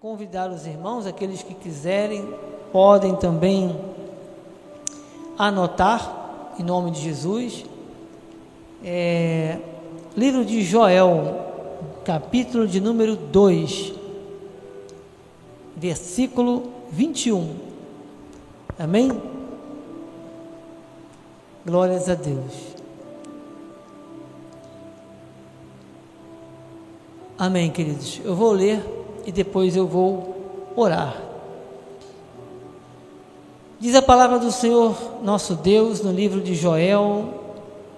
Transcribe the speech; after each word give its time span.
convidar 0.00 0.48
os 0.52 0.64
irmãos, 0.64 1.08
aqueles 1.08 1.42
que 1.42 1.54
quiserem, 1.54 2.32
podem 2.70 3.16
também 3.16 3.76
anotar, 5.36 6.54
em 6.56 6.62
nome 6.62 6.92
de 6.92 7.00
Jesus. 7.00 7.64
É, 8.84 9.58
livro 10.16 10.44
de 10.44 10.62
Joel, 10.62 11.36
capítulo 12.04 12.68
de 12.68 12.80
número 12.80 13.16
2, 13.16 13.92
versículo 15.76 16.70
21. 16.92 17.56
Amém? 18.78 19.20
Glórias 21.66 22.08
a 22.08 22.14
Deus. 22.14 22.54
Amém, 27.36 27.68
queridos. 27.72 28.20
Eu 28.24 28.36
vou 28.36 28.52
ler 28.52 28.97
e 29.28 29.30
depois 29.30 29.76
eu 29.76 29.86
vou 29.86 30.72
orar. 30.74 31.14
Diz 33.78 33.94
a 33.94 34.00
palavra 34.00 34.38
do 34.38 34.50
Senhor 34.50 34.96
nosso 35.22 35.54
Deus 35.54 36.00
no 36.00 36.10
livro 36.10 36.40
de 36.40 36.54
Joel, 36.54 37.34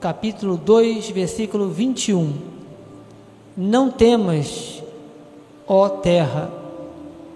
capítulo 0.00 0.56
2, 0.56 1.10
versículo 1.10 1.68
21. 1.68 2.32
Não 3.56 3.92
temas, 3.92 4.82
ó 5.68 5.88
terra, 5.88 6.50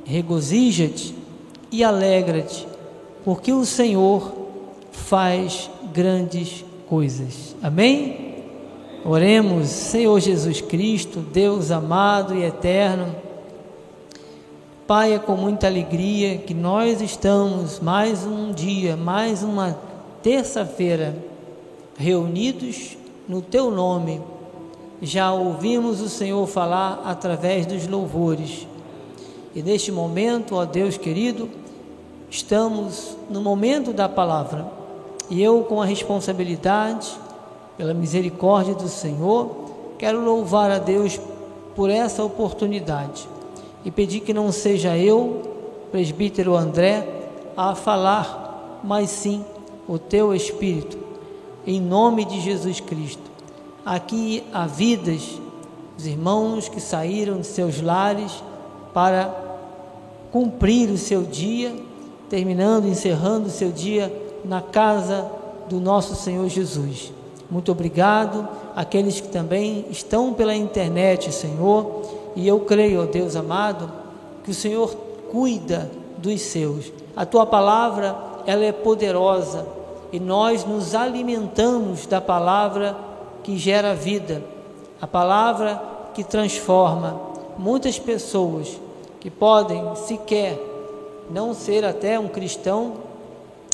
regozija-te 0.04 1.14
e 1.70 1.84
alegra-te, 1.84 2.66
porque 3.24 3.52
o 3.52 3.64
Senhor 3.64 4.32
faz 4.90 5.70
grandes 5.92 6.64
coisas. 6.88 7.54
Amém? 7.62 8.42
Oremos, 9.04 9.68
Senhor 9.68 10.18
Jesus 10.18 10.60
Cristo, 10.60 11.20
Deus 11.20 11.70
amado 11.70 12.34
e 12.34 12.42
eterno. 12.42 13.22
Pai, 14.86 15.14
é 15.14 15.18
com 15.18 15.34
muita 15.34 15.66
alegria 15.66 16.36
que 16.36 16.52
nós 16.52 17.00
estamos 17.00 17.80
mais 17.80 18.26
um 18.26 18.52
dia, 18.52 18.98
mais 18.98 19.42
uma 19.42 19.78
terça-feira, 20.22 21.16
reunidos 21.96 22.94
no 23.26 23.40
Teu 23.40 23.70
nome. 23.70 24.20
Já 25.00 25.32
ouvimos 25.32 26.02
o 26.02 26.08
Senhor 26.10 26.46
falar 26.46 27.00
através 27.06 27.64
dos 27.64 27.86
louvores. 27.88 28.66
E 29.54 29.62
neste 29.62 29.90
momento, 29.90 30.54
ó 30.54 30.66
Deus 30.66 30.98
querido, 30.98 31.48
estamos 32.28 33.16
no 33.30 33.40
momento 33.40 33.90
da 33.90 34.06
palavra. 34.06 34.70
E 35.30 35.42
eu, 35.42 35.62
com 35.62 35.80
a 35.80 35.86
responsabilidade, 35.86 37.10
pela 37.78 37.94
misericórdia 37.94 38.74
do 38.74 38.88
Senhor, 38.88 39.50
quero 39.98 40.22
louvar 40.22 40.70
a 40.70 40.78
Deus 40.78 41.18
por 41.74 41.88
essa 41.88 42.22
oportunidade 42.22 43.32
e 43.84 43.90
pedir 43.90 44.20
que 44.20 44.32
não 44.32 44.50
seja 44.50 44.96
eu, 44.96 45.42
presbítero 45.92 46.56
André, 46.56 47.06
a 47.56 47.74
falar, 47.74 48.80
mas 48.82 49.10
sim 49.10 49.44
o 49.86 49.98
teu 49.98 50.34
Espírito, 50.34 50.98
em 51.66 51.80
nome 51.80 52.24
de 52.24 52.40
Jesus 52.40 52.80
Cristo. 52.80 53.22
Aqui 53.84 54.42
há 54.52 54.66
vidas, 54.66 55.38
os 55.96 56.06
irmãos 56.06 56.68
que 56.68 56.80
saíram 56.80 57.40
de 57.40 57.46
seus 57.46 57.80
lares 57.80 58.42
para 58.94 59.42
cumprir 60.32 60.88
o 60.90 60.98
seu 60.98 61.22
dia, 61.22 61.74
terminando, 62.30 62.88
encerrando 62.88 63.48
o 63.48 63.52
seu 63.52 63.70
dia 63.70 64.12
na 64.44 64.62
casa 64.62 65.30
do 65.68 65.78
nosso 65.78 66.14
Senhor 66.14 66.48
Jesus. 66.48 67.12
Muito 67.50 67.70
obrigado 67.70 68.48
àqueles 68.74 69.20
que 69.20 69.28
também 69.28 69.84
estão 69.90 70.32
pela 70.32 70.56
internet, 70.56 71.30
Senhor 71.30 72.03
e 72.36 72.46
eu 72.46 72.60
creio, 72.60 73.02
ó 73.02 73.06
Deus 73.06 73.36
amado, 73.36 73.90
que 74.42 74.50
o 74.50 74.54
Senhor 74.54 74.94
cuida 75.30 75.90
dos 76.18 76.40
seus. 76.40 76.92
A 77.16 77.24
tua 77.24 77.46
palavra, 77.46 78.16
ela 78.46 78.64
é 78.64 78.72
poderosa 78.72 79.66
e 80.12 80.20
nós 80.20 80.64
nos 80.64 80.94
alimentamos 80.94 82.06
da 82.06 82.20
palavra 82.20 82.96
que 83.42 83.56
gera 83.56 83.94
vida, 83.94 84.42
a 85.00 85.06
palavra 85.06 85.80
que 86.14 86.24
transforma. 86.24 87.20
Muitas 87.58 87.98
pessoas 87.98 88.80
que 89.20 89.30
podem 89.30 89.94
sequer 89.96 90.58
não 91.30 91.54
ser 91.54 91.84
até 91.84 92.18
um 92.18 92.28
cristão, 92.28 92.94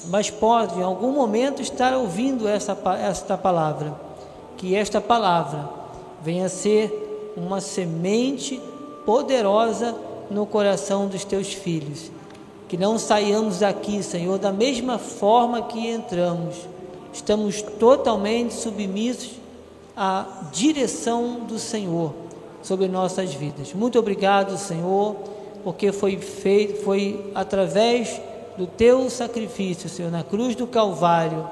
mas 0.06 0.30
podem 0.30 0.80
em 0.80 0.82
algum 0.82 1.12
momento 1.12 1.60
estar 1.60 1.94
ouvindo 1.94 2.48
essa, 2.48 2.76
esta 3.02 3.36
palavra, 3.36 3.94
que 4.56 4.74
esta 4.74 5.00
palavra 5.00 5.68
venha 6.22 6.48
ser 6.48 7.09
uma 7.36 7.60
semente 7.60 8.60
poderosa 9.04 9.94
no 10.30 10.46
coração 10.46 11.06
dos 11.08 11.24
teus 11.24 11.52
filhos. 11.52 12.10
Que 12.68 12.76
não 12.76 12.98
saiamos 12.98 13.58
daqui, 13.58 14.02
Senhor, 14.02 14.38
da 14.38 14.52
mesma 14.52 14.98
forma 14.98 15.62
que 15.62 15.88
entramos. 15.88 16.54
Estamos 17.12 17.60
totalmente 17.60 18.54
submissos 18.54 19.32
à 19.96 20.24
direção 20.52 21.40
do 21.40 21.58
Senhor 21.58 22.14
sobre 22.62 22.86
nossas 22.86 23.34
vidas. 23.34 23.74
Muito 23.74 23.98
obrigado, 23.98 24.56
Senhor, 24.56 25.16
porque 25.64 25.90
foi 25.92 26.16
feito, 26.16 26.84
foi 26.84 27.30
através 27.34 28.20
do 28.56 28.66
teu 28.66 29.10
sacrifício, 29.10 29.88
Senhor, 29.88 30.10
na 30.10 30.22
cruz 30.22 30.54
do 30.54 30.66
Calvário, 30.66 31.48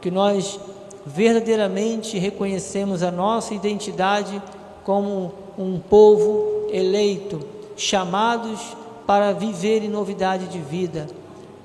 que 0.00 0.10
nós 0.10 0.58
verdadeiramente 1.04 2.18
reconhecemos 2.18 3.02
a 3.02 3.10
nossa 3.12 3.54
identidade 3.54 4.42
como 4.86 5.32
um 5.58 5.80
povo 5.80 6.68
eleito, 6.70 7.40
chamados 7.76 8.60
para 9.04 9.32
viver 9.32 9.82
em 9.82 9.88
novidade 9.88 10.46
de 10.46 10.60
vida. 10.60 11.08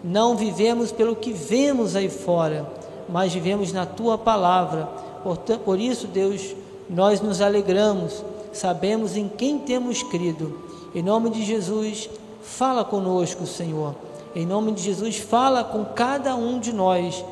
Não 0.03 0.35
vivemos 0.35 0.91
pelo 0.91 1.15
que 1.15 1.31
vemos 1.31 1.95
aí 1.95 2.09
fora, 2.09 2.67
mas 3.07 3.31
vivemos 3.31 3.71
na 3.71 3.85
tua 3.85 4.17
palavra. 4.17 4.89
Por, 5.23 5.37
por 5.37 5.79
isso, 5.79 6.07
Deus, 6.07 6.55
nós 6.89 7.21
nos 7.21 7.41
alegramos, 7.41 8.25
sabemos 8.51 9.15
em 9.15 9.29
quem 9.29 9.59
temos 9.59 10.01
crido. 10.01 10.59
Em 10.95 11.03
nome 11.03 11.29
de 11.29 11.45
Jesus, 11.45 12.09
fala 12.41 12.83
conosco, 12.83 13.45
Senhor. 13.45 13.93
Em 14.35 14.47
nome 14.47 14.71
de 14.71 14.81
Jesus, 14.81 15.17
fala 15.17 15.63
com 15.63 15.85
cada 15.85 16.35
um 16.35 16.59
de 16.59 16.73
nós 16.73 17.23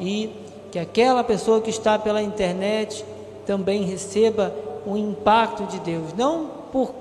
e 0.00 0.30
que 0.72 0.78
aquela 0.78 1.22
pessoa 1.22 1.60
que 1.60 1.68
está 1.68 1.98
pela 1.98 2.22
internet 2.22 3.04
também 3.44 3.82
receba 3.82 4.54
o 4.86 4.96
impacto 4.96 5.64
de 5.64 5.78
Deus, 5.80 6.12
não 6.16 6.48
por, 6.72 6.94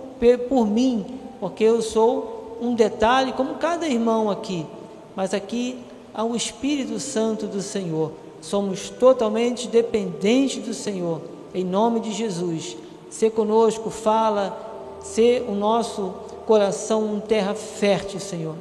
por 0.50 0.68
mim, 0.68 1.06
porque 1.40 1.64
eu 1.64 1.82
sou 1.82 2.58
um 2.62 2.74
detalhe, 2.76 3.34
como 3.34 3.56
cada 3.56 3.88
irmão 3.88 4.30
aqui, 4.30 4.66
mas 5.16 5.34
aqui 5.34 5.80
há 6.14 6.24
o 6.24 6.36
Espírito 6.36 7.00
Santo 7.00 7.48
do 7.48 7.62
Senhor. 7.62 8.12
Somos 8.42 8.90
totalmente 8.90 9.68
dependentes 9.68 10.64
do 10.64 10.74
Senhor, 10.74 11.22
em 11.54 11.64
nome 11.64 12.00
de 12.00 12.12
Jesus. 12.12 12.78
Se 13.10 13.30
conosco, 13.30 13.90
fala, 13.90 14.98
ser 15.02 15.46
o 15.48 15.54
nosso 15.54 16.14
coração 16.46 17.04
um 17.06 17.20
terra 17.20 17.54
fértil, 17.54 18.20
Senhor, 18.20 18.56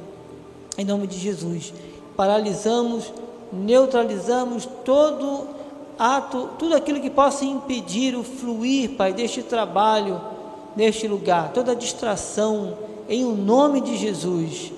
em 0.77 0.85
nome 0.85 1.07
de 1.07 1.17
Jesus. 1.17 1.73
Paralisamos, 2.15 3.11
neutralizamos 3.51 4.67
todo 4.85 5.47
ato, 5.97 6.49
tudo 6.57 6.75
aquilo 6.75 6.99
que 6.99 7.09
possa 7.09 7.45
impedir 7.45 8.15
o 8.15 8.23
fluir, 8.23 8.91
Pai, 8.91 9.13
deste 9.13 9.43
trabalho, 9.43 10.21
neste 10.75 11.07
lugar, 11.07 11.51
toda 11.53 11.75
distração, 11.75 12.77
em 13.07 13.25
o 13.25 13.35
nome 13.35 13.81
de 13.81 13.97
Jesus. 13.97 14.71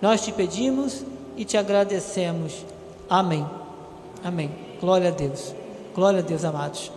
Nós 0.00 0.22
te 0.22 0.32
pedimos 0.32 1.04
e 1.36 1.44
te 1.44 1.56
agradecemos. 1.56 2.64
Amém. 3.08 3.46
Amém. 4.22 4.50
Glória 4.80 5.08
a 5.08 5.12
Deus. 5.12 5.54
Glória 5.94 6.20
a 6.20 6.22
Deus, 6.22 6.44
amados. 6.44 6.90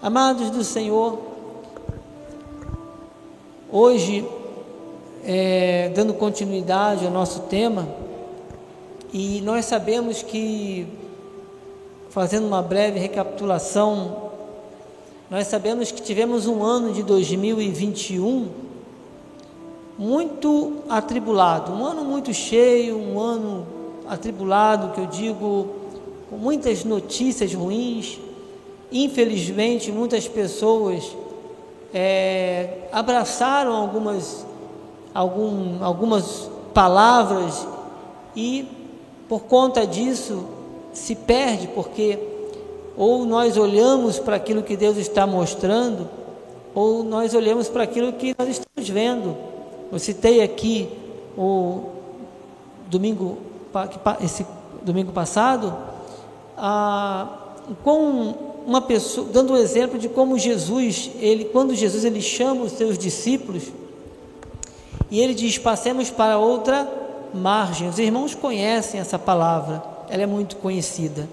Amados 0.00 0.50
do 0.50 0.62
Senhor, 0.62 1.18
hoje, 3.70 4.26
é, 5.24 5.90
dando 5.94 6.12
continuidade 6.12 7.06
ao 7.06 7.10
nosso 7.10 7.40
tema, 7.42 7.88
e 9.12 9.40
nós 9.40 9.64
sabemos 9.64 10.22
que 10.22 10.86
fazendo 12.14 12.46
uma 12.46 12.62
breve 12.62 13.00
recapitulação, 13.00 14.30
nós 15.28 15.48
sabemos 15.48 15.90
que 15.90 16.00
tivemos 16.00 16.46
um 16.46 16.62
ano 16.62 16.92
de 16.92 17.02
2021 17.02 18.50
muito 19.98 20.74
atribulado, 20.88 21.72
um 21.72 21.84
ano 21.84 22.04
muito 22.04 22.32
cheio, 22.32 22.96
um 22.96 23.18
ano 23.18 23.66
atribulado, 24.08 24.94
que 24.94 25.00
eu 25.00 25.06
digo, 25.06 25.70
com 26.30 26.36
muitas 26.36 26.84
notícias 26.84 27.52
ruins. 27.52 28.20
Infelizmente, 28.92 29.90
muitas 29.90 30.28
pessoas 30.28 31.16
é, 31.92 32.86
abraçaram 32.92 33.74
algumas, 33.74 34.46
algum, 35.12 35.82
algumas 35.82 36.48
palavras 36.72 37.66
e, 38.36 38.68
por 39.28 39.46
conta 39.46 39.84
disso, 39.84 40.53
se 40.94 41.14
perde 41.14 41.68
porque 41.68 42.18
ou 42.96 43.24
nós 43.24 43.56
olhamos 43.56 44.18
para 44.18 44.36
aquilo 44.36 44.62
que 44.62 44.76
Deus 44.76 44.96
está 44.96 45.26
mostrando, 45.26 46.08
ou 46.74 47.02
nós 47.02 47.34
olhamos 47.34 47.68
para 47.68 47.82
aquilo 47.82 48.12
que 48.12 48.34
nós 48.38 48.48
estamos 48.48 48.88
vendo. 48.88 49.36
Eu 49.90 49.98
citei 49.98 50.42
aqui 50.42 50.88
o 51.36 51.88
domingo, 52.88 53.38
esse 54.20 54.46
domingo 54.82 55.12
passado, 55.12 55.76
a, 56.56 57.28
com 57.82 58.34
uma 58.66 58.80
pessoa, 58.80 59.28
dando 59.32 59.52
um 59.52 59.56
exemplo 59.56 59.98
de 59.98 60.08
como 60.08 60.38
Jesus, 60.38 61.10
ele, 61.18 61.46
quando 61.46 61.74
Jesus 61.74 62.04
ele 62.04 62.20
chama 62.20 62.62
os 62.62 62.72
seus 62.72 62.96
discípulos 62.96 63.64
e 65.10 65.20
ele 65.20 65.34
diz: 65.34 65.58
passemos 65.58 66.10
para 66.10 66.38
outra 66.38 66.88
margem. 67.32 67.88
Os 67.88 67.98
irmãos 67.98 68.34
conhecem 68.34 69.00
essa 69.00 69.18
palavra, 69.18 69.82
ela 70.08 70.22
é 70.22 70.26
muito 70.26 70.56
conhecida. 70.56 71.28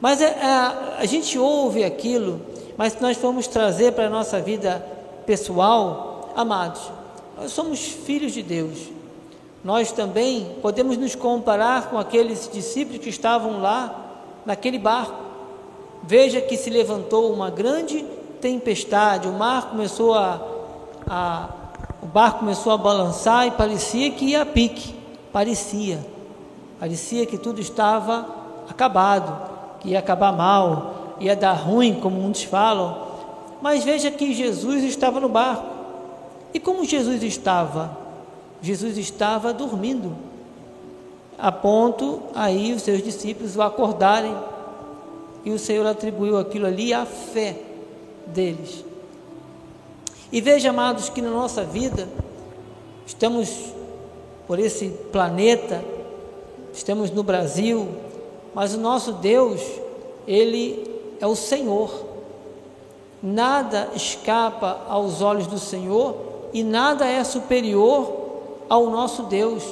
Mas 0.00 0.20
é, 0.20 0.26
é, 0.26 0.96
a 0.98 1.04
gente 1.06 1.38
ouve 1.38 1.84
aquilo, 1.84 2.40
mas 2.76 2.94
se 2.94 3.02
nós 3.02 3.16
formos 3.16 3.46
trazer 3.46 3.92
para 3.92 4.06
a 4.06 4.10
nossa 4.10 4.40
vida 4.40 4.84
pessoal, 5.24 6.32
amados, 6.36 6.82
nós 7.36 7.52
somos 7.52 7.80
filhos 7.80 8.32
de 8.32 8.42
Deus. 8.42 8.90
Nós 9.62 9.92
também 9.92 10.56
podemos 10.60 10.98
nos 10.98 11.14
comparar 11.14 11.88
com 11.88 11.98
aqueles 11.98 12.50
discípulos 12.52 13.00
que 13.00 13.08
estavam 13.08 13.60
lá 13.60 14.22
naquele 14.44 14.78
barco. 14.78 15.22
Veja 16.02 16.40
que 16.40 16.56
se 16.56 16.68
levantou 16.68 17.32
uma 17.32 17.50
grande 17.50 18.04
tempestade, 18.40 19.26
o 19.26 19.32
mar 19.32 19.70
começou 19.70 20.12
a, 20.12 20.40
a 21.08 21.48
o 22.04 22.06
barco 22.06 22.40
começou 22.40 22.70
a 22.70 22.76
balançar 22.76 23.46
e 23.46 23.50
parecia 23.52 24.10
que 24.10 24.26
ia 24.26 24.42
a 24.42 24.46
pique, 24.46 24.94
parecia, 25.32 26.04
parecia 26.78 27.26
que 27.26 27.38
tudo 27.38 27.60
estava 27.60 28.26
acabado, 28.68 29.50
que 29.80 29.90
ia 29.90 29.98
acabar 29.98 30.32
mal, 30.32 31.16
ia 31.20 31.36
dar 31.36 31.52
ruim, 31.52 32.00
como 32.00 32.20
muitos 32.20 32.44
falam. 32.44 32.96
Mas 33.60 33.84
veja 33.84 34.10
que 34.10 34.34
Jesus 34.34 34.84
estava 34.84 35.20
no 35.20 35.28
barco. 35.28 35.64
E 36.52 36.60
como 36.60 36.84
Jesus 36.84 37.22
estava? 37.22 37.96
Jesus 38.60 38.96
estava 38.96 39.52
dormindo, 39.52 40.16
a 41.36 41.52
ponto 41.52 42.22
aí 42.34 42.72
os 42.72 42.82
seus 42.82 43.02
discípulos 43.02 43.56
o 43.56 43.62
acordarem. 43.62 44.34
E 45.44 45.50
o 45.50 45.58
Senhor 45.58 45.86
atribuiu 45.86 46.38
aquilo 46.38 46.66
ali 46.66 46.94
à 46.94 47.04
fé 47.04 47.56
deles. 48.26 48.84
E 50.32 50.40
veja, 50.40 50.70
amados, 50.70 51.10
que 51.10 51.20
na 51.20 51.30
nossa 51.30 51.62
vida, 51.62 52.08
estamos 53.06 53.72
por 54.46 54.58
esse 54.58 54.88
planeta, 55.12 55.84
estamos 56.74 57.10
no 57.10 57.22
Brasil, 57.22 57.88
mas 58.54 58.74
o 58.74 58.78
nosso 58.78 59.12
Deus, 59.12 59.60
Ele 60.26 60.90
é 61.20 61.26
o 61.26 61.36
Senhor. 61.36 61.90
Nada 63.22 63.88
escapa 63.94 64.82
aos 64.88 65.22
olhos 65.22 65.46
do 65.46 65.58
Senhor 65.58 66.16
e 66.52 66.62
nada 66.62 67.06
é 67.06 67.24
superior 67.24 68.12
ao 68.68 68.90
nosso 68.90 69.22
Deus. 69.24 69.64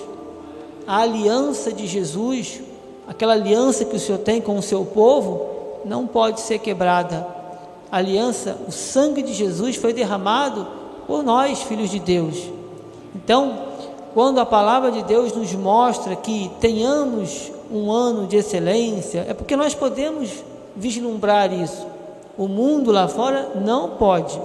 A 0.86 0.98
aliança 1.00 1.72
de 1.72 1.86
Jesus, 1.86 2.60
aquela 3.06 3.34
aliança 3.34 3.84
que 3.84 3.96
o 3.96 4.00
Senhor 4.00 4.18
tem 4.18 4.40
com 4.40 4.56
o 4.56 4.62
seu 4.62 4.84
povo, 4.84 5.46
não 5.84 6.06
pode 6.06 6.40
ser 6.40 6.58
quebrada. 6.60 7.26
A 7.90 7.98
aliança, 7.98 8.58
o 8.66 8.72
sangue 8.72 9.22
de 9.22 9.34
Jesus 9.34 9.76
foi 9.76 9.92
derramado 9.92 10.66
por 11.06 11.22
nós, 11.22 11.62
filhos 11.62 11.90
de 11.90 11.98
Deus. 11.98 12.50
Então, 13.14 13.71
quando 14.14 14.40
a 14.40 14.46
palavra 14.46 14.90
de 14.90 15.02
Deus 15.02 15.32
nos 15.32 15.52
mostra 15.54 16.14
que 16.14 16.50
tenhamos 16.60 17.50
um 17.70 17.90
ano 17.90 18.26
de 18.26 18.36
excelência, 18.36 19.24
é 19.28 19.34
porque 19.34 19.56
nós 19.56 19.74
podemos 19.74 20.30
vislumbrar 20.76 21.52
isso. 21.52 21.86
O 22.36 22.48
mundo 22.48 22.90
lá 22.92 23.08
fora 23.08 23.52
não 23.54 23.90
pode. 23.90 24.40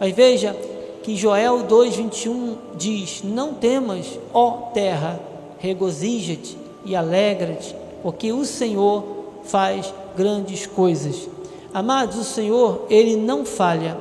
Mas 0.00 0.12
veja, 0.14 0.56
que 1.04 1.14
Joel 1.14 1.64
2:21 1.64 2.56
diz: 2.76 3.22
Não 3.22 3.54
temas, 3.54 4.18
ó 4.32 4.70
terra, 4.72 5.20
regozija-te 5.58 6.56
e 6.84 6.96
alegra-te, 6.96 7.76
porque 8.02 8.32
o 8.32 8.44
Senhor 8.44 9.04
faz 9.44 9.92
grandes 10.16 10.66
coisas. 10.66 11.28
Amados, 11.72 12.16
o 12.16 12.24
Senhor, 12.24 12.86
ele 12.88 13.16
não 13.16 13.44
falha. 13.44 13.96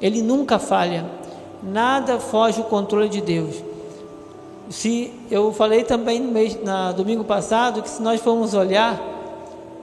Ele 0.00 0.22
nunca 0.22 0.58
falha. 0.58 1.04
Nada 1.62 2.18
foge 2.18 2.62
do 2.62 2.68
controle 2.68 3.08
de 3.08 3.20
Deus. 3.20 3.69
Se 4.70 5.12
eu 5.30 5.52
falei 5.52 5.82
também 5.82 6.20
no 6.20 6.30
mês, 6.30 6.56
na 6.62 6.92
domingo 6.92 7.24
passado 7.24 7.82
que 7.82 7.90
se 7.90 8.00
nós 8.00 8.20
formos 8.20 8.54
olhar, 8.54 8.98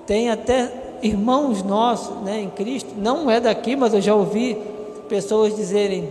tem 0.06 0.30
até 0.30 0.72
irmãos 1.02 1.62
nossos, 1.62 2.24
né, 2.24 2.42
em 2.42 2.50
Cristo, 2.50 2.94
não 2.98 3.30
é 3.30 3.40
daqui, 3.40 3.76
mas 3.76 3.94
eu 3.94 4.02
já 4.02 4.16
ouvi 4.16 4.58
pessoas 5.08 5.56
dizerem 5.56 6.10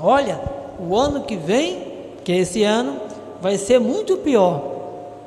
Olha, 0.00 0.40
o 0.78 0.94
ano 0.94 1.22
que 1.22 1.34
vem, 1.34 1.82
que 2.22 2.30
é 2.30 2.36
esse 2.38 2.62
ano, 2.62 3.00
vai 3.42 3.58
ser 3.58 3.80
muito 3.80 4.16
pior, 4.18 4.62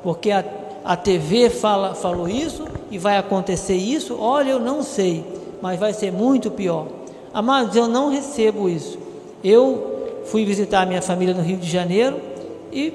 porque 0.02 0.32
a, 0.32 0.46
a 0.84 0.96
TV 0.96 1.50
fala, 1.50 1.94
falou 1.94 2.30
isso 2.30 2.66
e 2.90 2.98
vai 2.98 3.18
acontecer 3.18 3.76
isso. 3.76 4.18
Olha, 4.18 4.52
eu 4.52 4.60
não 4.60 4.82
sei, 4.82 5.26
mas 5.62 5.78
vai 5.78 5.92
ser 5.92 6.12
muito 6.12 6.50
pior. 6.50 6.88
Amados, 7.34 7.76
eu 7.76 7.88
não 7.88 8.10
recebo 8.10 8.70
isso. 8.70 8.98
Eu 9.44 10.22
fui 10.26 10.46
visitar 10.46 10.84
a 10.84 10.86
minha 10.86 11.02
família 11.02 11.34
no 11.34 11.42
Rio 11.42 11.58
de 11.58 11.70
Janeiro 11.70 12.31
e, 12.72 12.94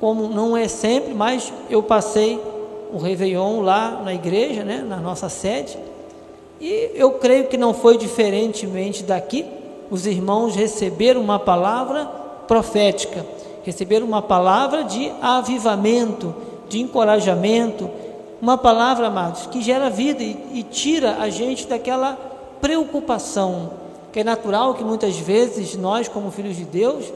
como 0.00 0.28
não 0.28 0.56
é 0.56 0.68
sempre, 0.68 1.14
mas 1.14 1.52
eu 1.70 1.82
passei 1.82 2.40
o 2.92 2.98
Réveillon 2.98 3.60
lá 3.60 4.02
na 4.04 4.14
igreja, 4.14 4.62
né, 4.62 4.84
na 4.86 4.98
nossa 4.98 5.28
sede, 5.28 5.76
e 6.60 6.90
eu 6.94 7.12
creio 7.12 7.48
que 7.48 7.56
não 7.56 7.74
foi 7.74 7.98
diferentemente 7.98 9.02
daqui. 9.02 9.44
Os 9.90 10.06
irmãos 10.06 10.54
receberam 10.54 11.20
uma 11.20 11.38
palavra 11.38 12.06
profética, 12.46 13.26
receberam 13.64 14.06
uma 14.06 14.22
palavra 14.22 14.84
de 14.84 15.10
avivamento, 15.20 16.34
de 16.68 16.80
encorajamento, 16.80 17.90
uma 18.40 18.56
palavra, 18.56 19.08
amados, 19.08 19.46
que 19.46 19.62
gera 19.62 19.90
vida 19.90 20.22
e, 20.22 20.36
e 20.54 20.62
tira 20.62 21.16
a 21.18 21.28
gente 21.28 21.66
daquela 21.66 22.16
preocupação, 22.60 23.70
que 24.12 24.20
é 24.20 24.24
natural 24.24 24.74
que 24.74 24.84
muitas 24.84 25.16
vezes 25.16 25.76
nós, 25.76 26.08
como 26.08 26.30
filhos 26.30 26.56
de 26.56 26.64
Deus, 26.64 27.12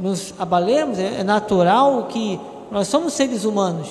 nos 0.00 0.34
abalemos, 0.38 0.98
é, 0.98 1.20
é 1.20 1.24
natural 1.24 2.04
que 2.08 2.40
nós 2.70 2.88
somos 2.88 3.12
seres 3.12 3.44
humanos. 3.44 3.88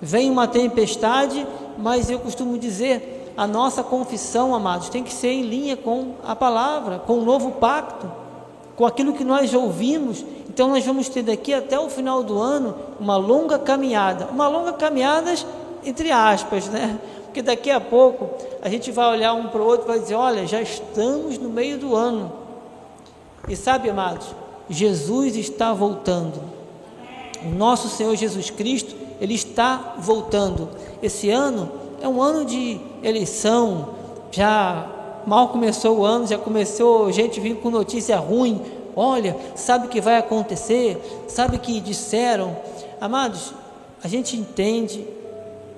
Vem 0.00 0.30
uma 0.30 0.46
tempestade, 0.46 1.46
mas 1.78 2.10
eu 2.10 2.18
costumo 2.18 2.58
dizer, 2.58 3.32
a 3.36 3.46
nossa 3.46 3.82
confissão, 3.82 4.54
amados, 4.54 4.88
tem 4.88 5.02
que 5.02 5.12
ser 5.12 5.28
em 5.28 5.42
linha 5.42 5.76
com 5.76 6.14
a 6.26 6.36
palavra, 6.36 6.98
com 6.98 7.14
o 7.14 7.24
novo 7.24 7.52
pacto, 7.52 8.10
com 8.76 8.84
aquilo 8.84 9.12
que 9.12 9.24
nós 9.24 9.54
ouvimos. 9.54 10.24
Então 10.48 10.68
nós 10.68 10.84
vamos 10.84 11.08
ter 11.08 11.22
daqui 11.22 11.54
até 11.54 11.78
o 11.78 11.88
final 11.88 12.22
do 12.22 12.38
ano 12.38 12.74
uma 13.00 13.16
longa 13.16 13.58
caminhada, 13.58 14.28
uma 14.30 14.48
longa 14.48 14.72
caminhada 14.72 15.32
entre 15.84 16.10
aspas, 16.10 16.68
né? 16.68 16.98
Porque 17.24 17.40
daqui 17.40 17.70
a 17.70 17.80
pouco 17.80 18.28
a 18.60 18.68
gente 18.68 18.90
vai 18.90 19.08
olhar 19.10 19.32
um 19.32 19.48
para 19.48 19.62
o 19.62 19.64
outro 19.64 19.86
e 19.86 19.88
vai 19.88 19.98
dizer: 19.98 20.14
olha, 20.14 20.46
já 20.46 20.60
estamos 20.60 21.38
no 21.38 21.48
meio 21.48 21.78
do 21.78 21.96
ano. 21.96 22.30
E 23.48 23.56
sabe, 23.56 23.88
amados, 23.88 24.26
Jesus 24.72 25.36
está 25.36 25.72
voltando. 25.72 26.40
O 27.44 27.50
nosso 27.50 27.88
Senhor 27.88 28.16
Jesus 28.16 28.50
Cristo, 28.50 28.94
ele 29.20 29.34
está 29.34 29.96
voltando. 29.98 30.68
Esse 31.02 31.28
ano 31.28 31.70
é 32.00 32.08
um 32.08 32.22
ano 32.22 32.44
de 32.44 32.80
eleição, 33.02 33.90
já 34.30 34.90
mal 35.26 35.48
começou 35.48 35.98
o 35.98 36.04
ano, 36.06 36.26
já 36.26 36.38
começou 36.38 37.12
gente 37.12 37.38
vindo 37.38 37.60
com 37.60 37.70
notícia 37.70 38.16
ruim. 38.16 38.60
Olha, 38.96 39.36
sabe 39.54 39.86
o 39.86 39.88
que 39.90 40.00
vai 40.00 40.16
acontecer? 40.16 41.24
Sabe 41.28 41.56
o 41.56 41.60
que 41.60 41.80
disseram? 41.80 42.56
Amados, 43.00 43.52
a 44.02 44.08
gente 44.08 44.36
entende, 44.36 45.06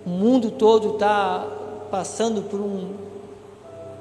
o 0.07 0.11
mundo 0.11 0.51
todo 0.53 0.95
está 0.95 1.47
passando 1.91 2.43
por 2.43 2.61
um 2.61 2.91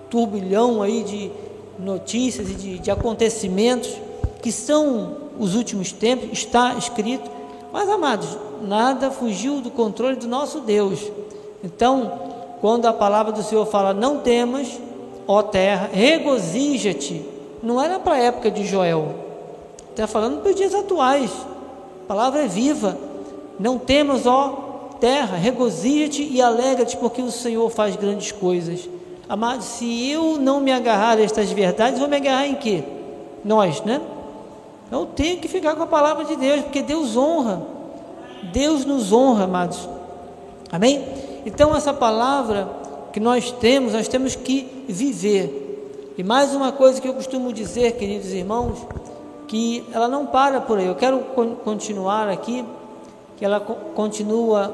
turbilhão 0.10 0.82
aí 0.84 1.04
de 1.04 1.32
notícias 1.80 2.50
e 2.50 2.54
de, 2.54 2.80
de 2.80 2.92
acontecimentos 2.92 4.03
que 4.44 4.52
são 4.52 5.16
os 5.40 5.56
últimos 5.56 5.94
tempos, 5.94 6.30
está 6.34 6.74
escrito, 6.74 7.32
mas 7.72 7.90
amados, 7.90 8.38
nada 8.62 9.10
fugiu 9.10 9.62
do 9.62 9.72
controle 9.72 10.18
do 10.18 10.28
nosso 10.28 10.60
Deus. 10.60 11.00
Então, 11.64 12.12
quando 12.60 12.86
a 12.86 12.94
palavra 12.94 13.32
do 13.32 13.42
Senhor 13.42 13.66
fala, 13.66 13.94
não 13.94 14.20
temas, 14.20 14.68
ó 15.26 15.42
terra, 15.42 15.90
regozija-te, 15.94 17.26
não 17.64 17.82
era 17.82 17.98
para 18.00 18.16
a 18.16 18.20
época 18.20 18.52
de 18.52 18.66
Joel, 18.66 19.16
está 19.90 20.08
falando 20.08 20.42
para 20.42 20.52
os 20.52 20.58
dias 20.58 20.76
atuais, 20.76 21.32
a 22.04 22.06
palavra 22.06 22.42
é 22.42 22.48
viva, 22.48 22.98
não 23.58 23.80
temas, 23.80 24.28
ó 24.28 24.98
terra, 25.00 25.38
regozija-te 25.38 26.22
e 26.22 26.42
alegra-te, 26.42 26.98
porque 26.98 27.22
o 27.22 27.32
Senhor 27.32 27.70
faz 27.70 27.96
grandes 27.96 28.34
coisas. 28.34 28.90
Amados, 29.30 29.66
se 29.68 30.12
eu 30.12 30.38
não 30.38 30.60
me 30.60 30.72
agarrar 30.74 31.18
a 31.18 31.22
estas 31.22 31.50
verdades, 31.50 31.98
vou 31.98 32.10
me 32.10 32.18
agarrar 32.18 32.46
em 32.46 32.56
quê? 32.56 32.84
Nós, 33.46 33.82
né? 33.84 34.02
Eu 34.94 35.08
tenho 35.08 35.40
que 35.40 35.48
ficar 35.48 35.76
com 35.76 35.82
a 35.82 35.88
palavra 35.88 36.24
de 36.24 36.36
Deus, 36.36 36.62
porque 36.62 36.84
Deus 36.84 37.18
honra. 37.18 37.64
Deus 38.54 38.86
nos 38.86 39.12
honra, 39.12 39.46
amados. 39.46 39.90
Amém? 40.72 41.04
Então, 41.48 41.76
essa 41.76 41.92
palavra 41.92 42.70
que 43.12 43.20
nós 43.20 43.52
temos, 43.52 43.94
nós 43.94 44.08
temos 44.08 44.36
que 44.36 44.86
viver. 44.88 46.14
E 46.16 46.24
mais 46.24 46.54
uma 46.54 46.72
coisa 46.72 47.02
que 47.02 47.08
eu 47.08 47.14
costumo 47.16 47.52
dizer, 47.52 47.94
queridos 47.94 48.32
irmãos, 48.34 48.86
que 49.48 49.84
ela 49.92 50.08
não 50.08 50.28
para 50.28 50.62
por 50.62 50.78
aí. 50.78 50.86
Eu 50.86 50.94
quero 50.94 51.22
continuar 51.64 52.30
aqui, 52.30 52.64
que 53.36 53.44
ela 53.44 53.60
continua, 53.60 54.72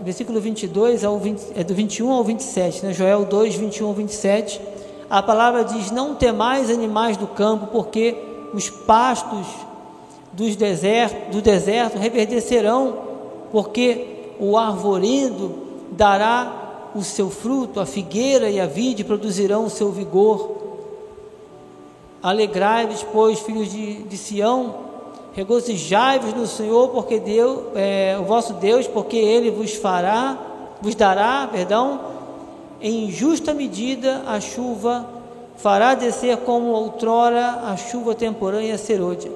versículo 0.00 0.40
22 0.40 1.04
ao 1.04 1.18
20, 1.18 1.42
é 1.54 1.62
do 1.62 1.74
21 1.74 2.10
ao 2.10 2.24
27, 2.24 2.86
né? 2.86 2.94
Joel 2.94 3.26
2, 3.26 3.56
21 3.56 3.86
ao 3.86 3.92
27. 3.92 4.62
A 5.10 5.22
palavra 5.22 5.62
diz: 5.62 5.90
Não 5.90 6.14
temais 6.14 6.70
animais 6.70 7.18
do 7.18 7.26
campo, 7.26 7.66
porque 7.66 8.27
os 8.52 8.70
pastos 8.70 9.46
dos 10.32 10.56
deserto, 10.56 11.30
do 11.30 11.42
deserto 11.42 11.98
reverdecerão, 11.98 12.96
porque 13.50 14.32
o 14.38 14.56
arvoredo 14.56 15.54
dará 15.90 16.90
o 16.94 17.02
seu 17.02 17.30
fruto, 17.30 17.80
a 17.80 17.86
figueira 17.86 18.48
e 18.50 18.60
a 18.60 18.66
vide 18.66 19.04
produzirão 19.04 19.64
o 19.64 19.70
seu 19.70 19.90
vigor. 19.90 20.56
Alegrai-vos, 22.22 23.04
pois, 23.12 23.38
filhos 23.40 23.70
de, 23.70 24.02
de 24.02 24.16
Sião, 24.16 24.74
regozijai-vos 25.32 26.34
no 26.34 26.46
Senhor, 26.46 26.88
porque 26.88 27.18
Deus, 27.18 27.60
é, 27.74 28.16
o 28.20 28.24
vosso 28.24 28.54
Deus, 28.54 28.86
porque 28.86 29.16
Ele 29.16 29.50
vos 29.50 29.74
fará, 29.74 30.36
vos 30.80 30.94
dará, 30.94 31.48
perdão, 31.50 32.00
em 32.80 33.10
justa 33.10 33.54
medida 33.54 34.22
a 34.26 34.40
chuva, 34.40 35.17
fará 35.58 35.94
descer 35.94 36.38
como 36.38 36.68
outrora 36.68 37.64
a 37.64 37.76
chuva 37.76 38.14
temporânea 38.14 38.78
serôdia. 38.78 39.30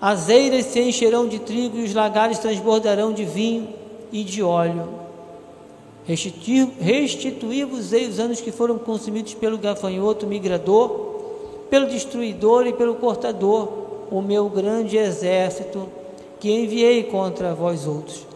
As 0.00 0.28
eiras 0.28 0.64
se 0.66 0.80
encherão 0.80 1.28
de 1.28 1.38
trigo 1.38 1.78
e 1.78 1.84
os 1.84 1.94
lagares 1.94 2.40
transbordarão 2.40 3.12
de 3.12 3.24
vinho 3.24 3.68
e 4.10 4.24
de 4.24 4.42
óleo. 4.42 4.88
Restituí-vos-ei 6.80 8.08
os 8.08 8.18
anos 8.18 8.40
que 8.40 8.50
foram 8.50 8.76
consumidos 8.78 9.34
pelo 9.34 9.56
gafanhoto 9.58 10.26
migrador, 10.26 11.12
pelo 11.70 11.86
destruidor 11.86 12.66
e 12.66 12.72
pelo 12.72 12.96
cortador, 12.96 13.68
o 14.10 14.20
meu 14.20 14.48
grande 14.48 14.96
exército 14.96 15.88
que 16.40 16.50
enviei 16.50 17.04
contra 17.04 17.54
vós 17.54 17.86
outros. 17.86 18.26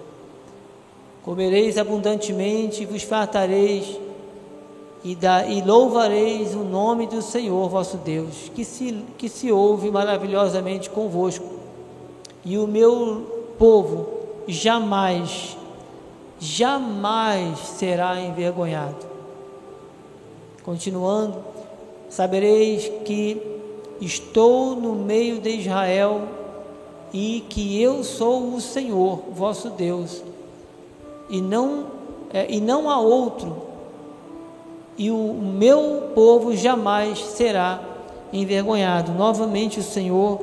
Comereis 1.25 1.77
abundantemente 1.77 2.85
e 2.85 2.87
vos 2.87 3.03
fartareis, 3.03 3.99
e, 5.05 5.15
da, 5.15 5.47
e 5.47 5.63
louvareis 5.63 6.55
o 6.55 6.65
nome 6.65 7.07
do 7.07 7.23
Senhor 7.23 7.69
vosso 7.69 7.97
Deus, 7.99 8.51
que 8.55 8.65
se, 8.65 9.05
que 9.17 9.29
se 9.29 9.53
ouve 9.53 9.91
maravilhosamente 9.91 10.91
convosco. 10.91 11.57
E 12.45 12.59
o 12.59 12.67
meu 12.67 13.55
povo 13.59 14.09
jamais 14.49 15.57
jamais 16.39 17.59
será 17.59 18.21
envergonhado. 18.21 19.07
Continuando, 20.63 21.39
sabereis 22.09 22.91
que 23.05 23.41
estou 24.01 24.77
no 24.77 24.95
meio 24.95 25.41
de 25.41 25.51
Israel 25.51 26.23
e 27.13 27.45
que 27.49 27.81
eu 27.81 28.03
sou 28.03 28.55
o 28.55 28.61
Senhor, 28.61 29.23
vosso 29.31 29.71
Deus, 29.71 30.23
e 31.31 31.41
não, 31.41 31.87
é, 32.33 32.47
e 32.53 32.61
não 32.61 32.91
há 32.91 33.01
outro, 33.01 33.57
e 34.99 35.11
o 35.11 35.35
meu 35.35 36.11
povo 36.15 36.57
jamais 36.57 37.19
será 37.19 37.81
envergonhado. 38.33 39.13
Novamente 39.13 39.81
o 39.81 39.83
Senhor, 39.83 40.39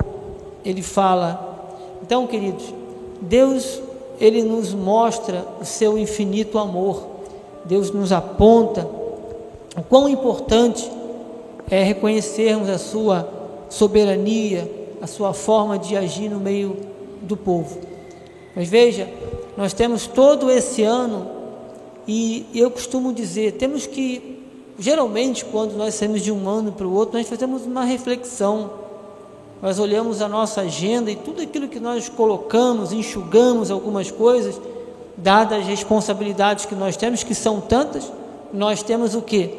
ele 0.64 0.82
fala. 0.82 1.76
Então, 2.02 2.26
queridos, 2.26 2.72
Deus 3.20 3.80
ele 4.20 4.42
nos 4.42 4.72
mostra 4.72 5.44
o 5.60 5.64
seu 5.64 5.98
infinito 5.98 6.58
amor. 6.58 7.04
Deus 7.64 7.90
nos 7.90 8.12
aponta 8.12 8.88
o 9.76 9.82
quão 9.82 10.08
importante 10.08 10.90
é 11.70 11.82
reconhecermos 11.82 12.68
a 12.68 12.78
sua 12.78 13.28
soberania, 13.68 14.70
a 15.02 15.06
sua 15.06 15.32
forma 15.32 15.78
de 15.78 15.96
agir 15.96 16.28
no 16.28 16.38
meio 16.38 16.76
do 17.22 17.36
povo. 17.36 17.78
Mas 18.54 18.68
veja, 18.68 19.08
nós 19.56 19.72
temos 19.72 20.06
todo 20.06 20.50
esse 20.50 20.82
ano 20.82 21.26
e 22.06 22.46
eu 22.54 22.70
costumo 22.70 23.12
dizer, 23.12 23.52
temos 23.52 23.86
que 23.86 24.33
geralmente 24.78 25.44
quando 25.44 25.74
nós 25.74 25.94
saímos 25.94 26.22
de 26.22 26.32
um 26.32 26.48
ano 26.48 26.72
para 26.72 26.86
o 26.86 26.92
outro, 26.92 27.18
nós 27.18 27.28
fazemos 27.28 27.64
uma 27.64 27.84
reflexão 27.84 28.84
nós 29.64 29.78
olhamos 29.78 30.20
a 30.20 30.28
nossa 30.28 30.60
agenda 30.60 31.10
e 31.10 31.16
tudo 31.16 31.40
aquilo 31.40 31.68
que 31.68 31.80
nós 31.80 32.06
colocamos, 32.06 32.92
enxugamos 32.92 33.70
algumas 33.70 34.10
coisas, 34.10 34.60
dadas 35.16 35.60
as 35.60 35.66
responsabilidades 35.66 36.66
que 36.66 36.74
nós 36.74 36.98
temos, 36.98 37.22
que 37.22 37.34
são 37.34 37.62
tantas, 37.62 38.12
nós 38.52 38.82
temos 38.82 39.14
o 39.14 39.22
que? 39.22 39.50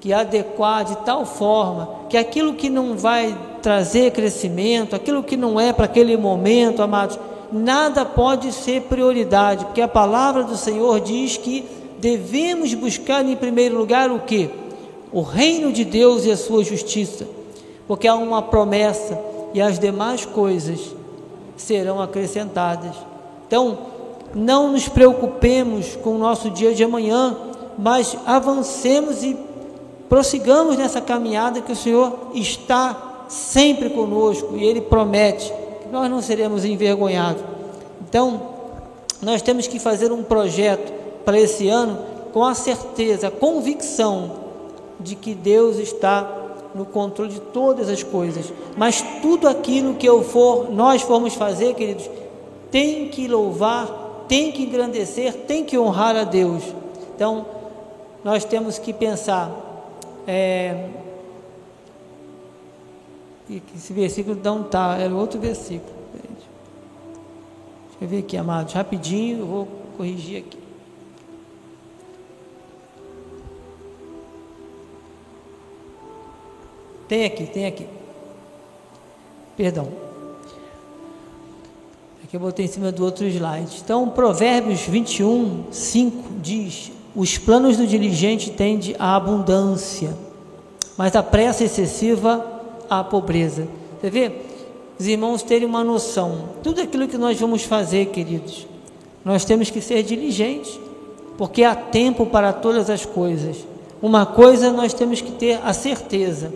Que 0.00 0.10
adequar 0.10 0.86
de 0.86 0.96
tal 1.04 1.26
forma 1.26 2.06
que 2.08 2.16
aquilo 2.16 2.54
que 2.54 2.70
não 2.70 2.96
vai 2.96 3.36
trazer 3.60 4.10
crescimento, 4.12 4.96
aquilo 4.96 5.22
que 5.22 5.36
não 5.36 5.60
é 5.60 5.70
para 5.70 5.84
aquele 5.84 6.16
momento, 6.16 6.80
amados, 6.80 7.18
nada 7.52 8.06
pode 8.06 8.50
ser 8.52 8.84
prioridade, 8.84 9.66
porque 9.66 9.82
a 9.82 9.88
palavra 9.88 10.44
do 10.44 10.56
Senhor 10.56 10.98
diz 10.98 11.36
que 11.36 11.68
devemos 11.98 12.74
buscar 12.74 13.24
em 13.24 13.36
primeiro 13.36 13.76
lugar 13.76 14.10
o 14.10 14.20
que? 14.20 14.50
O 15.12 15.22
reino 15.22 15.72
de 15.72 15.84
Deus 15.84 16.24
e 16.24 16.30
a 16.30 16.36
sua 16.36 16.62
justiça 16.64 17.36
porque 17.86 18.08
há 18.08 18.14
uma 18.14 18.42
promessa 18.42 19.18
e 19.54 19.60
as 19.60 19.78
demais 19.78 20.24
coisas 20.24 20.94
serão 21.56 22.00
acrescentadas. 22.00 22.94
Então, 23.46 23.78
não 24.34 24.72
nos 24.72 24.88
preocupemos 24.88 25.96
com 25.96 26.10
o 26.10 26.18
nosso 26.18 26.50
dia 26.50 26.74
de 26.74 26.84
amanhã, 26.84 27.36
mas 27.78 28.16
avancemos 28.26 29.22
e 29.22 29.36
prossigamos 30.08 30.76
nessa 30.76 31.00
caminhada 31.00 31.60
que 31.60 31.72
o 31.72 31.76
Senhor 31.76 32.30
está 32.34 33.24
sempre 33.28 33.90
conosco 33.90 34.56
e 34.56 34.64
Ele 34.64 34.80
promete 34.80 35.52
que 35.82 35.88
nós 35.90 36.10
não 36.10 36.20
seremos 36.20 36.64
envergonhados. 36.64 37.42
Então, 38.08 38.54
nós 39.22 39.42
temos 39.42 39.66
que 39.66 39.78
fazer 39.78 40.12
um 40.12 40.22
projeto 40.22 40.92
para 41.26 41.40
esse 41.40 41.68
ano 41.68 41.98
com 42.32 42.44
a 42.44 42.54
certeza, 42.54 43.28
a 43.28 43.30
convicção 43.30 44.30
de 45.00 45.16
que 45.16 45.34
Deus 45.34 45.76
está 45.78 46.30
no 46.74 46.84
controle 46.84 47.32
de 47.32 47.40
todas 47.40 47.88
as 47.88 48.02
coisas. 48.02 48.52
Mas 48.76 49.02
tudo 49.20 49.48
aquilo 49.48 49.94
que 49.94 50.06
eu 50.06 50.22
for, 50.22 50.70
nós 50.70 51.02
formos 51.02 51.34
fazer, 51.34 51.74
queridos, 51.74 52.08
tem 52.70 53.08
que 53.08 53.26
louvar, 53.26 54.24
tem 54.28 54.52
que 54.52 54.62
engrandecer, 54.62 55.32
tem 55.32 55.64
que 55.64 55.76
honrar 55.76 56.14
a 56.14 56.24
Deus. 56.24 56.62
Então, 57.14 57.46
nós 58.22 58.44
temos 58.44 58.78
que 58.78 58.92
pensar. 58.92 59.50
É, 60.28 60.90
esse 63.74 63.92
versículo 63.92 64.38
não 64.44 64.60
está, 64.60 64.96
era 64.96 65.14
outro 65.14 65.40
versículo. 65.40 65.96
Deixa 66.12 66.38
eu 68.02 68.08
ver 68.08 68.18
aqui, 68.18 68.36
amados, 68.36 68.74
rapidinho, 68.74 69.38
eu 69.40 69.46
vou 69.46 69.68
corrigir 69.96 70.44
aqui. 70.44 70.65
Tem 77.08 77.24
aqui, 77.24 77.46
tem 77.46 77.66
aqui. 77.66 77.86
Perdão. 79.56 79.88
Aqui 82.24 82.36
eu 82.36 82.40
botei 82.40 82.64
em 82.64 82.68
cima 82.68 82.90
do 82.90 83.04
outro 83.04 83.24
slide. 83.26 83.80
Então, 83.84 84.08
Provérbios 84.08 84.80
21, 84.80 85.66
5 85.70 86.24
diz: 86.42 86.90
Os 87.14 87.38
planos 87.38 87.76
do 87.76 87.86
diligente 87.86 88.50
tendem 88.50 88.96
à 88.98 89.14
abundância, 89.14 90.16
mas 90.96 91.14
a 91.14 91.22
pressa 91.22 91.62
excessiva 91.62 92.44
à 92.90 93.04
pobreza. 93.04 93.68
Você 94.00 94.10
vê? 94.10 94.32
Os 94.98 95.06
irmãos 95.06 95.42
terem 95.42 95.68
uma 95.68 95.84
noção. 95.84 96.48
Tudo 96.62 96.80
aquilo 96.80 97.06
que 97.06 97.18
nós 97.18 97.38
vamos 97.38 97.62
fazer, 97.62 98.06
queridos, 98.06 98.66
nós 99.24 99.44
temos 99.44 99.70
que 99.70 99.80
ser 99.80 100.02
diligentes, 100.02 100.80
porque 101.38 101.62
há 101.62 101.76
tempo 101.76 102.26
para 102.26 102.52
todas 102.52 102.90
as 102.90 103.04
coisas. 103.04 103.58
Uma 104.02 104.26
coisa 104.26 104.72
nós 104.72 104.92
temos 104.92 105.20
que 105.20 105.32
ter 105.32 105.60
a 105.64 105.72
certeza 105.72 106.52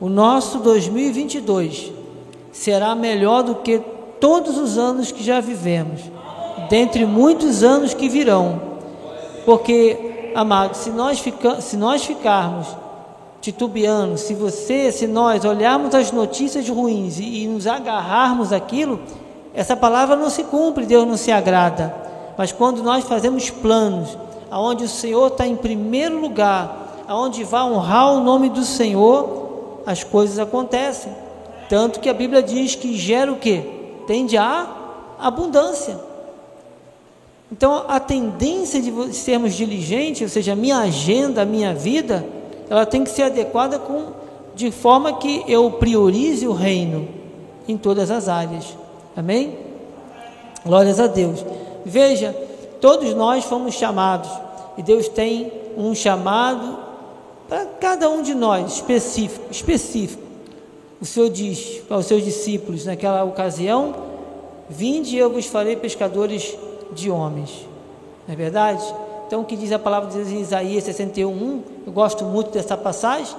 o 0.00 0.08
nosso 0.08 0.58
2022 0.58 1.92
será 2.52 2.94
melhor 2.94 3.42
do 3.42 3.56
que 3.56 3.80
todos 4.20 4.56
os 4.56 4.78
anos 4.78 5.12
que 5.12 5.22
já 5.22 5.40
vivemos, 5.40 6.00
dentre 6.68 7.04
muitos 7.04 7.62
anos 7.62 7.94
que 7.94 8.08
virão. 8.08 8.60
Porque, 9.44 10.32
amados, 10.34 10.78
se 10.78 10.90
nós, 10.90 11.18
fica, 11.18 11.60
se 11.60 11.76
nós 11.76 12.04
ficarmos 12.04 12.66
titubeando, 13.40 14.16
se 14.16 14.34
você, 14.34 14.90
se 14.90 15.06
nós 15.06 15.44
olharmos 15.44 15.94
as 15.94 16.10
notícias 16.10 16.66
ruins 16.68 17.18
e, 17.18 17.42
e 17.42 17.46
nos 17.46 17.66
agarrarmos 17.66 18.52
aquilo, 18.52 19.00
essa 19.52 19.76
palavra 19.76 20.16
não 20.16 20.30
se 20.30 20.44
cumpre, 20.44 20.86
Deus 20.86 21.06
não 21.06 21.16
se 21.16 21.30
agrada. 21.30 21.94
Mas 22.38 22.50
quando 22.52 22.82
nós 22.82 23.04
fazemos 23.04 23.50
planos, 23.50 24.16
aonde 24.50 24.84
o 24.84 24.88
Senhor 24.88 25.26
está 25.28 25.46
em 25.46 25.56
primeiro 25.56 26.18
lugar, 26.18 27.04
aonde 27.06 27.44
vai 27.44 27.62
honrar 27.62 28.14
o 28.14 28.20
nome 28.20 28.48
do 28.48 28.64
Senhor, 28.64 29.43
as 29.86 30.04
coisas 30.04 30.38
acontecem. 30.38 31.12
Tanto 31.68 32.00
que 32.00 32.08
a 32.08 32.14
Bíblia 32.14 32.42
diz 32.42 32.74
que 32.74 32.96
gera 32.96 33.32
o 33.32 33.36
que? 33.36 33.62
Tende 34.06 34.36
a 34.36 34.66
abundância. 35.18 35.98
Então 37.50 37.84
a 37.88 38.00
tendência 38.00 38.80
de 38.80 39.14
sermos 39.14 39.54
diligentes, 39.54 40.22
ou 40.22 40.28
seja, 40.28 40.52
a 40.52 40.56
minha 40.56 40.78
agenda, 40.78 41.42
a 41.42 41.44
minha 41.44 41.74
vida, 41.74 42.24
ela 42.68 42.84
tem 42.84 43.04
que 43.04 43.10
ser 43.10 43.22
adequada 43.22 43.78
com 43.78 44.24
de 44.54 44.70
forma 44.70 45.14
que 45.14 45.44
eu 45.48 45.70
priorize 45.72 46.46
o 46.46 46.52
reino 46.52 47.08
em 47.66 47.76
todas 47.76 48.10
as 48.10 48.28
áreas. 48.28 48.76
Amém? 49.16 49.58
Glórias 50.64 51.00
a 51.00 51.06
Deus. 51.06 51.44
Veja, 51.84 52.34
todos 52.80 53.14
nós 53.14 53.44
fomos 53.44 53.74
chamados 53.74 54.30
e 54.78 54.82
Deus 54.82 55.08
tem 55.08 55.52
um 55.76 55.94
chamado 55.94 56.83
para 57.48 57.66
cada 57.80 58.08
um 58.08 58.22
de 58.22 58.34
nós 58.34 58.74
específico, 58.74 59.46
específico. 59.50 60.22
O 61.00 61.04
Senhor 61.04 61.28
diz 61.28 61.82
para 61.86 61.98
os 61.98 62.06
seus 62.06 62.24
discípulos 62.24 62.86
naquela 62.86 63.24
ocasião: 63.24 63.94
Vinde 64.68 65.16
eu 65.16 65.30
vos 65.30 65.46
farei 65.46 65.76
pescadores 65.76 66.56
de 66.92 67.10
homens. 67.10 67.50
Não 68.26 68.32
é 68.32 68.36
verdade? 68.36 68.82
Então, 69.26 69.42
o 69.42 69.44
que 69.44 69.56
diz 69.56 69.72
a 69.72 69.78
palavra 69.78 70.10
de 70.10 70.36
Isaías 70.36 70.84
61, 70.84 71.62
eu 71.86 71.92
gosto 71.92 72.24
muito 72.24 72.50
dessa 72.50 72.76
passagem. 72.76 73.34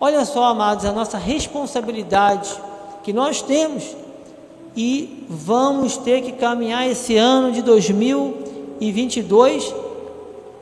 Olha 0.00 0.24
só, 0.24 0.44
amados, 0.44 0.84
a 0.84 0.92
nossa 0.92 1.18
responsabilidade 1.18 2.56
que 3.02 3.12
nós 3.12 3.42
temos 3.42 3.96
e 4.76 5.26
vamos 5.28 5.96
ter 5.96 6.22
que 6.22 6.30
caminhar 6.32 6.88
esse 6.88 7.16
ano 7.16 7.50
de 7.50 7.62
2022 7.62 9.74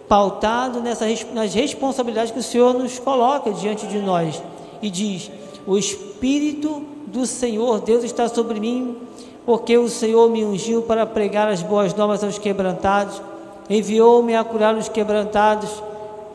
pautado 0.08 0.80
nessa, 0.80 1.06
nas 1.32 1.54
responsabilidades 1.54 2.30
que 2.30 2.38
o 2.38 2.42
Senhor 2.42 2.74
nos 2.74 2.98
coloca 2.98 3.50
diante 3.52 3.86
de 3.86 3.98
nós 3.98 4.42
e 4.80 4.90
diz: 4.90 5.30
O 5.66 5.76
Espírito 5.76 6.84
do 7.06 7.26
Senhor 7.26 7.80
Deus 7.80 8.04
está 8.04 8.28
sobre 8.28 8.60
mim, 8.60 8.96
porque 9.44 9.76
o 9.76 9.88
Senhor 9.88 10.28
me 10.30 10.44
ungiu 10.44 10.82
para 10.82 11.06
pregar 11.06 11.48
as 11.48 11.62
boas 11.62 11.94
novas 11.94 12.22
aos 12.22 12.38
quebrantados, 12.38 13.20
enviou-me 13.68 14.34
a 14.34 14.44
curar 14.44 14.74
os 14.74 14.88
quebrantados 14.88 15.70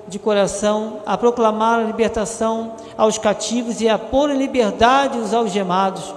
de 0.07 0.19
coração, 0.19 0.99
a 1.05 1.17
proclamar 1.17 1.79
a 1.79 1.83
libertação 1.83 2.73
aos 2.97 3.17
cativos 3.17 3.79
e 3.81 3.87
a 3.87 3.97
pôr 3.97 4.29
em 4.29 4.37
liberdade 4.37 5.17
os 5.17 5.33
algemados, 5.33 6.13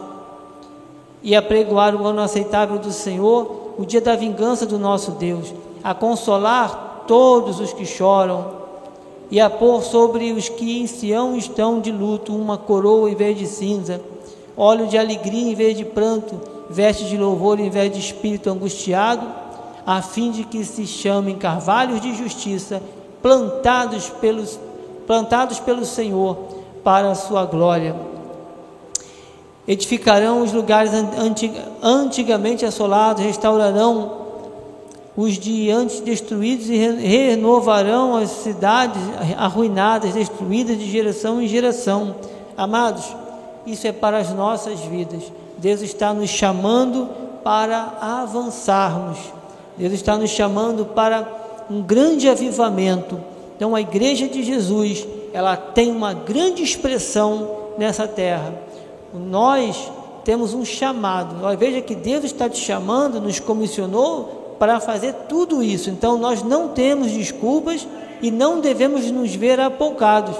e 1.22 1.34
a 1.34 1.42
pregoar 1.42 1.94
o 1.94 2.06
ano 2.06 2.20
aceitável 2.20 2.78
do 2.78 2.92
Senhor, 2.92 3.74
o 3.78 3.84
dia 3.84 4.00
da 4.00 4.14
vingança 4.14 4.66
do 4.66 4.78
nosso 4.78 5.12
Deus, 5.12 5.52
a 5.82 5.94
consolar 5.94 6.93
todos 7.06 7.60
os 7.60 7.72
que 7.72 7.84
choram, 7.86 8.64
e 9.30 9.40
a 9.40 9.48
pôr 9.48 9.82
sobre 9.82 10.32
os 10.32 10.48
que 10.48 10.80
em 10.80 10.86
Sião 10.86 11.36
estão 11.36 11.80
de 11.80 11.90
luto 11.90 12.34
uma 12.34 12.58
coroa 12.58 13.10
em 13.10 13.14
vez 13.14 13.38
de 13.38 13.46
cinza, 13.46 14.00
óleo 14.56 14.86
de 14.86 14.98
alegria 14.98 15.50
em 15.50 15.54
vez 15.54 15.76
de 15.76 15.84
pranto, 15.84 16.40
veste 16.68 17.04
de 17.04 17.16
louvor 17.16 17.58
em 17.58 17.70
vez 17.70 17.92
de 17.92 17.98
espírito 17.98 18.50
angustiado, 18.50 19.26
a 19.86 20.00
fim 20.00 20.30
de 20.30 20.44
que 20.44 20.64
se 20.64 20.86
chamem 20.86 21.36
carvalhos 21.36 22.00
de 22.00 22.14
justiça 22.14 22.82
plantados, 23.20 24.08
pelos, 24.08 24.58
plantados 25.06 25.58
pelo 25.60 25.84
Senhor 25.84 26.36
para 26.82 27.10
a 27.10 27.14
sua 27.14 27.44
glória. 27.44 27.94
Edificarão 29.66 30.42
os 30.42 30.52
lugares 30.52 30.92
antig, 30.92 31.52
antigamente 31.82 32.66
assolados, 32.66 33.24
restaurarão 33.24 34.23
os 35.16 35.38
de 35.38 35.70
antes 35.70 36.00
destruídos 36.00 36.68
e 36.68 36.76
renovarão 36.76 38.16
as 38.16 38.30
cidades 38.30 39.00
arruinadas, 39.36 40.12
destruídas 40.12 40.78
de 40.78 40.90
geração 40.90 41.40
em 41.40 41.46
geração. 41.46 42.16
Amados, 42.56 43.04
isso 43.64 43.86
é 43.86 43.92
para 43.92 44.18
as 44.18 44.30
nossas 44.30 44.80
vidas. 44.80 45.22
Deus 45.56 45.82
está 45.82 46.12
nos 46.12 46.30
chamando 46.30 47.08
para 47.44 47.96
avançarmos. 48.00 49.18
Deus 49.76 49.92
está 49.92 50.16
nos 50.16 50.30
chamando 50.30 50.84
para 50.84 51.26
um 51.70 51.80
grande 51.80 52.28
avivamento. 52.28 53.18
Então 53.56 53.74
a 53.74 53.80
igreja 53.80 54.28
de 54.28 54.42
Jesus, 54.42 55.06
ela 55.32 55.56
tem 55.56 55.92
uma 55.92 56.12
grande 56.12 56.62
expressão 56.62 57.48
nessa 57.78 58.08
terra. 58.08 58.52
Nós 59.12 59.90
temos 60.24 60.54
um 60.54 60.64
chamado. 60.64 61.36
Veja 61.56 61.80
que 61.80 61.94
Deus 61.94 62.24
está 62.24 62.48
te 62.48 62.58
chamando, 62.58 63.20
nos 63.20 63.38
comissionou 63.38 64.43
para 64.58 64.80
fazer 64.80 65.12
tudo 65.28 65.62
isso. 65.62 65.90
Então 65.90 66.18
nós 66.18 66.42
não 66.42 66.68
temos 66.68 67.12
desculpas 67.12 67.86
e 68.22 68.30
não 68.30 68.60
devemos 68.60 69.10
nos 69.10 69.34
ver 69.34 69.60
apoucados. 69.60 70.36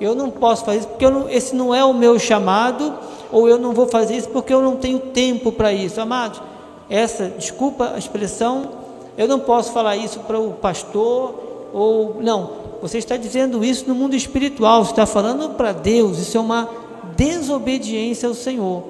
Eu 0.00 0.14
não 0.14 0.30
posso 0.30 0.64
fazer 0.64 0.80
isso 0.80 0.88
porque 0.88 1.08
não, 1.08 1.28
esse 1.28 1.54
não 1.54 1.74
é 1.74 1.84
o 1.84 1.94
meu 1.94 2.18
chamado, 2.18 2.94
ou 3.30 3.48
eu 3.48 3.58
não 3.58 3.72
vou 3.72 3.86
fazer 3.86 4.16
isso 4.16 4.28
porque 4.28 4.52
eu 4.52 4.60
não 4.60 4.76
tenho 4.76 4.98
tempo 4.98 5.52
para 5.52 5.72
isso. 5.72 6.00
Amados, 6.00 6.42
essa, 6.90 7.28
desculpa 7.28 7.92
a 7.94 7.98
expressão, 7.98 8.68
eu 9.16 9.28
não 9.28 9.40
posso 9.40 9.72
falar 9.72 9.96
isso 9.96 10.20
para 10.20 10.38
o 10.38 10.52
pastor 10.52 11.34
ou 11.72 12.16
não. 12.20 12.64
Você 12.82 12.98
está 12.98 13.16
dizendo 13.16 13.64
isso 13.64 13.88
no 13.88 13.94
mundo 13.94 14.14
espiritual, 14.14 14.84
você 14.84 14.90
está 14.90 15.06
falando 15.06 15.54
para 15.54 15.72
Deus. 15.72 16.18
Isso 16.18 16.36
é 16.36 16.40
uma 16.40 16.68
desobediência 17.16 18.28
ao 18.28 18.34
Senhor. 18.34 18.82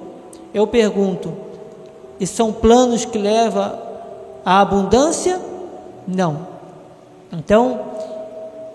Eu 0.52 0.66
pergunto: 0.66 1.32
e 2.18 2.26
são 2.26 2.52
planos 2.52 3.04
que 3.04 3.18
levam 3.18 3.93
à 4.44 4.60
abundância? 4.60 5.40
Não. 6.06 6.46
Então, 7.32 7.80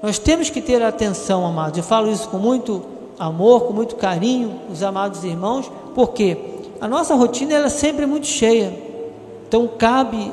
nós 0.02 0.18
temos 0.18 0.50
que 0.50 0.62
ter 0.62 0.82
atenção, 0.82 1.46
amados. 1.46 1.78
Eu 1.78 1.84
falo 1.84 2.12
isso 2.12 2.28
com 2.30 2.38
muito 2.38 2.84
amor, 3.18 3.66
com 3.66 3.74
muito 3.74 3.96
carinho, 3.96 4.60
os 4.72 4.82
amados 4.82 5.24
irmãos, 5.24 5.70
porque 5.94 6.38
a 6.80 6.88
nossa 6.88 7.16
rotina 7.16 7.54
ela 7.54 7.66
é 7.68 7.70
sempre 7.70 8.06
muito 8.06 8.28
cheia. 8.28 8.74
Então, 9.48 9.68
cabe 9.68 10.32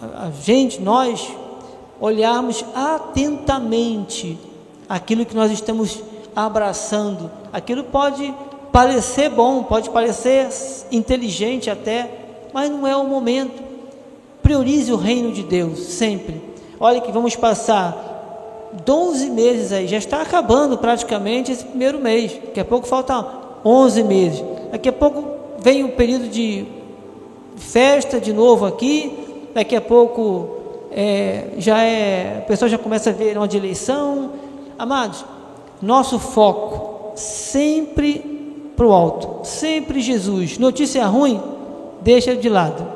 a 0.00 0.30
gente, 0.30 0.80
nós, 0.80 1.32
olharmos 2.00 2.64
atentamente 2.74 4.38
aquilo 4.88 5.24
que 5.24 5.34
nós 5.34 5.50
estamos 5.50 6.02
abraçando. 6.34 7.30
Aquilo 7.52 7.84
pode 7.84 8.34
parecer 8.72 9.30
bom, 9.30 9.62
pode 9.62 9.90
parecer 9.90 10.48
inteligente 10.90 11.70
até, 11.70 12.10
mas 12.52 12.70
não 12.70 12.86
é 12.86 12.96
o 12.96 13.04
momento. 13.04 13.62
Priorize 14.52 14.92
o 14.92 14.96
reino 14.96 15.32
de 15.32 15.42
Deus 15.42 15.78
sempre. 15.78 16.38
Olha 16.78 17.00
que 17.00 17.10
vamos 17.10 17.34
passar 17.34 18.70
12 18.84 19.30
meses 19.30 19.72
aí, 19.72 19.88
já 19.88 19.96
está 19.96 20.20
acabando 20.20 20.76
praticamente 20.76 21.50
esse 21.50 21.64
primeiro 21.64 21.98
mês. 21.98 22.32
Daqui 22.34 22.60
a 22.60 22.64
pouco 22.64 22.86
falta 22.86 23.26
11 23.64 24.04
meses. 24.04 24.44
Daqui 24.70 24.90
a 24.90 24.92
pouco 24.92 25.24
vem 25.58 25.84
o 25.84 25.92
período 25.92 26.28
de 26.28 26.66
festa 27.56 28.20
de 28.20 28.30
novo 28.30 28.66
aqui, 28.66 29.48
daqui 29.54 29.74
a 29.74 29.80
pouco 29.80 30.50
é, 30.90 31.54
já 31.56 31.80
é, 31.82 32.44
pessoa 32.46 32.68
já 32.68 32.76
começa 32.76 33.08
a 33.08 33.14
ver 33.14 33.38
uma 33.38 33.48
de 33.48 33.56
eleição. 33.56 34.32
Amados, 34.78 35.24
nosso 35.80 36.18
foco 36.18 37.16
sempre 37.16 38.18
para 38.76 38.86
o 38.86 38.92
alto, 38.92 39.46
sempre 39.46 40.02
Jesus. 40.02 40.58
Notícia 40.58 41.06
ruim, 41.06 41.40
deixa 42.02 42.36
de 42.36 42.50
lado. 42.50 42.91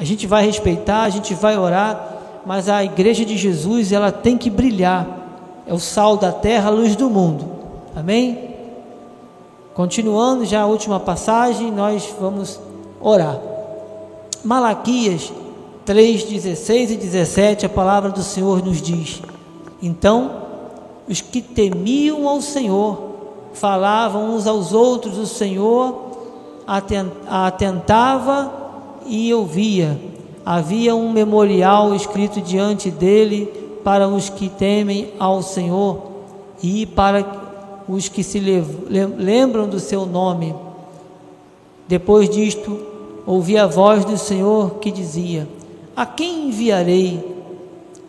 A 0.00 0.04
gente 0.04 0.26
vai 0.26 0.46
respeitar, 0.46 1.02
a 1.02 1.10
gente 1.10 1.34
vai 1.34 1.58
orar, 1.58 2.16
mas 2.46 2.70
a 2.70 2.82
igreja 2.82 3.22
de 3.22 3.36
Jesus 3.36 3.92
ela 3.92 4.10
tem 4.10 4.38
que 4.38 4.48
brilhar. 4.48 5.06
É 5.66 5.74
o 5.74 5.78
sal 5.78 6.16
da 6.16 6.32
terra, 6.32 6.68
a 6.68 6.72
luz 6.72 6.96
do 6.96 7.10
mundo. 7.10 7.44
Amém? 7.94 8.48
Continuando 9.74 10.46
já 10.46 10.62
a 10.62 10.66
última 10.66 10.98
passagem, 10.98 11.70
nós 11.70 12.14
vamos 12.18 12.58
orar. 12.98 13.38
Malaquias 14.42 15.30
3, 15.84 16.24
16 16.24 16.92
e 16.92 16.96
17, 16.96 17.66
a 17.66 17.68
palavra 17.68 18.08
do 18.08 18.22
Senhor 18.22 18.64
nos 18.64 18.80
diz: 18.80 19.20
Então, 19.82 20.30
os 21.06 21.20
que 21.20 21.42
temiam 21.42 22.26
ao 22.26 22.40
Senhor 22.40 23.10
falavam 23.52 24.34
uns 24.34 24.46
aos 24.46 24.72
outros, 24.72 25.18
o 25.18 25.26
Senhor 25.26 26.06
atentava 27.28 28.59
e 29.06 29.32
ouvia. 29.32 29.98
Havia 30.44 30.94
um 30.94 31.12
memorial 31.12 31.94
escrito 31.94 32.40
diante 32.40 32.90
dele 32.90 33.46
para 33.84 34.08
os 34.08 34.28
que 34.28 34.48
temem 34.48 35.08
ao 35.18 35.42
Senhor 35.42 36.10
e 36.62 36.86
para 36.86 37.26
os 37.88 38.08
que 38.08 38.22
se 38.22 38.38
lembram 38.38 39.68
do 39.68 39.80
seu 39.80 40.06
nome. 40.06 40.54
Depois 41.88 42.28
disto, 42.30 42.78
ouvi 43.26 43.58
a 43.58 43.66
voz 43.66 44.04
do 44.04 44.16
Senhor 44.16 44.76
que 44.76 44.90
dizia: 44.90 45.48
A 45.96 46.06
quem 46.06 46.48
enviarei? 46.48 47.40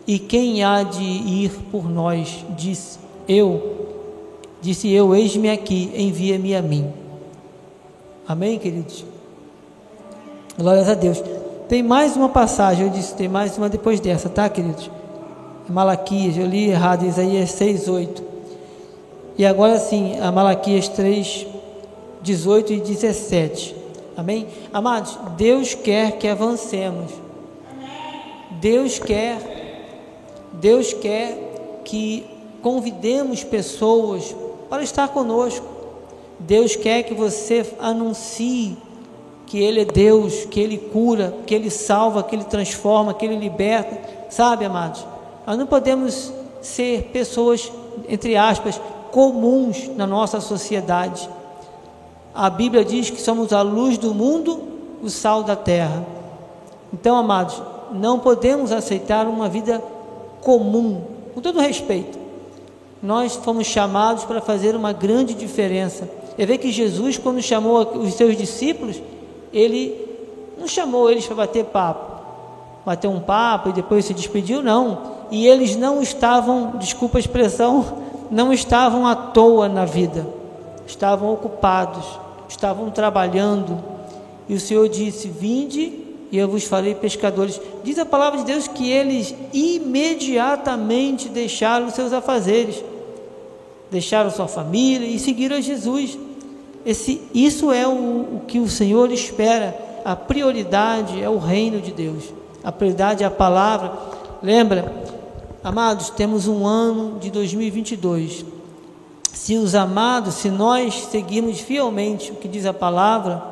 E 0.06 0.18
quem 0.18 0.64
há 0.64 0.82
de 0.82 1.02
ir 1.02 1.50
por 1.70 1.88
nós? 1.88 2.44
Disse 2.56 2.98
eu. 3.28 3.88
Disse 4.60 4.90
eu: 4.90 5.14
Eis-me 5.14 5.50
aqui, 5.50 5.90
envia-me 5.94 6.54
a 6.54 6.62
mim. 6.62 6.92
Amém, 8.26 8.58
queridos? 8.58 9.11
Glórias 10.58 10.88
a 10.88 10.94
Deus. 10.94 11.22
Tem 11.68 11.82
mais 11.82 12.16
uma 12.16 12.28
passagem, 12.28 12.86
eu 12.86 12.92
disse, 12.92 13.14
tem 13.14 13.28
mais 13.28 13.56
uma 13.56 13.68
depois 13.68 13.98
dessa, 14.00 14.28
tá, 14.28 14.48
queridos? 14.48 14.90
Malaquias, 15.68 16.36
eu 16.36 16.46
li 16.46 16.68
errado, 16.68 17.06
Isaías 17.06 17.50
6, 17.52 17.88
8. 17.88 18.22
E 19.38 19.46
agora 19.46 19.78
sim, 19.78 20.18
a 20.20 20.30
Malaquias 20.30 20.88
3, 20.88 21.46
18 22.20 22.72
e 22.74 22.80
17. 22.80 23.74
Amém? 24.14 24.46
Amados, 24.72 25.18
Deus 25.38 25.74
quer 25.74 26.18
que 26.18 26.28
avancemos. 26.28 27.10
Deus 28.50 28.98
quer, 28.98 29.38
Deus 30.52 30.92
quer 30.92 31.80
que 31.84 32.26
convidemos 32.60 33.42
pessoas 33.42 34.36
para 34.68 34.82
estar 34.82 35.08
conosco. 35.08 35.66
Deus 36.38 36.76
quer 36.76 37.04
que 37.04 37.14
você 37.14 37.64
anuncie 37.80 38.76
que 39.52 39.62
Ele 39.62 39.82
é 39.82 39.84
Deus, 39.84 40.46
que 40.46 40.58
Ele 40.58 40.78
cura, 40.78 41.34
que 41.44 41.54
Ele 41.54 41.68
salva, 41.68 42.22
que 42.22 42.34
Ele 42.34 42.44
transforma, 42.44 43.12
que 43.12 43.26
Ele 43.26 43.36
liberta. 43.36 44.00
Sabe, 44.30 44.64
amados? 44.64 45.04
Nós 45.46 45.58
não 45.58 45.66
podemos 45.66 46.32
ser 46.62 47.10
pessoas, 47.12 47.70
entre 48.08 48.34
aspas, 48.34 48.80
comuns 49.10 49.88
na 49.94 50.06
nossa 50.06 50.40
sociedade. 50.40 51.28
A 52.34 52.48
Bíblia 52.48 52.82
diz 52.82 53.10
que 53.10 53.20
somos 53.20 53.52
a 53.52 53.60
luz 53.60 53.98
do 53.98 54.14
mundo, 54.14 54.58
o 55.02 55.10
sal 55.10 55.42
da 55.42 55.54
terra. 55.54 56.02
Então, 56.90 57.14
amados, 57.14 57.62
não 57.92 58.20
podemos 58.20 58.72
aceitar 58.72 59.26
uma 59.26 59.50
vida 59.50 59.84
comum, 60.40 61.02
com 61.34 61.42
todo 61.42 61.60
respeito. 61.60 62.18
Nós 63.02 63.36
fomos 63.36 63.66
chamados 63.66 64.24
para 64.24 64.40
fazer 64.40 64.74
uma 64.74 64.94
grande 64.94 65.34
diferença. 65.34 66.08
É 66.38 66.46
ver 66.46 66.56
que 66.56 66.72
Jesus, 66.72 67.18
quando 67.18 67.42
chamou 67.42 67.98
os 67.98 68.14
seus 68.14 68.34
discípulos, 68.34 68.96
ele 69.52 70.12
não 70.58 70.66
chamou 70.66 71.10
eles 71.10 71.26
para 71.26 71.36
bater 71.36 71.64
papo, 71.64 72.22
bater 72.84 73.08
um 73.08 73.20
papo 73.20 73.68
e 73.68 73.72
depois 73.72 74.04
se 74.04 74.14
despediu, 74.14 74.62
não. 74.62 75.12
E 75.30 75.46
eles 75.46 75.76
não 75.76 76.02
estavam, 76.02 76.74
desculpa 76.78 77.18
a 77.18 77.20
expressão, 77.20 78.02
não 78.30 78.52
estavam 78.52 79.06
à 79.06 79.14
toa 79.14 79.68
na 79.68 79.84
vida, 79.84 80.26
estavam 80.86 81.32
ocupados, 81.32 82.06
estavam 82.48 82.90
trabalhando. 82.90 83.82
E 84.48 84.54
o 84.54 84.60
Senhor 84.60 84.88
disse: 84.88 85.28
Vinde 85.28 86.02
e 86.32 86.38
eu 86.38 86.48
vos 86.48 86.64
falei 86.64 86.94
pescadores. 86.94 87.60
Diz 87.84 87.98
a 87.98 88.06
palavra 88.06 88.38
de 88.38 88.46
Deus 88.46 88.66
que 88.66 88.90
eles 88.90 89.34
imediatamente 89.52 91.28
deixaram 91.28 91.86
os 91.86 91.94
seus 91.94 92.10
afazeres, 92.10 92.82
deixaram 93.90 94.30
sua 94.30 94.48
família 94.48 95.06
e 95.06 95.18
seguiram 95.18 95.56
a 95.56 95.60
Jesus. 95.60 96.18
Esse, 96.84 97.22
isso 97.34 97.70
é 97.72 97.86
o, 97.86 97.90
o 97.90 98.42
que 98.46 98.58
o 98.58 98.68
Senhor 98.68 99.10
espera. 99.12 99.76
A 100.04 100.16
prioridade 100.16 101.22
é 101.22 101.28
o 101.28 101.38
reino 101.38 101.80
de 101.80 101.92
Deus. 101.92 102.24
A 102.62 102.72
prioridade 102.72 103.22
é 103.22 103.26
a 103.26 103.30
palavra. 103.30 103.92
Lembra, 104.42 104.92
amados, 105.62 106.10
temos 106.10 106.48
um 106.48 106.66
ano 106.66 107.18
de 107.18 107.30
2022. 107.30 108.44
Se 109.32 109.56
os 109.56 109.74
amados, 109.74 110.34
se 110.34 110.50
nós 110.50 110.94
seguirmos 111.10 111.60
fielmente 111.60 112.32
o 112.32 112.36
que 112.36 112.48
diz 112.48 112.66
a 112.66 112.74
palavra, 112.74 113.42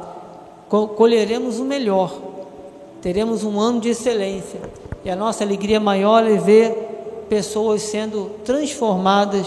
colheremos 0.68 1.58
o 1.58 1.64
melhor 1.64 2.30
teremos 3.00 3.44
um 3.44 3.58
ano 3.58 3.80
de 3.80 3.90
excelência. 3.90 4.60
E 5.04 5.10
a 5.10 5.16
nossa 5.16 5.42
alegria 5.42 5.80
maior 5.80 6.26
é 6.26 6.36
ver 6.36 7.26
pessoas 7.28 7.82
sendo 7.82 8.30
transformadas 8.44 9.46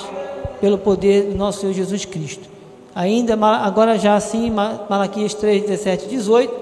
pelo 0.59 0.77
poder 0.77 1.31
do 1.31 1.35
nosso 1.35 1.61
Senhor 1.61 1.73
Jesus 1.73 2.05
Cristo. 2.05 2.49
Ainda 2.95 3.33
agora 3.35 3.97
já 3.97 4.15
assim, 4.15 4.51
Malaquias 4.51 5.33
3, 5.33 5.63
17 5.63 6.07
18, 6.07 6.53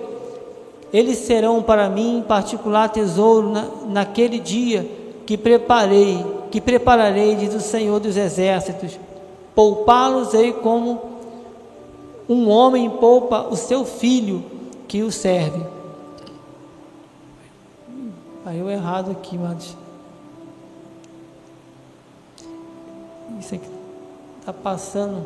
eles 0.94 1.18
serão 1.20 1.62
para 1.62 1.90
mim 1.90 2.20
em 2.20 2.22
particular 2.22 2.90
tesouro 2.90 3.50
na, 3.50 3.68
naquele 3.88 4.40
dia 4.40 4.90
que 5.26 5.38
preparei, 5.38 6.26
que 6.50 6.62
prepararei, 6.62 7.36
diz 7.36 7.54
o 7.54 7.60
Senhor 7.60 8.00
dos 8.00 8.16
exércitos. 8.16 8.98
Poupá-los-ei 9.54 10.54
como 10.54 11.02
um 12.28 12.50
homem 12.50 12.90
poupa 12.90 13.48
o 13.50 13.56
seu 13.56 13.84
filho 13.86 14.44
que 14.88 15.04
o 15.04 15.12
serve. 15.12 15.66
Caiu 18.44 18.70
errado 18.70 19.12
aqui, 19.12 19.38
mas 19.38 19.76
Isso 23.42 23.56
aqui 23.56 23.68
está 24.40 24.54
passando. 24.54 25.26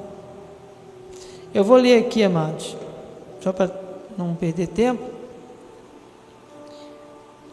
Eu 1.56 1.64
vou 1.64 1.78
ler 1.78 2.06
aqui, 2.06 2.22
amados, 2.22 2.76
só 3.40 3.54
para 3.54 3.74
não 4.18 4.36
perder 4.36 4.68
tempo, 4.68 5.10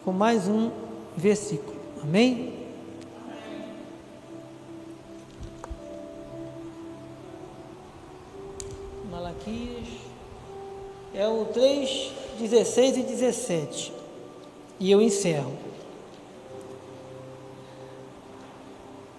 com 0.03 0.11
mais 0.11 0.45
um 0.45 0.69
versículo. 1.15 1.77
Amém? 2.01 2.53
Malaquias 9.09 9.87
é 11.15 11.25
o 11.25 11.45
3, 11.45 12.11
16 12.41 12.97
e 12.97 13.03
17. 13.03 13.93
E 14.81 14.91
eu 14.91 15.01
encerro. 15.01 15.53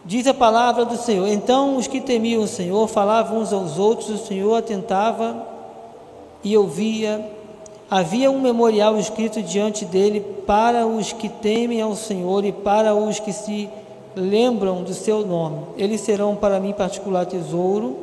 Diz 0.04 0.26
a 0.26 0.34
palavra 0.34 0.84
do 0.84 0.96
Senhor: 0.96 1.26
Então 1.28 1.76
os 1.76 1.86
que 1.86 2.00
temiam 2.00 2.42
o 2.42 2.48
Senhor 2.48 2.86
falavam 2.88 3.38
uns 3.38 3.52
aos 3.52 3.78
outros, 3.78 4.10
o 4.10 4.26
Senhor 4.26 4.54
atentava 4.54 5.46
e 6.42 6.56
ouvia. 6.56 7.32
Havia 7.90 8.30
um 8.30 8.40
memorial 8.40 8.98
escrito 8.98 9.42
diante 9.42 9.84
dele 9.84 10.20
para 10.46 10.86
os 10.86 11.12
que 11.12 11.28
temem 11.28 11.80
ao 11.80 11.94
Senhor 11.94 12.44
e 12.44 12.52
para 12.52 12.94
os 12.94 13.18
que 13.20 13.32
se 13.32 13.68
lembram 14.16 14.82
do 14.82 14.92
seu 14.92 15.24
nome. 15.24 15.60
Eles 15.76 16.00
serão 16.00 16.34
para 16.34 16.60
mim 16.60 16.72
particular 16.72 17.24
tesouro 17.24 17.96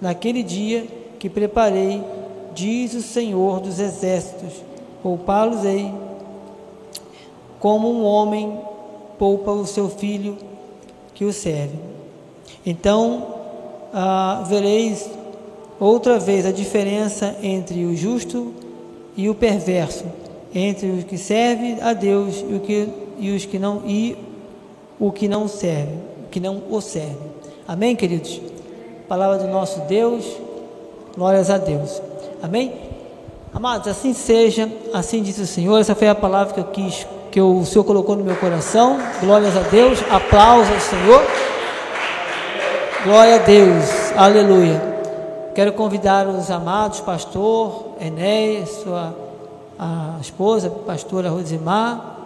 naquele 0.00 0.42
dia 0.42 0.86
que 1.18 1.28
preparei, 1.28 2.02
diz 2.54 2.94
o 2.94 3.02
Senhor 3.02 3.60
dos 3.60 3.78
exércitos. 3.78 4.62
Poupá-los-ei 5.02 5.92
como 7.58 7.90
um 7.90 8.04
homem 8.04 8.58
poupa 9.18 9.50
o 9.50 9.66
seu 9.66 9.88
filho 9.88 10.36
que 11.20 11.24
o 11.26 11.34
serve. 11.34 11.78
Então, 12.64 13.34
ah, 13.92 14.42
vereis 14.48 15.06
outra 15.78 16.18
vez 16.18 16.46
a 16.46 16.50
diferença 16.50 17.36
entre 17.42 17.84
o 17.84 17.94
justo 17.94 18.54
e 19.14 19.28
o 19.28 19.34
perverso, 19.34 20.06
entre 20.54 20.88
os 20.88 21.04
que 21.04 21.18
servem 21.18 21.78
a 21.82 21.92
Deus 21.92 22.36
e, 22.40 22.54
o 22.54 22.60
que, 22.60 22.88
e 23.18 23.30
os 23.32 23.44
que 23.44 23.58
não 23.58 23.82
e 23.86 24.16
o 24.98 25.12
que 25.12 25.28
não 25.28 25.46
serve, 25.46 25.92
que 26.30 26.40
não 26.40 26.62
o 26.70 26.80
serve. 26.80 27.18
Amém, 27.68 27.94
queridos? 27.94 28.40
Palavra 29.06 29.44
do 29.44 29.52
nosso 29.52 29.80
Deus, 29.80 30.24
glórias 31.14 31.50
a 31.50 31.58
Deus. 31.58 32.00
Amém? 32.42 32.72
Amados, 33.52 33.88
assim 33.88 34.14
seja, 34.14 34.72
assim 34.94 35.22
diz 35.22 35.36
o 35.36 35.46
Senhor. 35.46 35.78
Essa 35.78 35.94
foi 35.94 36.08
a 36.08 36.14
palavra 36.14 36.54
que 36.54 36.60
eu 36.60 36.64
quis 36.64 37.06
que 37.30 37.40
o 37.40 37.64
Senhor 37.64 37.84
colocou 37.84 38.16
no 38.16 38.24
meu 38.24 38.36
coração. 38.36 38.98
Glórias 39.20 39.56
a 39.56 39.60
Deus, 39.60 40.02
aplausos 40.10 40.72
ao 40.72 40.80
Senhor. 40.80 41.22
Glória 43.04 43.36
a 43.36 43.38
Deus, 43.38 44.12
aleluia. 44.16 44.90
Quero 45.54 45.72
convidar 45.72 46.26
os 46.26 46.50
amados, 46.50 47.00
pastor 47.00 47.94
Enéas, 48.00 48.70
sua 48.82 49.14
esposa, 50.20 50.70
pastora 50.70 51.30
Rosimar, 51.30 52.18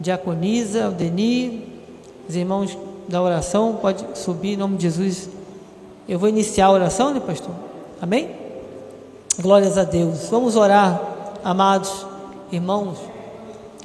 diaconisa, 0.00 0.88
o 0.88 2.28
os 2.28 2.34
irmãos 2.34 2.76
da 3.08 3.22
oração, 3.22 3.78
pode 3.80 4.04
subir 4.14 4.54
em 4.54 4.56
nome 4.56 4.76
de 4.76 4.82
Jesus. 4.82 5.28
Eu 6.08 6.18
vou 6.18 6.28
iniciar 6.28 6.66
a 6.66 6.72
oração, 6.72 7.14
né, 7.14 7.20
pastor? 7.20 7.54
Amém? 8.00 8.30
Glórias 9.40 9.78
a 9.78 9.84
Deus. 9.84 10.28
Vamos 10.28 10.56
orar, 10.56 11.00
amados 11.44 12.04
irmãos. 12.50 13.15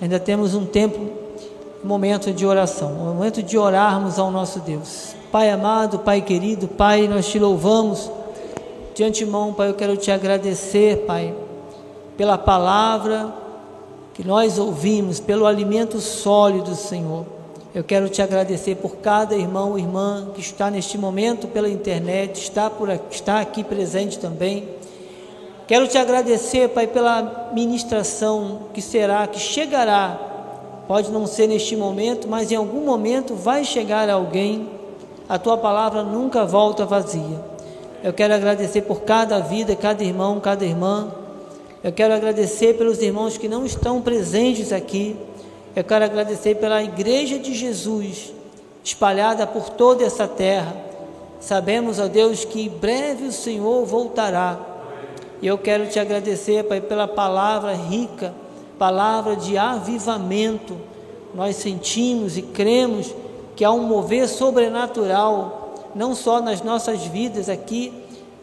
Ainda 0.01 0.19
temos 0.19 0.55
um 0.55 0.65
tempo, 0.65 0.99
um 1.83 1.87
momento 1.87 2.33
de 2.33 2.43
oração, 2.43 2.91
um 2.91 3.13
momento 3.13 3.43
de 3.43 3.55
orarmos 3.55 4.17
ao 4.17 4.31
nosso 4.31 4.59
Deus. 4.59 5.15
Pai 5.31 5.51
amado, 5.51 5.99
Pai 5.99 6.21
querido, 6.21 6.67
Pai, 6.67 7.07
nós 7.07 7.27
te 7.27 7.37
louvamos. 7.37 8.09
De 8.95 9.03
antemão, 9.03 9.53
Pai, 9.53 9.69
eu 9.69 9.75
quero 9.75 9.95
te 9.95 10.09
agradecer, 10.09 11.05
Pai, 11.05 11.35
pela 12.17 12.35
palavra 12.35 13.31
que 14.15 14.25
nós 14.25 14.57
ouvimos, 14.57 15.19
pelo 15.19 15.45
alimento 15.45 15.99
sólido, 15.99 16.73
Senhor. 16.73 17.23
Eu 17.73 17.83
quero 17.83 18.09
te 18.09 18.23
agradecer 18.23 18.75
por 18.77 18.97
cada 18.97 19.35
irmão 19.35 19.77
e 19.77 19.81
irmã 19.81 20.29
que 20.33 20.41
está 20.41 20.71
neste 20.71 20.97
momento 20.97 21.47
pela 21.47 21.69
internet, 21.69 22.41
está, 22.41 22.71
por 22.71 22.89
está 23.11 23.39
aqui 23.39 23.63
presente 23.63 24.17
também. 24.17 24.67
Quero 25.71 25.87
te 25.87 25.97
agradecer, 25.97 26.67
Pai, 26.67 26.85
pela 26.85 27.49
ministração 27.53 28.63
que 28.73 28.81
será, 28.81 29.25
que 29.25 29.39
chegará. 29.39 30.19
Pode 30.85 31.09
não 31.09 31.25
ser 31.25 31.47
neste 31.47 31.77
momento, 31.77 32.27
mas 32.27 32.51
em 32.51 32.57
algum 32.57 32.81
momento 32.81 33.35
vai 33.35 33.63
chegar 33.63 34.09
alguém. 34.09 34.69
A 35.29 35.39
tua 35.39 35.57
palavra 35.57 36.03
nunca 36.03 36.43
volta 36.43 36.85
vazia. 36.85 37.39
Eu 38.03 38.11
quero 38.11 38.33
agradecer 38.33 38.81
por 38.81 39.03
cada 39.03 39.39
vida, 39.39 39.73
cada 39.73 40.03
irmão, 40.03 40.41
cada 40.41 40.65
irmã. 40.65 41.09
Eu 41.81 41.93
quero 41.93 42.13
agradecer 42.13 42.77
pelos 42.77 43.01
irmãos 43.01 43.37
que 43.37 43.47
não 43.47 43.65
estão 43.65 44.01
presentes 44.01 44.73
aqui. 44.73 45.15
Eu 45.73 45.85
quero 45.85 46.03
agradecer 46.03 46.55
pela 46.55 46.83
Igreja 46.83 47.39
de 47.39 47.53
Jesus, 47.53 48.33
espalhada 48.83 49.47
por 49.47 49.69
toda 49.69 50.03
essa 50.03 50.27
terra. 50.27 50.75
Sabemos, 51.39 51.97
ó 51.97 52.09
Deus, 52.09 52.43
que 52.43 52.67
breve 52.67 53.27
o 53.27 53.31
Senhor 53.31 53.85
voltará 53.85 54.70
e 55.41 55.47
eu 55.47 55.57
quero 55.57 55.87
te 55.87 55.99
agradecer, 55.99 56.63
Pai, 56.65 56.79
pela 56.79 57.07
palavra 57.07 57.73
rica, 57.73 58.33
palavra 58.77 59.35
de 59.35 59.57
avivamento. 59.57 60.77
Nós 61.33 61.55
sentimos 61.55 62.37
e 62.37 62.41
cremos 62.41 63.13
que 63.55 63.65
há 63.65 63.71
um 63.71 63.83
mover 63.83 64.27
sobrenatural 64.27 65.89
não 65.95 66.13
só 66.13 66.41
nas 66.41 66.61
nossas 66.61 67.03
vidas 67.05 67.49
aqui, 67.49 67.91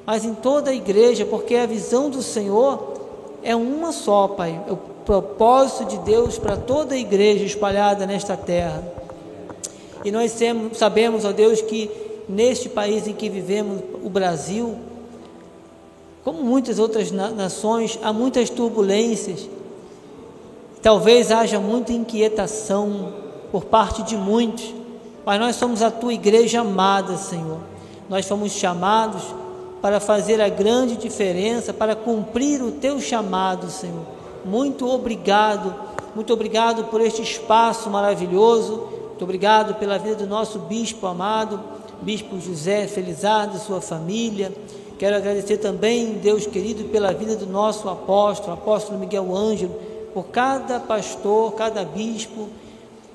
mas 0.04 0.24
em 0.24 0.34
toda 0.34 0.70
a 0.70 0.74
igreja, 0.74 1.24
porque 1.24 1.54
a 1.54 1.66
visão 1.66 2.10
do 2.10 2.22
Senhor 2.22 2.94
é 3.42 3.54
uma 3.54 3.92
só, 3.92 4.26
Pai. 4.28 4.60
O 4.68 4.76
propósito 4.76 5.84
de 5.84 5.98
Deus 5.98 6.36
para 6.36 6.56
toda 6.56 6.94
a 6.94 6.98
igreja 6.98 7.44
espalhada 7.44 8.06
nesta 8.06 8.36
terra. 8.36 8.82
E 10.04 10.10
nós 10.10 10.36
sabemos, 10.74 11.24
ó 11.24 11.32
Deus, 11.32 11.62
que 11.62 11.90
neste 12.28 12.68
país 12.68 13.06
em 13.06 13.12
que 13.12 13.28
vivemos, 13.28 13.80
o 14.02 14.10
Brasil, 14.10 14.76
como 16.24 16.42
muitas 16.42 16.78
outras 16.78 17.10
nações, 17.10 17.98
há 18.02 18.12
muitas 18.12 18.50
turbulências. 18.50 19.48
Talvez 20.82 21.32
haja 21.32 21.58
muita 21.58 21.92
inquietação 21.92 23.12
por 23.50 23.64
parte 23.64 24.02
de 24.02 24.16
muitos, 24.16 24.74
mas 25.24 25.40
nós 25.40 25.56
somos 25.56 25.82
a 25.82 25.90
tua 25.90 26.14
igreja 26.14 26.60
amada, 26.60 27.16
Senhor. 27.16 27.58
Nós 28.08 28.26
fomos 28.26 28.52
chamados 28.52 29.22
para 29.80 30.00
fazer 30.00 30.40
a 30.40 30.48
grande 30.48 30.96
diferença, 30.96 31.72
para 31.72 31.94
cumprir 31.94 32.62
o 32.62 32.72
teu 32.72 33.00
chamado, 33.00 33.70
Senhor. 33.70 34.04
Muito 34.44 34.88
obrigado, 34.88 35.74
muito 36.14 36.32
obrigado 36.32 36.84
por 36.84 37.00
este 37.00 37.22
espaço 37.22 37.90
maravilhoso, 37.90 38.88
muito 39.08 39.24
obrigado 39.24 39.74
pela 39.74 39.98
vida 39.98 40.16
do 40.16 40.26
nosso 40.26 40.58
bispo 40.60 41.06
amado, 41.06 41.60
bispo 42.00 42.40
José 42.40 42.86
Felizardo 42.86 43.56
e 43.56 43.60
sua 43.60 43.80
família. 43.80 44.52
Quero 44.98 45.14
agradecer 45.14 45.58
também, 45.58 46.14
Deus 46.14 46.44
querido, 46.44 46.84
pela 46.84 47.12
vida 47.12 47.36
do 47.36 47.46
nosso 47.46 47.88
apóstolo, 47.88 48.54
apóstolo 48.54 48.98
Miguel 48.98 49.34
Ângelo, 49.34 49.74
por 50.12 50.24
cada 50.24 50.80
pastor, 50.80 51.52
cada 51.52 51.84
bispo, 51.84 52.48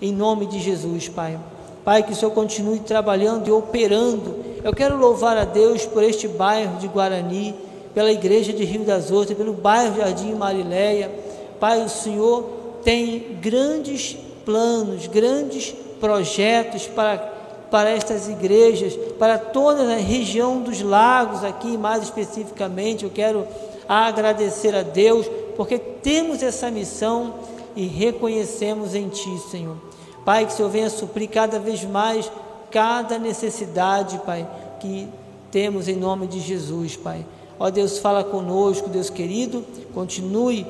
em 0.01 0.13
nome 0.13 0.45
de 0.45 0.61
Jesus, 0.61 1.09
Pai. 1.09 1.37
Pai, 1.83 2.01
que 2.01 2.13
o 2.13 2.15
Senhor 2.15 2.31
continue 2.31 2.79
trabalhando 2.79 3.49
e 3.49 3.51
operando. 3.51 4.35
Eu 4.63 4.73
quero 4.73 4.97
louvar 4.97 5.35
a 5.35 5.43
Deus 5.43 5.85
por 5.85 6.01
este 6.01 6.25
bairro 6.25 6.77
de 6.77 6.87
Guarani, 6.87 7.53
pela 7.93 8.13
igreja 8.13 8.53
de 8.53 8.63
Rio 8.63 8.85
das 8.85 9.11
Ostras, 9.11 9.37
pelo 9.37 9.51
bairro 9.51 9.97
Jardim 9.97 10.33
Marileia. 10.35 11.11
Pai, 11.59 11.83
o 11.83 11.89
Senhor 11.89 12.45
tem 12.81 13.37
grandes 13.41 14.15
planos, 14.45 15.07
grandes 15.07 15.75
projetos 15.99 16.87
para, 16.87 17.32
para 17.73 17.89
estas 17.89 18.29
igrejas, 18.29 18.95
para 19.17 19.39
toda 19.39 19.95
a 19.95 19.97
região 19.97 20.62
dos 20.62 20.79
lagos 20.83 21.43
aqui, 21.43 21.75
mais 21.75 22.03
especificamente. 22.03 23.03
Eu 23.03 23.09
quero 23.09 23.47
agradecer 23.89 24.75
a 24.75 24.83
Deus, 24.83 25.25
porque 25.57 25.79
temos 25.79 26.43
essa 26.43 26.69
missão 26.69 27.33
e 27.75 27.88
reconhecemos 27.88 28.93
em 28.93 29.09
Ti, 29.09 29.39
Senhor. 29.49 29.75
Pai, 30.23 30.45
que 30.45 30.53
o 30.53 30.55
Senhor 30.55 30.69
venha 30.69 30.88
suprir 30.88 31.27
cada 31.31 31.57
vez 31.57 31.83
mais 31.83 32.31
cada 32.69 33.17
necessidade, 33.17 34.21
Pai, 34.23 34.47
que 34.79 35.07
temos 35.49 35.88
em 35.88 35.95
nome 35.95 36.27
de 36.27 36.41
Jesus, 36.41 36.95
Pai. 36.95 37.25
Ó 37.59 37.71
Deus, 37.71 37.97
fala 37.97 38.23
conosco, 38.23 38.88
Deus 38.88 39.09
querido, 39.09 39.65
continue 39.95 40.63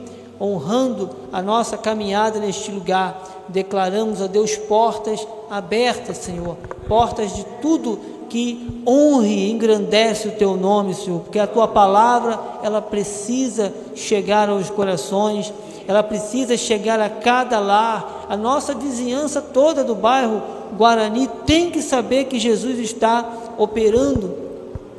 honrando 0.43 1.09
a 1.31 1.41
nossa 1.41 1.77
caminhada 1.77 2.39
neste 2.39 2.71
lugar. 2.71 3.45
Declaramos, 3.47 4.21
ó 4.21 4.27
Deus, 4.27 4.55
portas 4.55 5.25
abertas, 5.49 6.17
Senhor, 6.17 6.57
portas 6.87 7.35
de 7.35 7.45
tudo 7.61 7.99
que 8.29 8.81
honre 8.85 9.29
e 9.29 9.51
engrandece 9.51 10.27
o 10.27 10.31
teu 10.31 10.57
nome, 10.57 10.93
Senhor, 10.93 11.19
porque 11.21 11.39
a 11.39 11.47
tua 11.47 11.67
palavra, 11.67 12.39
ela 12.63 12.81
precisa 12.81 13.73
chegar 13.95 14.49
aos 14.49 14.69
corações 14.69 15.53
ela 15.87 16.01
precisa 16.01 16.55
chegar 16.55 16.99
a 16.99 17.09
cada 17.09 17.59
lar. 17.59 18.25
A 18.29 18.37
nossa 18.37 18.73
vizinhança 18.73 19.41
toda 19.41 19.83
do 19.83 19.95
bairro 19.95 20.41
Guarani 20.77 21.27
tem 21.45 21.69
que 21.69 21.81
saber 21.81 22.25
que 22.25 22.39
Jesus 22.39 22.79
está 22.79 23.25
operando 23.57 24.35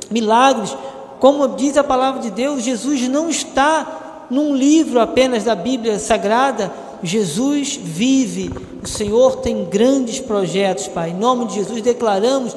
milagres. 0.09 0.75
Como 1.19 1.47
diz 1.49 1.77
a 1.77 1.83
palavra 1.83 2.21
de 2.21 2.29
Deus, 2.29 2.63
Jesus 2.63 3.07
não 3.07 3.29
está 3.29 4.04
num 4.29 4.55
livro 4.55 4.99
apenas 4.99 5.43
da 5.43 5.55
Bíblia 5.55 5.99
Sagrada, 5.99 6.71
Jesus 7.03 7.79
vive. 7.81 8.51
O 8.83 8.87
Senhor 8.87 9.37
tem 9.37 9.65
grandes 9.65 10.19
projetos, 10.19 10.87
Pai. 10.87 11.11
Em 11.11 11.15
nome 11.15 11.45
de 11.47 11.55
Jesus 11.55 11.81
declaramos 11.81 12.55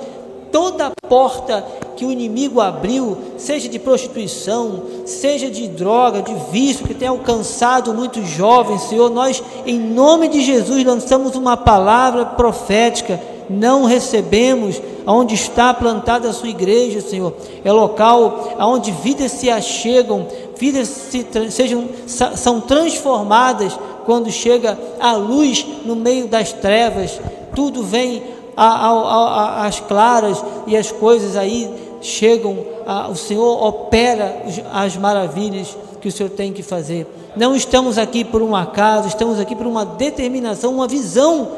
toda 0.50 0.92
porta 1.08 1.64
que 1.96 2.04
o 2.04 2.12
inimigo 2.12 2.60
abriu, 2.60 3.16
seja 3.36 3.68
de 3.68 3.78
prostituição, 3.78 4.82
seja 5.04 5.50
de 5.50 5.66
droga, 5.66 6.22
de 6.22 6.34
vício, 6.52 6.86
que 6.86 6.94
tem 6.94 7.08
alcançado 7.08 7.92
muitos 7.92 8.28
jovens, 8.28 8.82
Senhor, 8.82 9.10
nós, 9.10 9.42
em 9.66 9.78
nome 9.78 10.28
de 10.28 10.40
Jesus, 10.40 10.84
lançamos 10.84 11.34
uma 11.34 11.56
palavra 11.56 12.24
profética, 12.24 13.20
não 13.50 13.84
recebemos 13.84 14.80
aonde 15.04 15.34
está 15.34 15.72
plantada 15.74 16.28
a 16.28 16.32
sua 16.32 16.50
igreja, 16.50 17.00
Senhor, 17.00 17.34
é 17.64 17.72
local 17.72 18.54
aonde 18.58 18.92
vidas 18.92 19.32
se 19.32 19.50
achegam, 19.50 20.26
vidas 20.58 20.88
se, 20.88 21.26
sejam, 21.50 21.88
são 22.06 22.60
transformadas 22.60 23.78
quando 24.04 24.30
chega 24.30 24.78
a 24.98 25.12
luz 25.12 25.66
no 25.84 25.94
meio 25.94 26.26
das 26.26 26.52
trevas, 26.52 27.20
tudo 27.54 27.82
vem 27.82 28.22
às 28.56 29.80
claras 29.80 30.42
e 30.66 30.76
as 30.76 30.90
coisas 30.90 31.36
aí 31.36 31.70
chegam, 32.00 32.56
a, 32.86 33.08
o 33.08 33.14
Senhor 33.14 33.62
opera 33.62 34.42
as 34.72 34.96
maravilhas 34.96 35.76
que 36.00 36.08
o 36.08 36.12
Senhor 36.12 36.30
tem 36.30 36.52
que 36.52 36.62
fazer. 36.62 37.06
Não 37.36 37.54
estamos 37.54 37.98
aqui 37.98 38.24
por 38.24 38.42
um 38.42 38.56
acaso, 38.56 39.08
estamos 39.08 39.38
aqui 39.38 39.54
por 39.54 39.66
uma 39.66 39.84
determinação, 39.84 40.74
uma 40.74 40.88
visão 40.88 41.48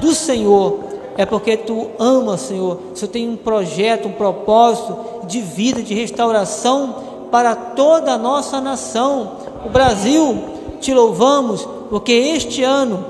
do 0.00 0.14
Senhor. 0.14 0.80
É 1.16 1.24
porque 1.24 1.56
tu 1.56 1.90
amas, 1.98 2.40
Senhor. 2.40 2.78
O 2.92 2.96
Senhor 2.96 3.12
tem 3.12 3.28
um 3.28 3.36
projeto, 3.36 4.08
um 4.08 4.12
propósito 4.12 4.96
de 5.26 5.40
vida, 5.40 5.82
de 5.82 5.94
restauração 5.94 7.13
para 7.30 7.54
toda 7.54 8.12
a 8.12 8.18
nossa 8.18 8.60
nação. 8.60 9.32
O 9.64 9.68
Brasil, 9.68 10.42
te 10.80 10.92
louvamos, 10.92 11.66
porque 11.90 12.12
este 12.12 12.62
ano 12.62 13.04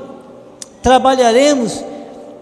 trabalharemos 0.83 1.85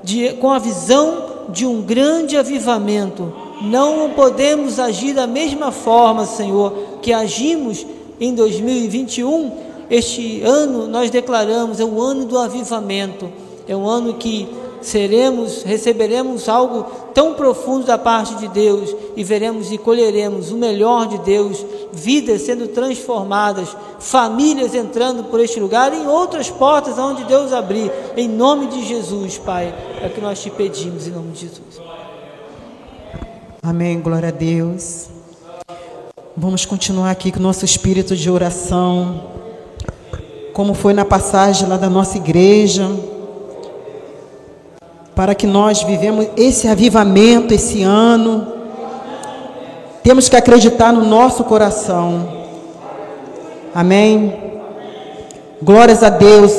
de, 0.03 0.33
com 0.35 0.51
a 0.51 0.59
visão 0.59 1.31
de 1.49 1.67
um 1.67 1.83
grande 1.83 2.37
avivamento 2.37 3.43
não 3.63 4.11
podemos 4.11 4.81
agir 4.81 5.15
da 5.15 5.27
mesma 5.27 5.71
forma, 5.71 6.27
Senhor, 6.27 6.73
que 7.01 7.13
agimos 7.13 7.87
em 8.21 8.35
2021. 8.35 9.53
Este 9.89 10.43
ano 10.43 10.89
nós 10.89 11.11
declaramos 11.11 11.79
é 11.79 11.85
o 11.85 12.01
ano 12.01 12.25
do 12.25 12.39
avivamento, 12.39 13.31
é 13.69 13.77
um 13.77 13.87
ano 13.87 14.15
que 14.15 14.49
seremos, 14.83 15.63
receberemos 15.63 16.49
algo 16.49 16.85
tão 17.15 17.35
profundo 17.35 17.87
da 17.87 17.97
parte 17.97 18.35
de 18.37 18.49
Deus 18.49 18.95
e 19.17 19.23
veremos 19.23 19.71
e 19.71 19.79
colheremos 19.79 20.51
o 20.51 20.57
melhor 20.57 21.07
de 21.07 21.19
Deus, 21.19 21.65
vidas 21.93 22.43
sendo 22.43 22.69
transformadas, 22.69 23.77
famílias 23.99 24.75
entrando 24.75 25.25
por 25.25 25.41
este 25.41 25.61
lugar 25.61 25.93
e 25.93 25.99
em 25.99 26.07
outras 26.07 26.51
portas 26.51 26.99
onde 26.99 27.25
Deus 27.25 27.53
abrir, 27.53 27.91
em 28.17 28.29
nome 28.29 28.67
de 28.67 28.85
Jesus, 28.85 29.39
Pai, 29.39 29.75
é 30.01 30.07
o 30.07 30.11
que 30.11 30.21
nós 30.21 30.41
te 30.43 30.51
pedimos 30.51 31.07
em 31.07 31.11
nome 31.11 31.33
de 31.33 31.41
Jesus. 31.41 31.81
Amém, 33.63 34.01
glória 34.01 34.29
a 34.29 34.33
Deus. 34.33 35.09
Vamos 36.37 36.65
continuar 36.65 37.11
aqui 37.11 37.31
com 37.31 37.39
o 37.39 37.43
nosso 37.43 37.65
espírito 37.65 38.17
de 38.17 38.31
oração, 38.31 39.25
como 40.53 40.75
foi 40.75 40.93
na 40.93 41.05
passagem 41.05 41.69
lá 41.69 41.77
da 41.77 41.89
nossa 41.89 42.17
igreja, 42.17 42.89
para 45.15 45.35
que 45.35 45.47
nós 45.47 45.83
vivemos 45.83 46.27
esse 46.37 46.69
avivamento 46.69 47.53
esse 47.53 47.83
ano. 47.83 48.47
Temos 50.03 50.29
que 50.29 50.37
acreditar 50.37 50.93
no 50.93 51.05
nosso 51.05 51.45
coração. 51.45 52.29
Amém. 53.75 54.35
Glórias 55.63 56.03
a 56.03 56.09
Deus, 56.09 56.53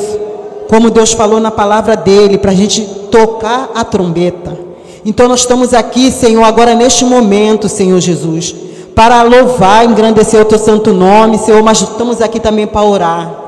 como 0.69 0.89
Deus 0.89 1.11
falou 1.11 1.39
na 1.39 1.51
palavra 1.51 1.95
dele, 1.95 2.37
para 2.37 2.51
a 2.51 2.55
gente 2.55 2.81
tocar 3.11 3.71
a 3.75 3.83
trombeta. 3.83 4.57
Então 5.05 5.27
nós 5.27 5.41
estamos 5.41 5.73
aqui, 5.73 6.09
Senhor, 6.09 6.43
agora 6.43 6.73
neste 6.73 7.03
momento, 7.03 7.67
Senhor 7.67 7.99
Jesus, 7.99 8.55
para 8.95 9.21
louvar, 9.23 9.83
engrandecer 9.83 10.39
o 10.39 10.45
teu 10.45 10.57
santo 10.57 10.93
nome, 10.93 11.37
Senhor, 11.37 11.61
mas 11.61 11.81
estamos 11.81 12.21
aqui 12.21 12.39
também 12.39 12.65
para 12.65 12.85
orar. 12.85 13.42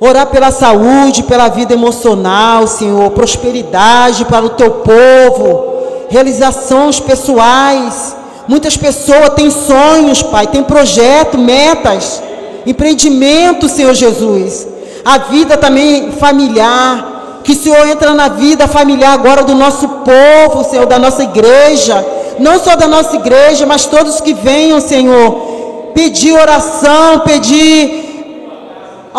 Orar 0.00 0.26
pela 0.26 0.52
saúde, 0.52 1.24
pela 1.24 1.48
vida 1.48 1.74
emocional, 1.74 2.68
Senhor, 2.68 3.10
prosperidade 3.10 4.24
para 4.26 4.44
o 4.44 4.50
teu 4.50 4.70
povo, 4.70 6.06
realizações 6.08 7.00
pessoais. 7.00 8.14
Muitas 8.46 8.76
pessoas 8.76 9.30
têm 9.34 9.50
sonhos, 9.50 10.22
Pai, 10.22 10.46
têm 10.46 10.62
projeto, 10.62 11.36
metas, 11.36 12.22
empreendimento, 12.64 13.68
Senhor 13.68 13.92
Jesus. 13.92 14.68
A 15.04 15.18
vida 15.18 15.56
também 15.56 16.12
familiar, 16.12 17.40
que 17.42 17.52
o 17.52 17.56
Senhor 17.56 17.84
entra 17.88 18.14
na 18.14 18.28
vida 18.28 18.68
familiar 18.68 19.14
agora 19.14 19.42
do 19.42 19.54
nosso 19.56 19.88
povo, 19.88 20.62
Senhor, 20.70 20.86
da 20.86 20.98
nossa 20.98 21.24
igreja. 21.24 22.06
Não 22.38 22.60
só 22.60 22.76
da 22.76 22.86
nossa 22.86 23.16
igreja, 23.16 23.66
mas 23.66 23.84
todos 23.86 24.20
que 24.20 24.32
venham, 24.32 24.80
Senhor, 24.80 25.92
pedir 25.92 26.34
oração, 26.34 27.18
pedir 27.24 28.07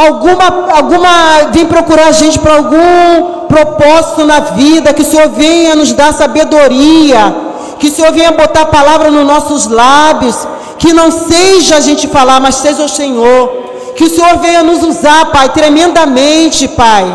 alguma, 0.05 0.75
alguma, 0.75 1.49
vem 1.51 1.65
procurar 1.65 2.07
a 2.07 2.11
gente 2.11 2.39
para 2.39 2.55
algum 2.55 3.47
propósito 3.47 4.23
na 4.25 4.39
vida, 4.39 4.93
que 4.93 5.01
o 5.01 5.05
Senhor 5.05 5.29
venha 5.29 5.75
nos 5.75 5.91
dar 5.91 6.13
sabedoria, 6.13 7.49
Que 7.79 7.87
o 7.87 7.91
Senhor 7.91 8.11
venha 8.11 8.31
botar 8.31 8.63
a 8.63 8.65
palavra 8.65 9.09
nos 9.09 9.25
nossos 9.25 9.67
lábios. 9.67 10.35
Que 10.77 10.91
não 10.91 11.09
seja 11.11 11.77
a 11.77 11.79
gente 11.79 12.09
falar, 12.09 12.39
mas 12.41 12.55
seja 12.55 12.83
o 12.83 12.89
Senhor. 12.89 13.47
Que 13.95 14.03
o 14.03 14.09
Senhor 14.09 14.37
venha 14.37 14.63
nos 14.63 14.83
usar, 14.83 15.31
Pai, 15.31 15.47
tremendamente, 15.49 16.67
Pai. 16.67 17.05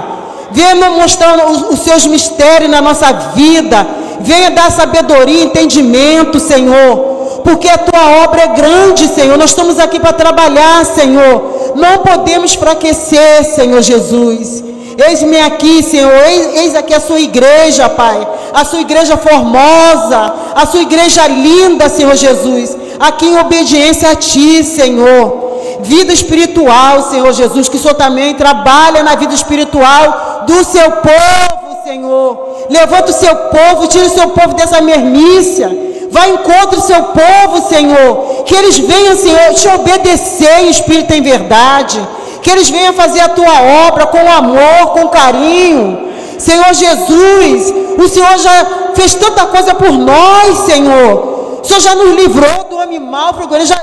Venha 0.50 0.74
mostrar 0.90 1.50
os, 1.50 1.70
os 1.70 1.80
seus 1.80 2.06
mistérios 2.06 2.70
na 2.70 2.80
nossa 2.80 3.12
vida. 3.34 3.86
Venha 4.20 4.50
dar 4.52 4.70
sabedoria, 4.70 5.44
entendimento, 5.44 6.40
Senhor. 6.40 7.14
Porque 7.44 7.68
a 7.68 7.76
tua 7.76 8.24
obra 8.24 8.42
é 8.42 8.46
grande, 8.48 9.06
Senhor. 9.08 9.36
Nós 9.36 9.50
estamos 9.50 9.78
aqui 9.78 10.00
para 10.00 10.14
trabalhar, 10.14 10.82
Senhor. 10.86 11.53
Não 11.74 11.98
podemos 11.98 12.54
enfraquecer, 12.54 13.44
Senhor 13.44 13.82
Jesus. 13.82 14.62
Eis-me 14.96 15.38
aqui, 15.40 15.82
Senhor, 15.82 16.12
eis, 16.28 16.54
eis, 16.56 16.74
aqui 16.74 16.94
a 16.94 17.00
sua 17.00 17.18
igreja, 17.18 17.88
Pai, 17.88 18.26
a 18.52 18.64
sua 18.64 18.80
igreja 18.80 19.16
formosa, 19.16 20.34
a 20.54 20.64
sua 20.66 20.82
igreja 20.82 21.26
linda, 21.26 21.88
Senhor 21.88 22.14
Jesus, 22.14 22.76
aqui 23.00 23.26
em 23.26 23.38
obediência 23.38 24.10
a 24.10 24.14
Ti, 24.14 24.62
Senhor. 24.62 25.42
Vida 25.80 26.12
espiritual, 26.12 27.02
Senhor 27.10 27.32
Jesus, 27.32 27.68
que 27.68 27.76
o 27.76 27.80
Senhor 27.80 27.94
também 27.94 28.34
trabalha 28.34 29.02
na 29.02 29.16
vida 29.16 29.34
espiritual 29.34 30.44
do 30.46 30.64
seu 30.64 30.90
povo, 30.92 31.82
Senhor. 31.84 32.66
Levanta 32.70 33.10
o 33.10 33.14
seu 33.14 33.34
povo, 33.34 33.88
tira 33.88 34.06
o 34.06 34.10
seu 34.10 34.28
povo 34.28 34.54
dessa 34.54 34.80
mermícia. 34.80 35.93
Vai 36.14 36.30
encontro 36.30 36.78
o 36.78 36.86
seu 36.90 37.02
povo, 37.20 37.68
Senhor. 37.68 38.44
Que 38.46 38.54
eles 38.54 38.78
venham, 38.78 39.16
Senhor, 39.16 39.54
te 39.54 39.68
obedecer 39.68 40.60
em 40.60 40.70
espírito 40.70 41.12
em 41.12 41.22
verdade 41.22 42.00
que 42.44 42.50
eles 42.50 42.68
venham 42.68 42.92
fazer 42.92 43.20
a 43.20 43.30
tua 43.30 43.56
obra 43.88 44.06
com 44.06 44.30
amor, 44.30 44.92
com 44.92 45.08
carinho. 45.08 46.12
Senhor 46.38 46.74
Jesus, 46.74 47.74
o 47.96 48.06
Senhor 48.06 48.36
já 48.36 48.66
fez 48.94 49.14
tanta 49.14 49.46
coisa 49.46 49.74
por 49.74 49.90
nós, 49.90 50.58
Senhor. 50.66 51.60
O 51.62 51.64
Senhor 51.64 51.80
já 51.80 51.94
nos 51.94 52.14
livrou 52.14 52.64
do 52.68 52.76
homem 52.76 53.00
mau, 53.00 53.32
já 53.62 53.80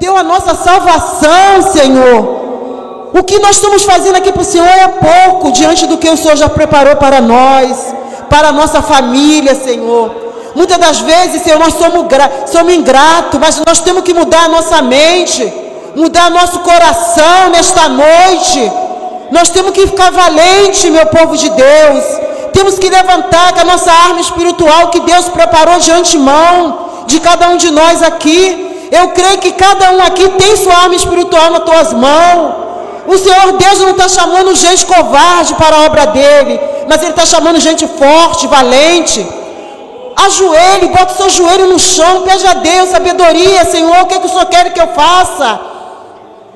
deu 0.00 0.16
a 0.16 0.24
nossa 0.24 0.52
salvação, 0.52 1.62
Senhor. 1.72 2.42
O 3.14 3.22
que 3.22 3.38
nós 3.38 3.56
estamos 3.56 3.84
fazendo 3.84 4.16
aqui 4.16 4.32
para 4.32 4.42
o 4.42 4.44
Senhor 4.44 4.66
é 4.66 4.88
pouco 4.88 5.52
diante 5.52 5.86
do 5.86 5.96
que 5.96 6.10
o 6.10 6.16
Senhor 6.16 6.36
já 6.36 6.48
preparou 6.48 6.96
para 6.96 7.20
nós, 7.20 7.94
para 8.28 8.48
a 8.48 8.52
nossa 8.52 8.82
família, 8.82 9.54
Senhor. 9.54 10.31
Muitas 10.54 10.78
das 10.78 10.98
vezes, 11.00 11.42
Senhor, 11.42 11.58
nós 11.58 11.74
somos, 11.74 12.06
somos 12.46 12.74
ingratos, 12.74 13.40
mas 13.40 13.62
nós 13.66 13.80
temos 13.80 14.02
que 14.02 14.12
mudar 14.12 14.44
a 14.44 14.48
nossa 14.48 14.82
mente 14.82 15.62
mudar 15.94 16.30
nosso 16.30 16.60
coração 16.60 17.50
nesta 17.50 17.88
noite. 17.88 18.72
Nós 19.30 19.50
temos 19.50 19.72
que 19.72 19.86
ficar 19.86 20.10
valente, 20.10 20.90
meu 20.90 21.06
povo 21.06 21.36
de 21.36 21.48
Deus. 21.48 22.04
Temos 22.52 22.78
que 22.78 22.88
levantar 22.88 23.54
com 23.54 23.60
a 23.60 23.64
nossa 23.64 23.90
arma 23.90 24.20
espiritual 24.20 24.88
que 24.88 25.00
Deus 25.00 25.28
preparou 25.28 25.78
de 25.78 25.90
antemão 25.90 26.90
de 27.06 27.18
cada 27.20 27.48
um 27.48 27.56
de 27.56 27.70
nós 27.70 28.02
aqui. 28.02 28.88
Eu 28.90 29.08
creio 29.08 29.38
que 29.38 29.52
cada 29.52 29.90
um 29.92 30.02
aqui 30.02 30.28
tem 30.30 30.56
sua 30.56 30.76
arma 30.84 30.94
espiritual 30.94 31.50
nas 31.50 31.64
tuas 31.64 31.92
mãos. 31.94 32.62
O 33.06 33.18
Senhor 33.18 33.52
Deus 33.52 33.78
não 33.80 33.90
está 33.90 34.08
chamando 34.08 34.54
gente 34.54 34.86
covarde 34.86 35.54
para 35.54 35.76
a 35.76 35.80
obra 35.86 36.06
dele, 36.06 36.60
mas 36.88 37.00
Ele 37.00 37.10
está 37.10 37.26
chamando 37.26 37.58
gente 37.58 37.86
forte, 37.86 38.46
valente. 38.46 39.26
Ajoelhe, 40.26 40.88
bota 40.88 41.12
o 41.12 41.16
seu 41.16 41.30
joelho 41.30 41.68
no 41.68 41.78
chão, 41.78 42.22
pede 42.22 42.46
a 42.46 42.54
Deus 42.54 42.90
sabedoria, 42.90 43.64
Senhor, 43.64 44.02
o 44.02 44.06
que, 44.06 44.14
é 44.14 44.18
que 44.18 44.26
o 44.26 44.28
Senhor 44.28 44.46
quer 44.46 44.72
que 44.72 44.80
eu 44.80 44.88
faça? 44.88 45.60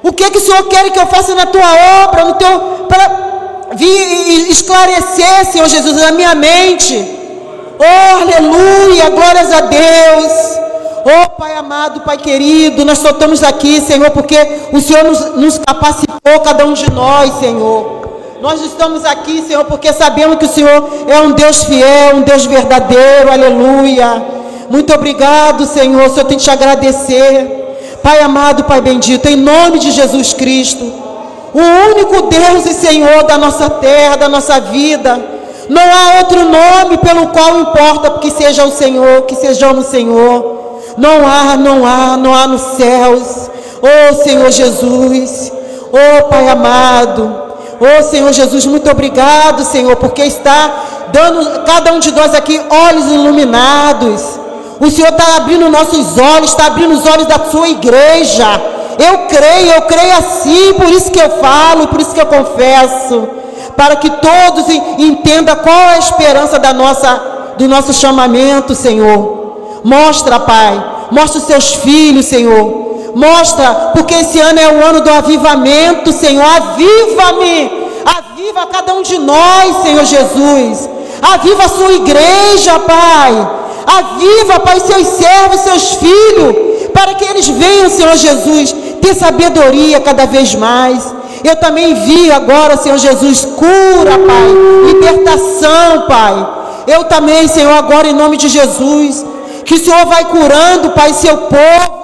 O 0.03 0.13
que, 0.13 0.25
é 0.25 0.31
que 0.31 0.39
o 0.39 0.41
Senhor 0.41 0.63
quer 0.69 0.91
que 0.91 0.99
eu 0.99 1.07
faça 1.07 1.35
na 1.35 1.47
tua 1.47 2.05
obra, 2.05 2.25
no 2.25 2.35
teu, 2.35 2.59
para 2.89 3.75
vir 3.75 4.51
esclarecer, 4.51 5.47
Senhor 5.47 5.69
Jesus, 5.69 5.97
na 5.97 6.13
minha 6.13 6.35
mente. 6.35 6.95
Oh, 7.79 8.23
aleluia, 8.23 9.11
glórias 9.11 9.53
a 9.53 9.61
Deus. 9.63 10.33
Oh, 11.05 11.31
Pai 11.31 11.57
amado, 11.57 12.01
Pai 12.01 12.17
querido, 12.17 12.85
nós 12.85 12.99
só 12.99 13.11
estamos 13.11 13.43
aqui, 13.43 13.81
Senhor, 13.81 14.11
porque 14.11 14.37
o 14.73 14.81
Senhor 14.81 15.05
nos, 15.05 15.37
nos 15.37 15.59
capacitou, 15.59 16.41
cada 16.45 16.65
um 16.65 16.73
de 16.73 16.91
nós, 16.91 17.39
Senhor. 17.39 17.96
Nós 18.41 18.61
estamos 18.61 19.05
aqui, 19.05 19.43
Senhor, 19.47 19.65
porque 19.65 19.93
sabemos 19.93 20.37
que 20.39 20.45
o 20.45 20.49
Senhor 20.49 20.89
é 21.09 21.21
um 21.21 21.33
Deus 21.33 21.65
fiel, 21.65 22.17
um 22.17 22.23
Deus 22.23 22.45
verdadeiro, 22.45 23.31
aleluia. 23.31 24.23
Muito 24.69 24.93
obrigado, 24.93 25.65
Senhor, 25.67 26.09
Senhor 26.11 26.25
tem 26.25 26.37
que 26.37 26.45
te 26.45 26.51
agradecer. 26.51 27.99
Pai 28.03 28.21
amado, 28.21 28.65
Pai 28.65 28.81
bendito, 28.81 29.27
em 29.27 29.37
nome 29.37 29.79
de 29.79 29.91
Jesus 29.91 30.33
Cristo, 30.33 30.85
o 31.53 31.61
único 31.91 32.29
Deus 32.29 32.67
e 32.67 32.75
Senhor 32.75 33.25
da 33.25 33.39
nossa 33.39 33.69
terra, 33.71 34.17
da 34.17 34.29
nossa 34.29 34.61
vida, 34.61 35.19
não 35.69 35.83
há 35.83 36.19
outro 36.21 36.45
nome 36.45 36.99
pelo 36.99 37.29
qual 37.29 37.61
importa 37.61 38.19
que 38.21 38.31
seja 38.31 38.65
o 38.65 38.71
Senhor, 38.71 39.23
que 39.23 39.35
sejamos 39.35 39.87
o 39.87 39.91
Senhor. 39.91 40.57
Não 40.97 41.27
há, 41.27 41.57
não 41.57 41.85
há, 41.85 42.17
não 42.17 42.35
há 42.35 42.47
nos 42.47 42.63
céus. 42.77 43.51
Oh 43.83 44.15
Senhor 44.23 44.51
Jesus, 44.51 45.53
oh 45.91 46.29
Pai 46.29 46.49
amado, 46.49 47.46
oh 47.81 48.03
Senhor 48.03 48.33
Jesus, 48.33 48.67
muito 48.67 48.91
obrigado, 48.91 49.65
Senhor, 49.65 49.97
porque 49.97 50.23
está 50.23 50.73
dando 51.13 51.65
cada 51.65 51.93
um 51.93 51.99
de 51.99 52.11
nós 52.13 52.35
aqui 52.35 52.61
olhos 52.71 53.07
iluminados 53.07 54.47
o 54.79 54.91
Senhor 54.91 55.09
está 55.09 55.37
abrindo 55.37 55.71
nossos 55.71 56.19
olhos, 56.19 56.51
está 56.51 56.67
abrindo 56.67 56.93
os 56.95 57.07
olhos 57.07 57.27
da 57.27 57.47
sua 57.51 57.69
igreja. 57.69 58.47
Eu 58.99 59.27
creio, 59.27 59.73
eu 59.73 59.83
creio 59.83 60.19
assim, 60.19 60.75
por 60.75 60.89
isso 60.89 61.11
que 61.11 61.19
eu 61.19 61.31
falo, 61.39 61.89
por 61.89 62.01
isso 62.01 62.15
que 62.15 62.21
eu 62.21 62.27
confesso, 62.27 63.29
para 63.77 63.97
que 63.97 64.11
todos 64.11 64.69
entendam 64.99 65.57
qual 65.57 65.75
é 65.75 65.95
a 65.95 65.99
esperança 65.99 66.59
da 66.59 66.73
nossa, 66.73 67.55
do 67.59 67.67
nosso 67.69 67.93
chamamento, 67.93 68.75
Senhor. 68.75 69.81
Mostra, 69.83 70.41
Pai, 70.41 70.83
mostra 71.11 71.39
os 71.41 71.47
seus 71.47 71.75
filhos, 71.75 72.27
Senhor. 72.27 72.86
Mostra, 73.15 73.93
porque 73.95 74.15
esse 74.15 74.39
ano 74.39 74.59
é 74.59 74.69
o 74.69 74.85
ano 74.85 75.01
do 75.01 75.11
avivamento, 75.11 76.13
Senhor. 76.13 76.45
Aviva-me, 76.45 77.91
aviva 78.05 78.67
cada 78.67 78.95
um 78.95 79.03
de 79.03 79.19
nós, 79.19 79.83
Senhor 79.83 80.05
Jesus. 80.05 80.89
Aviva 81.23 81.65
a 81.65 81.69
sua 81.69 81.93
igreja, 81.93 82.79
Pai. 82.81 83.49
Aviva, 83.87 84.61
Pai, 84.61 84.81
seus 84.81 85.07
servos, 85.07 85.61
seus 85.61 85.95
filhos, 85.95 86.91
para 86.93 87.15
que 87.15 87.25
eles 87.25 87.49
venham, 87.49 87.89
Senhor 87.89 88.17
Jesus, 88.17 88.75
ter 89.01 89.15
sabedoria 89.15 90.01
cada 90.01 90.27
vez 90.27 90.55
mais. 90.55 91.15
Eu 91.45 91.57
também 91.57 91.95
vi 91.95 92.31
agora, 92.31 92.77
Senhor 92.77 92.99
Jesus, 92.99 93.45
cura, 93.45 94.19
Pai, 94.27 94.49
libertação, 94.87 96.07
Pai. 96.09 96.47
Eu 96.87 97.05
também, 97.05 97.47
Senhor, 97.49 97.73
agora 97.73 98.09
em 98.09 98.13
nome 98.13 98.37
de 98.37 98.49
Jesus, 98.49 99.25
que 99.65 99.75
o 99.75 99.79
Senhor 99.79 100.07
vai 100.07 100.25
curando, 100.27 100.91
Pai, 100.91 101.13
seu 101.13 101.37
povo, 101.37 101.96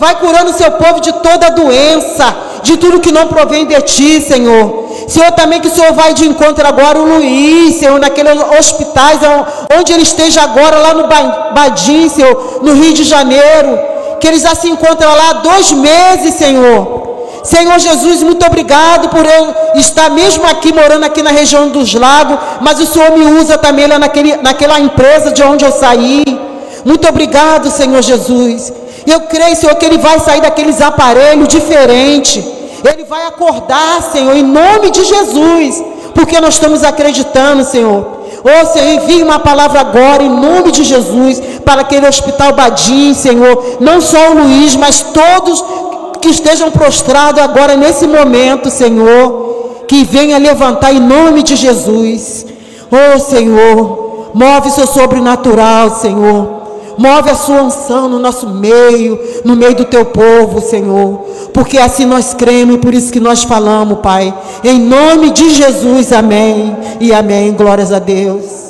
vai 0.00 0.14
curando 0.14 0.52
seu 0.54 0.70
povo 0.72 0.98
de 0.98 1.12
toda 1.12 1.50
doença, 1.50 2.34
de 2.62 2.78
tudo 2.78 3.00
que 3.00 3.12
não 3.12 3.26
provém 3.28 3.66
de 3.66 3.78
Ti, 3.82 4.20
Senhor. 4.22 4.88
Senhor, 5.06 5.30
também 5.32 5.60
que 5.60 5.68
o 5.68 5.70
Senhor 5.70 5.92
vai 5.92 6.14
de 6.14 6.26
encontro 6.26 6.66
agora 6.66 6.98
o 6.98 7.04
Luiz, 7.04 7.76
Senhor, 7.76 8.00
naqueles 8.00 8.32
hospitais, 8.58 9.20
onde 9.78 9.92
ele 9.92 10.02
esteja 10.02 10.40
agora, 10.42 10.78
lá 10.78 10.94
no 10.94 11.06
Badim, 11.54 12.08
Senhor, 12.08 12.60
no 12.62 12.72
Rio 12.72 12.94
de 12.94 13.04
Janeiro, 13.04 13.78
que 14.18 14.26
ele 14.26 14.38
já 14.38 14.54
se 14.54 14.70
encontra 14.70 15.06
lá 15.06 15.30
há 15.30 15.32
dois 15.34 15.70
meses, 15.72 16.34
Senhor. 16.34 17.10
Senhor 17.42 17.78
Jesus, 17.78 18.22
muito 18.22 18.44
obrigado 18.46 19.10
por 19.10 19.24
eu 19.26 19.54
estar 19.74 20.08
mesmo 20.10 20.46
aqui, 20.46 20.72
morando 20.72 21.04
aqui 21.04 21.22
na 21.22 21.30
região 21.30 21.68
dos 21.68 21.92
lagos, 21.92 22.38
mas 22.62 22.80
o 22.80 22.86
Senhor 22.86 23.10
me 23.18 23.26
usa 23.38 23.58
também 23.58 23.86
lá 23.86 23.98
naquele, 23.98 24.36
naquela 24.38 24.80
empresa 24.80 25.30
de 25.30 25.42
onde 25.42 25.64
eu 25.64 25.72
saí. 25.72 26.24
Muito 26.84 27.06
obrigado, 27.06 27.70
Senhor 27.70 28.00
Jesus. 28.00 28.79
Eu 29.06 29.20
creio, 29.22 29.56
Senhor, 29.56 29.74
que 29.76 29.84
ele 29.84 29.98
vai 29.98 30.18
sair 30.20 30.40
daqueles 30.40 30.80
aparelhos 30.80 31.48
diferentes 31.48 32.60
ele 32.88 33.04
vai 33.04 33.26
acordar, 33.26 34.02
Senhor, 34.10 34.34
em 34.34 34.42
nome 34.42 34.90
de 34.90 35.04
Jesus, 35.04 35.82
porque 36.14 36.40
nós 36.40 36.54
estamos 36.54 36.82
acreditando, 36.82 37.64
Senhor. 37.64 38.20
Ô 38.42 38.66
Senhor, 38.66 38.94
envie 38.94 39.22
uma 39.22 39.38
palavra 39.38 39.80
agora 39.80 40.22
em 40.22 40.30
nome 40.30 40.72
de 40.72 40.82
Jesus 40.84 41.40
para 41.64 41.82
aquele 41.82 42.06
hospital 42.08 42.52
Badim, 42.52 43.12
Senhor. 43.12 43.76
Não 43.80 44.00
só 44.00 44.30
o 44.30 44.34
Luiz, 44.42 44.76
mas 44.76 45.02
todos 45.02 45.62
que 46.22 46.28
estejam 46.28 46.70
prostrados 46.70 47.42
agora 47.42 47.76
nesse 47.76 48.06
momento, 48.06 48.70
Senhor. 48.70 49.84
Que 49.86 50.04
venha 50.04 50.38
levantar 50.38 50.92
em 50.92 51.00
nome 51.00 51.42
de 51.42 51.56
Jesus. 51.56 52.46
Ô 52.90 53.18
Senhor, 53.18 54.30
move 54.32 54.70
seu 54.70 54.86
sobrenatural, 54.86 55.90
Senhor. 55.96 56.59
Move 56.98 57.30
a 57.30 57.34
sua 57.34 57.62
unção 57.62 58.08
no 58.08 58.18
nosso 58.18 58.48
meio, 58.48 59.18
no 59.44 59.56
meio 59.56 59.74
do 59.74 59.84
teu 59.84 60.04
povo, 60.06 60.60
Senhor. 60.60 61.26
Porque 61.52 61.78
assim 61.78 62.04
nós 62.04 62.34
cremos 62.34 62.76
e 62.76 62.78
por 62.78 62.94
isso 62.94 63.12
que 63.12 63.20
nós 63.20 63.42
falamos, 63.42 64.00
Pai. 64.00 64.34
Em 64.62 64.78
nome 64.78 65.30
de 65.30 65.50
Jesus, 65.50 66.12
amém. 66.12 66.76
E 67.00 67.12
amém. 67.12 67.52
Glórias 67.52 67.92
a 67.92 67.98
Deus. 67.98 68.60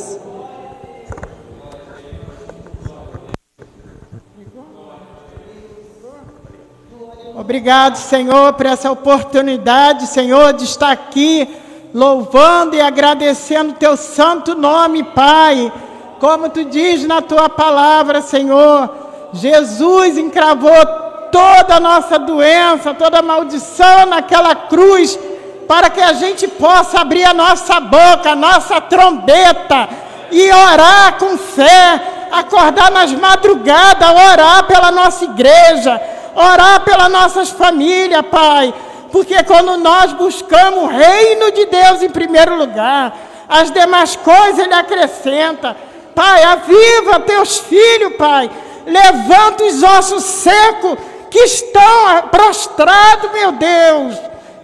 Obrigado, 7.36 7.96
Senhor, 7.96 8.52
por 8.52 8.66
essa 8.66 8.92
oportunidade, 8.92 10.06
Senhor, 10.06 10.52
de 10.52 10.64
estar 10.64 10.92
aqui 10.92 11.48
louvando 11.92 12.76
e 12.76 12.80
agradecendo 12.80 13.72
teu 13.72 13.96
santo 13.96 14.54
nome, 14.54 15.02
Pai 15.02 15.72
Como 16.20 16.50
tu 16.50 16.66
diz 16.66 17.06
na 17.06 17.22
tua 17.22 17.48
palavra, 17.48 18.20
Senhor, 18.20 18.90
Jesus 19.32 20.18
encravou 20.18 20.84
toda 21.32 21.76
a 21.76 21.80
nossa 21.80 22.18
doença, 22.18 22.92
toda 22.92 23.20
a 23.20 23.22
maldição 23.22 24.04
naquela 24.04 24.54
cruz, 24.54 25.18
para 25.66 25.88
que 25.88 26.00
a 26.00 26.12
gente 26.12 26.46
possa 26.46 27.00
abrir 27.00 27.24
a 27.24 27.32
nossa 27.32 27.80
boca, 27.80 28.32
a 28.32 28.36
nossa 28.36 28.82
trombeta 28.82 29.88
e 30.30 30.52
orar 30.52 31.16
com 31.18 31.38
fé, 31.38 32.28
acordar 32.30 32.90
nas 32.90 33.12
madrugadas, 33.12 34.10
orar 34.10 34.64
pela 34.64 34.90
nossa 34.90 35.24
igreja, 35.24 35.98
orar 36.34 36.80
pelas 36.80 37.10
nossas 37.10 37.48
famílias, 37.48 38.22
Pai. 38.30 38.74
Porque 39.10 39.42
quando 39.44 39.78
nós 39.78 40.12
buscamos 40.12 40.84
o 40.84 40.86
reino 40.86 41.50
de 41.50 41.64
Deus 41.64 42.02
em 42.02 42.10
primeiro 42.10 42.56
lugar, 42.56 43.16
as 43.48 43.70
demais 43.70 44.16
coisas 44.16 44.58
Ele 44.58 44.74
acrescenta. 44.74 45.88
Pai, 46.14 46.42
aviva 46.42 47.20
teus 47.20 47.58
filhos, 47.58 48.14
Pai. 48.16 48.50
Levanta 48.86 49.64
os 49.64 49.82
ossos 49.82 50.24
secos 50.24 50.98
que 51.30 51.38
estão 51.40 52.28
prostrados, 52.30 53.32
meu 53.32 53.52
Deus. 53.52 54.16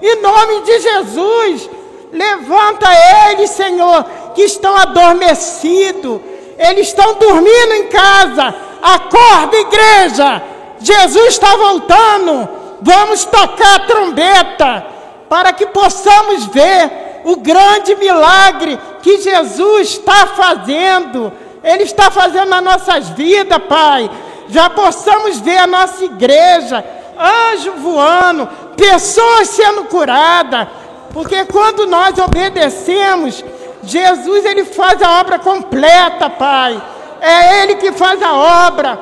Em 0.02 0.20
nome 0.20 0.60
de 0.62 0.80
Jesus, 0.80 1.70
levanta 2.12 2.86
eles, 3.30 3.50
Senhor, 3.50 4.04
que 4.34 4.42
estão 4.42 4.76
adormecidos. 4.76 6.20
Eles 6.58 6.88
estão 6.88 7.14
dormindo 7.14 7.74
em 7.74 7.88
casa. 7.88 8.54
Acorda, 8.82 9.56
igreja. 9.56 10.42
Jesus 10.80 11.28
está 11.28 11.56
voltando. 11.56 12.48
Vamos 12.82 13.24
tocar 13.24 13.76
a 13.76 13.80
trombeta 13.80 14.86
para 15.28 15.52
que 15.52 15.66
possamos 15.66 16.46
ver 16.46 17.05
o 17.26 17.36
grande 17.38 17.96
milagre 17.96 18.78
que 19.02 19.20
Jesus 19.20 19.88
está 19.88 20.28
fazendo. 20.28 21.32
Ele 21.62 21.82
está 21.82 22.08
fazendo 22.08 22.48
nas 22.48 22.62
nossas 22.62 23.08
vidas, 23.08 23.58
Pai. 23.68 24.08
Já 24.48 24.70
possamos 24.70 25.40
ver 25.40 25.58
a 25.58 25.66
nossa 25.66 26.04
igreja, 26.04 26.84
anjo 27.18 27.72
voando, 27.78 28.48
pessoas 28.76 29.48
sendo 29.48 29.86
curadas. 29.86 30.68
Porque 31.12 31.44
quando 31.46 31.84
nós 31.84 32.16
obedecemos, 32.16 33.44
Jesus 33.82 34.44
ele 34.44 34.64
faz 34.64 35.02
a 35.02 35.18
obra 35.18 35.40
completa, 35.40 36.30
Pai. 36.30 36.80
É 37.20 37.62
Ele 37.62 37.74
que 37.74 37.90
faz 37.90 38.22
a 38.22 38.34
obra. 38.66 39.00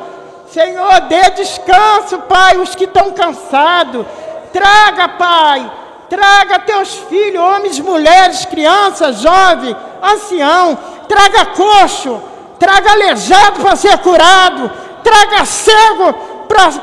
Senhor, 0.50 1.00
dê 1.08 1.30
descanso, 1.30 2.20
Pai, 2.20 2.56
os 2.56 2.74
que 2.74 2.84
estão 2.84 3.10
cansados. 3.10 4.06
Traga, 4.50 5.08
Pai, 5.08 5.70
traga 6.09 6.61
teus 6.61 6.94
filhos, 6.94 7.42
homens, 7.42 7.78
mulheres, 7.80 8.44
crianças, 8.44 9.20
jovens, 9.20 9.76
ancião. 10.02 10.78
Traga 11.09 11.46
coxo, 11.46 12.20
traga 12.59 12.92
aleijado 12.92 13.61
para 13.61 13.76
ser 13.76 13.98
curado. 13.98 14.70
Traga 15.02 15.44
cego 15.44 16.14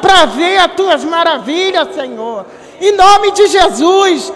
para 0.02 0.26
ver 0.26 0.58
as 0.58 0.74
tuas 0.74 1.04
maravilhas, 1.04 1.96
Senhor. 1.96 2.46
Em 2.80 2.92
nome 2.92 3.32
de 3.32 3.48
Jesus, 3.48 4.32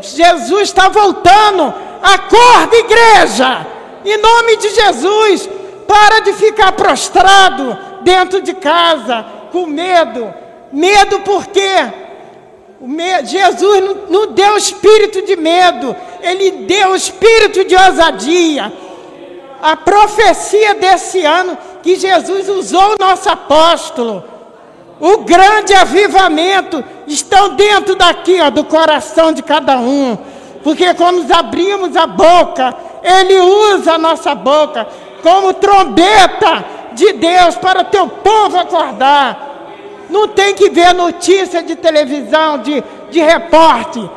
Jesus 0.00 0.62
está 0.62 0.88
voltando. 0.88 1.74
Acorda, 2.02 2.76
igreja. 2.76 3.66
Em 4.04 4.18
nome 4.18 4.56
de 4.58 4.70
Jesus, 4.70 5.48
para 5.86 6.20
de 6.20 6.32
ficar 6.34 6.72
prostrado 6.72 7.76
dentro 8.02 8.42
de 8.42 8.54
casa, 8.54 9.24
com 9.50 9.66
medo. 9.66 10.32
Medo 10.72 11.20
por 11.20 11.46
quê? 11.46 12.03
Jesus 13.24 13.96
não 14.10 14.32
deu 14.32 14.56
espírito 14.56 15.22
de 15.22 15.36
medo, 15.36 15.96
Ele 16.22 16.50
deu 16.66 16.94
espírito 16.94 17.64
de 17.64 17.74
ousadia. 17.74 18.72
A 19.62 19.76
profecia 19.76 20.74
desse 20.74 21.24
ano 21.24 21.56
que 21.82 21.96
Jesus 21.96 22.48
usou 22.48 22.94
o 22.94 22.98
nosso 22.98 23.28
apóstolo, 23.30 24.24
o 25.00 25.18
grande 25.18 25.72
avivamento, 25.74 26.84
estão 27.06 27.54
dentro 27.54 27.94
daqui, 27.94 28.40
ó, 28.40 28.50
do 28.50 28.64
coração 28.64 29.32
de 29.32 29.42
cada 29.42 29.78
um. 29.78 30.18
Porque 30.62 30.94
quando 30.94 31.30
abrimos 31.32 31.96
a 31.96 32.06
boca, 32.06 32.74
Ele 33.02 33.38
usa 33.74 33.94
a 33.94 33.98
nossa 33.98 34.34
boca 34.34 34.86
como 35.22 35.54
trombeta 35.54 36.64
de 36.92 37.12
Deus 37.14 37.56
para 37.56 37.84
teu 37.84 38.06
povo 38.08 38.58
acordar. 38.58 39.53
Não 40.10 40.28
tem 40.28 40.54
que 40.54 40.70
ver 40.70 40.94
notícia 40.94 41.62
de 41.62 41.74
televisão, 41.76 42.58
de, 42.58 42.82
de 43.10 43.20
repórter. 43.20 44.08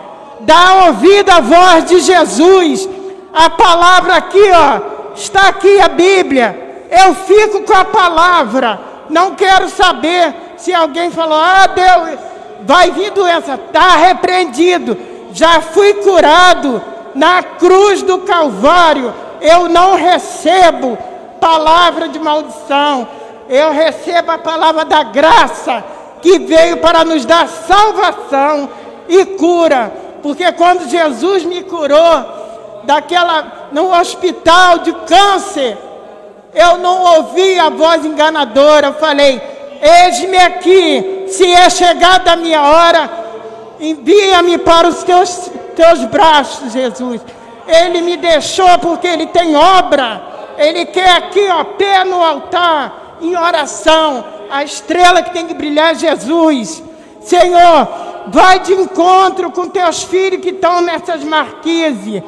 Dá 0.42 0.86
ouvido 0.88 1.30
à 1.30 1.40
voz 1.40 1.86
de 1.86 2.00
Jesus. 2.00 2.88
A 3.34 3.50
palavra 3.50 4.16
aqui, 4.16 4.44
ó, 4.52 5.14
está 5.16 5.50
aqui 5.50 5.80
a 5.80 5.88
Bíblia. 5.88 6.86
Eu 6.90 7.14
fico 7.16 7.62
com 7.62 7.74
a 7.74 7.86
palavra. 7.86 8.80
Não 9.10 9.36
quero 9.36 9.70
saber 9.70 10.34
se 10.58 10.74
alguém 10.74 11.12
falou, 11.12 11.38
ah, 11.40 11.68
Deus, 11.68 12.20
vai 12.62 12.92
vir 12.92 13.12
doença. 13.12 13.56
Está 13.56 13.96
repreendido. 13.96 14.98
Já 15.34 15.62
fui 15.62 15.94
curado 15.96 16.82
na 17.14 17.44
cruz 17.44 18.02
do 18.02 18.20
Calvário. 18.20 19.14
Eu 19.42 19.70
não 19.70 19.96
recebo 19.96 20.98
palavra 21.40 22.08
de 22.10 22.20
maldição, 22.20 23.08
eu 23.50 23.72
recebo 23.72 24.32
a 24.32 24.38
palavra 24.38 24.86
da 24.86 25.04
graça 25.04 25.84
que 26.22 26.40
veio 26.40 26.78
para 26.78 27.06
nos 27.06 27.26
dar 27.26 27.48
salvação 27.48 28.70
e 29.08 29.26
cura. 29.26 29.92
Porque 30.22 30.52
quando 30.54 30.90
Jesus 30.90 31.46
me 31.46 31.64
curou 31.64 32.82
daquela 32.84 33.70
no 33.72 33.94
hospital 33.94 34.80
de 34.80 34.94
câncer, 34.94 35.78
eu 36.54 36.78
não 36.78 37.18
ouvi 37.18 37.60
a 37.60 37.70
voz 37.70 38.04
enganadora. 38.06 38.88
Eu 38.88 38.94
falei: 38.94 39.42
Eis-me 39.82 40.38
aqui, 40.38 41.26
se 41.30 41.52
é 41.52 41.70
chegada 41.70 42.34
a 42.34 42.36
minha 42.36 42.62
hora, 42.62 43.10
envia-me 43.80 44.58
para 44.58 44.88
os 44.88 45.04
teus, 45.04 45.52
teus 45.76 46.04
braços, 46.06 46.74
Jesus. 46.74 47.22
Ele 47.68 48.02
me 48.02 48.18
deixou 48.18 48.80
porque 48.80 49.08
ele 49.08 49.28
tem 49.28 49.56
obra 49.56 50.38
ele 50.58 50.86
quer 50.88 51.12
aqui, 51.12 51.48
ó, 51.50 51.64
pé 51.64 52.04
no 52.04 52.22
altar, 52.22 53.07
em 53.22 53.36
oração. 53.36 54.24
A 54.50 54.64
estrela 54.64 55.22
que 55.22 55.32
tem 55.32 55.48
que 55.48 55.54
brilhar 55.54 55.92
é 55.92 55.96
Jesus. 55.96 56.84
Senhor, 57.22 57.88
vai 58.28 58.60
de 58.60 58.74
encontro 58.74 59.52
com 59.52 59.68
teus 59.68 60.04
filhos 60.04 60.42
que 60.42 60.50
estão 60.50 60.82
nessas 60.82 61.24
marquises, 61.24 62.24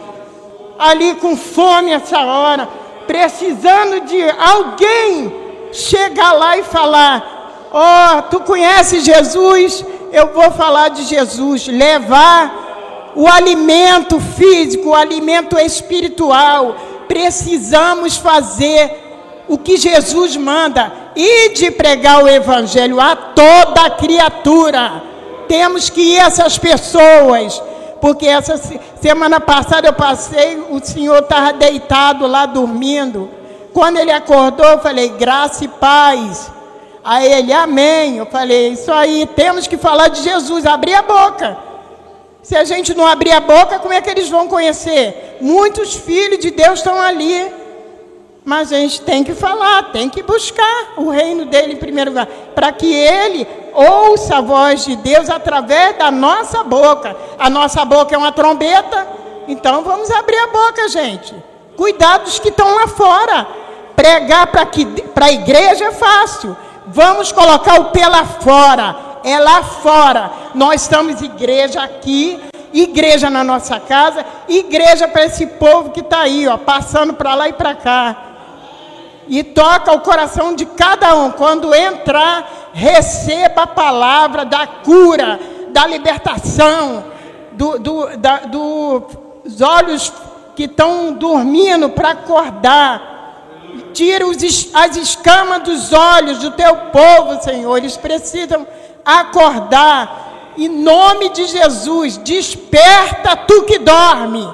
ali 0.77 1.15
com 1.15 1.35
fome 1.37 1.91
essa 1.91 2.19
hora, 2.19 2.67
precisando 3.07 4.01
de 4.01 4.21
alguém 4.29 5.33
chegar 5.71 6.33
lá 6.33 6.57
e 6.57 6.63
falar: 6.63 7.69
Ó, 7.71 8.17
oh, 8.17 8.21
tu 8.23 8.39
conheces 8.41 9.03
Jesus? 9.03 9.85
Eu 10.11 10.33
vou 10.33 10.51
falar 10.51 10.89
de 10.89 11.03
Jesus. 11.03 11.67
Levar 11.67 13.11
o 13.15 13.27
alimento 13.27 14.19
físico, 14.19 14.89
o 14.89 14.95
alimento 14.95 15.57
espiritual 15.57 16.75
precisamos 17.09 18.17
fazer 18.17 19.08
o 19.49 19.57
que 19.57 19.77
Jesus 19.77 20.37
manda 20.37 20.93
e 21.15 21.49
de 21.49 21.71
pregar 21.71 22.23
o 22.23 22.29
evangelho 22.29 23.01
a 23.01 23.15
toda 23.15 23.89
criatura. 23.89 25.01
Temos 25.47 25.89
que 25.89 26.01
ir 26.01 26.19
essas 26.19 26.59
pessoas, 26.59 27.61
porque 27.99 28.27
essa 28.27 28.61
semana 29.01 29.39
passada 29.41 29.87
eu 29.87 29.93
passei, 29.93 30.63
o 30.69 30.79
senhor 30.81 31.19
estava 31.19 31.51
deitado 31.51 32.27
lá 32.27 32.45
dormindo. 32.45 33.29
Quando 33.73 33.97
ele 33.97 34.11
acordou, 34.11 34.67
eu 34.67 34.79
falei, 34.79 35.09
graça 35.09 35.65
e 35.65 35.67
paz. 35.67 36.51
Aí 37.03 37.31
ele, 37.31 37.51
amém. 37.51 38.17
Eu 38.17 38.27
falei, 38.27 38.69
isso 38.69 38.91
aí, 38.91 39.27
temos 39.35 39.65
que 39.65 39.77
falar 39.77 40.09
de 40.09 40.21
Jesus, 40.21 40.65
abrir 40.65 40.93
a 40.93 41.01
boca. 41.01 41.57
Se 42.43 42.55
a 42.55 42.63
gente 42.63 42.93
não 42.93 43.05
abrir 43.05 43.31
a 43.31 43.39
boca, 43.39 43.79
como 43.79 43.93
é 43.93 44.01
que 44.01 44.09
eles 44.09 44.29
vão 44.29 44.47
conhecer? 44.47 45.37
Muitos 45.41 45.95
filhos 45.95 46.39
de 46.39 46.51
Deus 46.51 46.79
estão 46.79 46.99
ali. 46.99 47.58
Mas 48.49 48.73
a 48.73 48.77
gente 48.77 49.01
tem 49.01 49.23
que 49.23 49.35
falar, 49.35 49.91
tem 49.91 50.09
que 50.09 50.23
buscar 50.23 50.93
o 50.97 51.11
reino 51.11 51.45
dele 51.45 51.73
em 51.73 51.75
primeiro 51.75 52.09
lugar, 52.09 52.25
para 52.55 52.71
que 52.71 52.91
ele 52.91 53.47
ouça 53.75 54.37
a 54.37 54.41
voz 54.41 54.83
de 54.85 54.95
Deus 54.95 55.29
através 55.29 55.95
da 55.99 56.09
nossa 56.09 56.63
boca. 56.63 57.15
A 57.37 57.47
nossa 57.47 57.85
boca 57.85 58.15
é 58.15 58.17
uma 58.17 58.31
trombeta, 58.31 59.07
então 59.47 59.83
vamos 59.83 60.09
abrir 60.09 60.39
a 60.39 60.47
boca, 60.47 60.89
gente. 60.89 61.35
Cuidados 61.77 62.39
que 62.39 62.49
estão 62.49 62.73
lá 62.73 62.87
fora. 62.87 63.45
Pregar 63.95 64.47
para 64.47 65.27
a 65.27 65.31
igreja 65.31 65.85
é 65.85 65.91
fácil. 65.91 66.57
Vamos 66.87 67.31
colocar 67.31 67.79
o 67.79 67.91
pé 67.91 68.07
lá 68.07 68.25
fora 68.25 68.95
é 69.23 69.37
lá 69.37 69.61
fora. 69.61 70.31
Nós 70.55 70.81
estamos 70.81 71.21
igreja 71.21 71.83
aqui, 71.83 72.39
igreja 72.73 73.29
na 73.29 73.43
nossa 73.43 73.79
casa, 73.79 74.25
igreja 74.47 75.07
para 75.07 75.25
esse 75.25 75.45
povo 75.45 75.91
que 75.91 75.99
está 75.99 76.21
aí, 76.21 76.47
ó, 76.47 76.57
passando 76.57 77.13
para 77.13 77.35
lá 77.35 77.47
e 77.47 77.53
para 77.53 77.75
cá. 77.75 78.28
E 79.29 79.43
toca 79.43 79.93
o 79.93 80.01
coração 80.01 80.55
de 80.55 80.65
cada 80.65 81.15
um. 81.15 81.31
Quando 81.31 81.73
entrar, 81.73 82.71
receba 82.73 83.61
a 83.61 83.67
palavra 83.67 84.43
da 84.43 84.65
cura, 84.65 85.39
da 85.69 85.85
libertação, 85.85 87.05
do, 87.51 87.77
do, 87.77 88.17
da, 88.17 88.37
dos 88.39 89.61
olhos 89.61 90.11
que 90.55 90.63
estão 90.63 91.13
dormindo 91.13 91.89
para 91.89 92.09
acordar. 92.09 93.09
Tira 93.93 94.25
os, 94.27 94.37
as 94.73 94.95
escamas 94.97 95.63
dos 95.63 95.93
olhos 95.93 96.39
do 96.39 96.51
teu 96.51 96.75
povo, 96.91 97.41
Senhor. 97.41 97.77
Eles 97.77 97.95
precisam 97.95 98.65
acordar. 99.05 100.53
Em 100.57 100.67
nome 100.67 101.29
de 101.29 101.45
Jesus, 101.45 102.17
desperta 102.17 103.35
tu 103.35 103.63
que 103.63 103.79
dorme. 103.79 104.45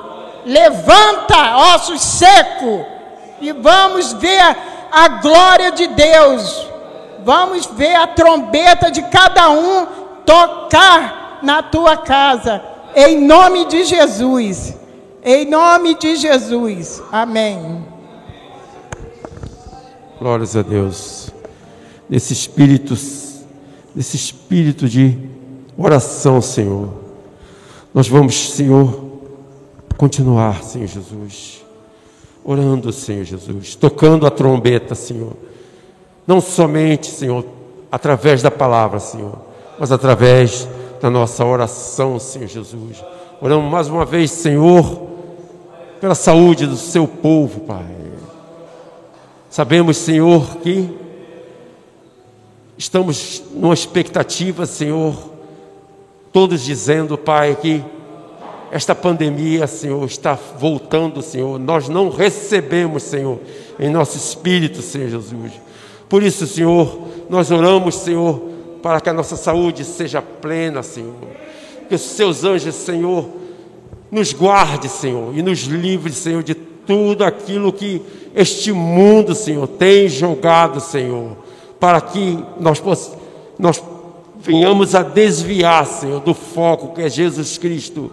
Levanta, 0.46 1.58
ossos 1.74 2.02
secos, 2.02 2.86
e 3.46 3.52
vamos 3.54 4.14
ver 4.14 4.58
a 4.92 5.08
glória 5.08 5.72
de 5.72 5.88
Deus. 5.88 6.68
Vamos 7.24 7.66
ver 7.68 7.96
a 7.96 8.08
trombeta 8.08 8.90
de 8.90 9.02
cada 9.04 9.50
um 9.50 9.86
tocar 10.26 11.40
na 11.44 11.62
tua 11.62 11.98
casa. 11.98 12.62
Em 12.96 13.20
nome 13.22 13.66
de 13.66 13.84
Jesus. 13.84 14.76
Em 15.24 15.46
nome 15.46 15.96
de 15.96 16.16
Jesus. 16.16 17.02
Amém. 17.12 17.86
Glórias 20.20 20.56
a 20.56 20.62
Deus. 20.62 21.30
Nesse 22.10 22.34
espírito, 22.34 22.94
nesse 23.96 24.16
espírito 24.16 24.88
de 24.88 25.18
oração, 25.78 26.42
Senhor. 26.42 26.94
Nós 27.94 28.08
vamos, 28.08 28.52
Senhor, 28.52 29.04
continuar, 29.98 30.64
Senhor 30.64 30.88
Jesus. 30.88 31.65
Orando, 32.48 32.94
Senhor 32.94 33.24
Jesus, 33.24 33.74
tocando 33.74 34.28
a 34.28 34.30
trombeta, 34.30 34.94
Senhor. 34.94 35.34
Não 36.28 36.40
somente, 36.40 37.08
Senhor, 37.08 37.44
através 37.92 38.44
da 38.44 38.52
palavra, 38.52 39.00
Senhor, 39.00 39.36
mas 39.80 39.92
através 39.92 40.68
da 41.02 41.10
nossa 41.10 41.44
oração, 41.44 42.20
Senhor 42.20 42.48
Jesus. 42.48 43.04
Oramos 43.42 43.72
mais 43.72 43.88
uma 43.88 44.06
vez, 44.06 44.30
Senhor, 44.30 45.08
pela 46.00 46.14
saúde 46.14 46.68
do 46.68 46.78
seu 46.78 47.08
povo, 47.08 47.62
Pai. 47.62 47.96
Sabemos, 49.50 49.98
Senhor, 49.98 50.58
que 50.58 50.88
estamos 52.78 53.42
numa 53.54 53.74
expectativa, 53.74 54.68
Senhor, 54.68 55.16
todos 56.32 56.62
dizendo, 56.62 57.18
Pai, 57.18 57.58
que 57.60 57.84
esta 58.72 58.94
pandemia, 58.94 59.68
Senhor, 59.68 60.04
está 60.06 60.38
voltando, 60.58 61.22
Senhor. 61.22 61.60
Nós 61.60 61.88
não 61.88 62.10
recebemos, 62.10 63.04
Senhor, 63.04 63.40
em 63.80 63.90
nosso 63.90 64.18
espírito, 64.18 64.82
Senhor 64.82 65.10
Jesus. 65.10 65.54
Por 66.10 66.24
isso, 66.24 66.46
Senhor, 66.46 67.00
nós 67.30 67.52
oramos, 67.52 67.96
Senhor, 67.96 68.42
para 68.82 69.02
que 69.02 69.10
a 69.10 69.14
nossa 69.14 69.36
saúde 69.36 69.84
seja 69.84 70.22
plena, 70.22 70.84
Senhor. 70.84 71.16
Que 71.88 71.96
os 71.96 72.02
seus 72.02 72.44
anjos, 72.44 72.76
Senhor, 72.76 73.28
nos 74.12 74.34
guarde, 74.34 74.88
Senhor, 74.88 75.36
e 75.36 75.42
nos 75.42 75.64
livre, 75.64 76.12
Senhor, 76.12 76.44
de 76.44 76.56
tudo 76.56 77.24
aquilo 77.24 77.74
que 77.74 78.02
este 78.36 78.72
mundo, 78.72 79.34
Senhor, 79.34 79.68
tem 79.68 80.08
jogado, 80.08 80.80
Senhor, 80.80 81.38
para 81.80 82.02
que 82.02 82.38
nós, 82.60 82.82
nós 83.58 83.82
venhamos 84.38 84.94
a 84.94 85.02
desviar, 85.02 85.86
Senhor, 85.86 86.20
do 86.20 86.34
foco 86.34 86.94
que 86.94 87.02
é 87.02 87.10
Jesus 87.10 87.58
Cristo. 87.58 88.12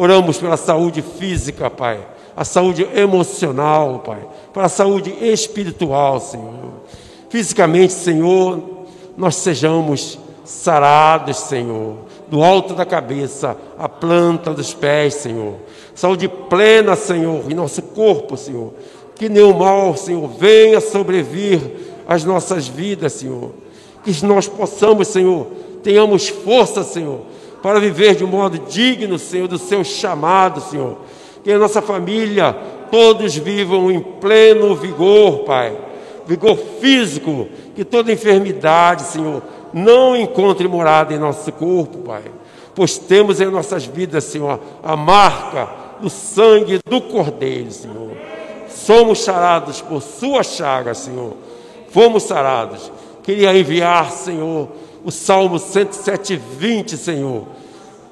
Oramos 0.00 0.38
pela 0.38 0.56
saúde 0.56 1.02
física, 1.02 1.68
Pai, 1.68 2.00
a 2.36 2.44
saúde 2.44 2.88
emocional, 2.94 4.02
Pai, 4.04 4.26
para 4.52 4.66
a 4.66 4.68
saúde 4.68 5.10
espiritual, 5.20 6.20
Senhor. 6.20 6.54
Fisicamente, 7.28 7.92
Senhor, 7.92 8.86
nós 9.16 9.36
sejamos 9.36 10.18
sarados, 10.44 11.36
Senhor, 11.36 11.96
do 12.28 12.42
alto 12.42 12.74
da 12.74 12.86
cabeça 12.86 13.56
à 13.78 13.88
planta 13.88 14.54
dos 14.54 14.72
pés, 14.72 15.14
Senhor. 15.14 15.56
Saúde 15.94 16.28
plena, 16.28 16.96
Senhor, 16.96 17.50
em 17.50 17.54
nosso 17.54 17.82
corpo, 17.82 18.36
Senhor 18.36 18.72
que 19.20 19.28
nenhum 19.28 19.52
mal, 19.52 19.94
Senhor, 19.98 20.26
venha 20.38 20.80
sobrevir 20.80 21.60
às 22.08 22.24
nossas 22.24 22.66
vidas, 22.66 23.12
Senhor. 23.12 23.50
Que 24.02 24.24
nós 24.24 24.48
possamos, 24.48 25.08
Senhor, 25.08 25.46
tenhamos 25.82 26.30
força, 26.30 26.82
Senhor, 26.82 27.20
para 27.62 27.80
viver 27.80 28.14
de 28.14 28.24
um 28.24 28.28
modo 28.28 28.58
digno, 28.58 29.18
Senhor, 29.18 29.48
do 29.48 29.58
seu 29.58 29.84
chamado, 29.84 30.60
Senhor. 30.60 30.98
Que 31.42 31.52
a 31.52 31.58
nossa 31.58 31.80
família, 31.80 32.56
todos 32.90 33.36
vivam 33.36 33.90
em 33.90 34.00
pleno 34.00 34.74
vigor, 34.74 35.44
Pai. 35.44 35.76
Vigor 36.26 36.56
físico, 36.80 37.48
que 37.74 37.84
toda 37.84 38.12
enfermidade, 38.12 39.02
Senhor, 39.02 39.42
não 39.72 40.16
encontre 40.16 40.68
morada 40.68 41.14
em 41.14 41.18
nosso 41.18 41.50
corpo, 41.52 41.98
Pai. 41.98 42.24
Pois 42.74 42.98
temos 42.98 43.40
em 43.40 43.46
nossas 43.46 43.84
vidas, 43.84 44.24
Senhor, 44.24 44.60
a 44.82 44.96
marca 44.96 45.68
do 46.00 46.08
sangue 46.08 46.80
do 46.88 47.00
Cordeiro, 47.00 47.70
Senhor 47.70 48.30
somos 48.90 49.20
sarados 49.20 49.80
por 49.80 50.02
Sua 50.02 50.42
chaga, 50.42 50.94
Senhor. 50.94 51.34
Fomos 51.90 52.22
sarados. 52.22 52.90
Queria 53.22 53.56
enviar, 53.56 54.10
Senhor, 54.10 54.68
o 55.04 55.10
Salmo 55.10 55.58
107, 55.58 56.36
20, 56.36 56.96
Senhor, 56.96 57.46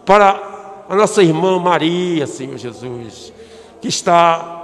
para 0.05 0.85
a 0.89 0.97
nossa 0.97 1.23
irmã 1.23 1.59
Maria, 1.59 2.27
Senhor 2.27 2.57
Jesus, 2.57 3.33
que 3.81 3.89
está 3.89 4.59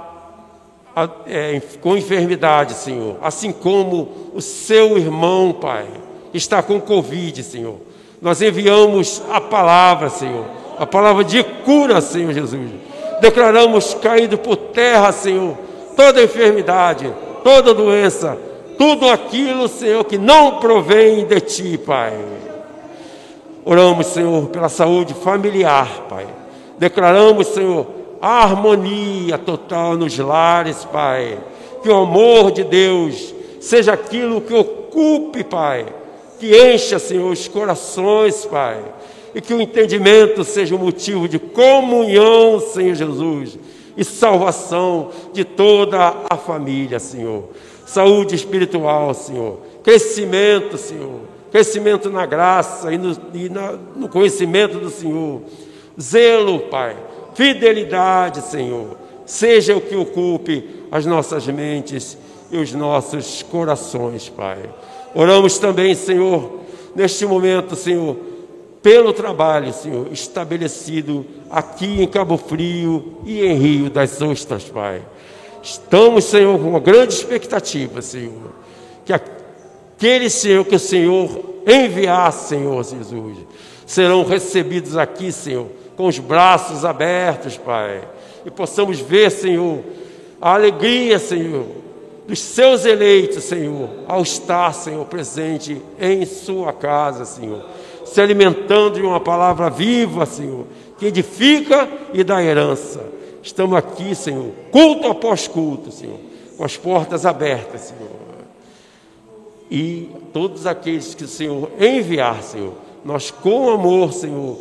é, 1.27 1.61
com 1.81 1.97
enfermidade, 1.97 2.73
Senhor, 2.73 3.17
assim 3.21 3.51
como 3.51 4.31
o 4.33 4.41
seu 4.41 4.97
irmão, 4.97 5.53
Pai, 5.53 5.85
está 6.33 6.63
com 6.63 6.79
Covid, 6.79 7.43
Senhor. 7.43 7.77
Nós 8.21 8.41
enviamos 8.41 9.21
a 9.29 9.39
palavra, 9.39 10.09
Senhor, 10.09 10.45
a 10.79 10.85
palavra 10.85 11.23
de 11.23 11.43
cura, 11.43 12.01
Senhor 12.01 12.33
Jesus. 12.33 12.71
Declaramos 13.21 13.93
caído 13.93 14.37
por 14.37 14.55
terra, 14.55 15.11
Senhor, 15.11 15.57
toda 15.95 16.23
enfermidade, 16.23 17.13
toda 17.43 17.73
doença, 17.73 18.37
tudo 18.77 19.09
aquilo, 19.09 19.67
Senhor, 19.67 20.03
que 20.03 20.17
não 20.17 20.59
provém 20.59 21.25
de 21.25 21.39
Ti, 21.41 21.77
Pai. 21.77 22.13
Oramos, 23.63 24.07
Senhor, 24.07 24.47
pela 24.49 24.69
saúde 24.69 25.13
familiar, 25.13 26.05
Pai. 26.09 26.27
Declaramos, 26.77 27.47
Senhor, 27.47 27.87
a 28.21 28.43
harmonia 28.43 29.37
total 29.37 29.95
nos 29.95 30.17
lares, 30.17 30.85
Pai. 30.85 31.37
Que 31.81 31.89
o 31.89 31.95
amor 31.95 32.51
de 32.51 32.63
Deus 32.63 33.33
seja 33.59 33.93
aquilo 33.93 34.41
que 34.41 34.53
ocupe, 34.53 35.43
Pai. 35.43 35.85
Que 36.39 36.73
encha, 36.73 36.99
Senhor, 36.99 37.31
os 37.31 37.47
corações, 37.47 38.45
Pai. 38.45 38.79
E 39.33 39.41
que 39.41 39.53
o 39.53 39.61
entendimento 39.61 40.43
seja 40.43 40.75
o 40.75 40.79
motivo 40.79 41.27
de 41.27 41.39
comunhão, 41.39 42.59
Senhor 42.59 42.95
Jesus 42.95 43.57
e 43.97 44.03
salvação 44.03 45.09
de 45.33 45.43
toda 45.43 46.13
a 46.29 46.35
família, 46.35 46.99
Senhor. 46.99 47.45
Saúde 47.95 48.35
espiritual, 48.35 49.13
Senhor. 49.13 49.57
Crescimento, 49.81 50.77
Senhor. 50.77 51.21
Crescimento 51.49 52.09
na 52.09 52.25
graça 52.25 52.91
e 52.93 52.97
no, 52.97 53.15
e 53.33 53.47
na, 53.47 53.71
no 53.95 54.09
conhecimento 54.09 54.79
do 54.79 54.89
Senhor. 54.89 55.43
Zelo, 55.97 56.59
Pai. 56.63 56.97
Fidelidade, 57.35 58.41
Senhor. 58.41 58.97
Seja 59.25 59.77
o 59.77 59.79
que 59.79 59.95
ocupe 59.95 60.87
as 60.91 61.05
nossas 61.05 61.47
mentes 61.47 62.17
e 62.51 62.57
os 62.57 62.73
nossos 62.73 63.41
corações, 63.43 64.27
Pai. 64.27 64.59
Oramos 65.13 65.57
também, 65.57 65.95
Senhor, 65.95 66.63
neste 66.93 67.25
momento, 67.25 67.77
Senhor 67.77 68.17
pelo 68.85 69.11
trabalho, 69.13 69.73
Senhor, 69.73 70.13
estabelecido 70.13 71.25
aqui 71.49 72.03
em 72.03 72.07
Cabo 72.07 72.37
Frio 72.37 73.17
e 73.25 73.43
em 73.43 73.55
Rio 73.55 73.89
das 73.89 74.21
Ostras, 74.21 74.65
Pai. 74.65 75.01
Estamos, 75.65 76.25
Senhor, 76.25 76.59
com 76.59 76.69
uma 76.69 76.79
grande 76.79 77.15
expectativa, 77.15 77.99
Senhor, 77.99 78.51
que 79.03 79.11
aquele 79.11 80.29
Senhor 80.29 80.63
que 80.63 80.75
o 80.75 80.79
Senhor 80.79 81.55
enviar, 81.65 82.31
Senhor 82.31 82.83
Jesus, 82.83 83.39
serão 83.83 84.23
recebidos 84.23 84.95
aqui, 84.95 85.31
Senhor, 85.31 85.65
com 85.97 86.05
os 86.05 86.19
braços 86.19 86.85
abertos, 86.85 87.57
Pai, 87.57 88.07
e 88.45 88.51
possamos 88.51 88.99
ver, 88.99 89.31
Senhor, 89.31 89.79
a 90.39 90.53
alegria, 90.53 91.17
Senhor, 91.17 91.65
dos 92.27 92.39
seus 92.39 92.85
eleitos, 92.85 93.43
Senhor, 93.43 93.89
ao 94.07 94.21
estar, 94.21 94.71
Senhor, 94.71 95.03
presente 95.05 95.81
em 95.99 96.27
sua 96.27 96.73
casa, 96.73 97.25
Senhor. 97.25 97.65
Se 98.05 98.21
alimentando 98.21 98.99
de 98.99 99.01
uma 99.01 99.19
palavra 99.19 99.71
viva, 99.71 100.27
Senhor, 100.27 100.67
que 100.99 101.07
edifica 101.07 101.89
e 102.13 102.23
dá 102.23 102.43
herança. 102.43 103.14
Estamos 103.45 103.77
aqui, 103.77 104.15
Senhor, 104.15 104.51
culto 104.71 105.07
após 105.07 105.47
culto, 105.47 105.91
Senhor, 105.91 106.17
com 106.57 106.65
as 106.65 106.75
portas 106.77 107.27
abertas, 107.27 107.81
Senhor. 107.81 108.09
E 109.69 110.09
todos 110.33 110.65
aqueles 110.65 111.13
que 111.13 111.25
o 111.25 111.27
Senhor 111.27 111.69
enviar, 111.79 112.41
Senhor, 112.41 112.73
nós 113.05 113.29
com 113.29 113.69
amor, 113.69 114.13
Senhor, 114.13 114.57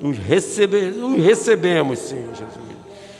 os, 0.00 0.16
os 0.16 1.22
recebemos, 1.22 1.98
Senhor 1.98 2.30
Jesus. 2.30 2.76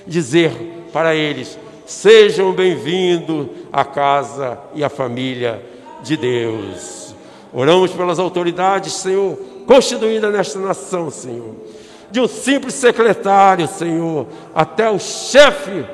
Dizer 0.07 0.52
para 0.90 1.14
eles: 1.14 1.59
sejam 1.84 2.50
bem-vindos 2.54 3.48
à 3.70 3.84
casa 3.84 4.59
e 4.74 4.82
à 4.82 4.88
família 4.88 5.62
de 6.02 6.16
Deus. 6.16 7.14
Oramos 7.52 7.90
pelas 7.90 8.18
autoridades, 8.18 8.94
Senhor, 8.94 9.36
constituídas 9.66 10.32
nesta 10.32 10.59
nação, 10.59 11.11
Senhor. 11.11 11.76
De 12.16 12.20
um 12.22 12.26
simples 12.26 12.72
secretário, 12.72 13.68
Senhor, 13.68 14.26
até 14.54 14.90
o 14.90 14.98
chefe 14.98 15.84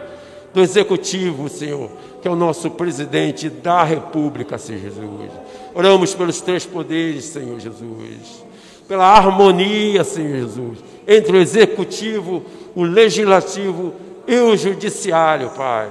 do 0.54 0.60
executivo, 0.60 1.48
Senhor, 1.48 1.90
que 2.20 2.28
é 2.28 2.30
o 2.30 2.36
nosso 2.36 2.70
presidente 2.70 3.50
da 3.50 3.82
República, 3.82 4.56
Senhor 4.56 4.82
Jesus. 4.82 5.32
Oramos 5.74 6.14
pelos 6.14 6.40
três 6.40 6.64
poderes, 6.64 7.24
Senhor 7.24 7.58
Jesus, 7.58 8.44
pela 8.86 9.04
harmonia, 9.04 10.04
Senhor 10.04 10.36
Jesus, 10.36 10.78
entre 11.08 11.36
o 11.36 11.40
executivo, 11.40 12.44
o 12.72 12.84
legislativo 12.84 13.92
e 14.24 14.38
o 14.38 14.56
judiciário, 14.56 15.50
Pai. 15.50 15.90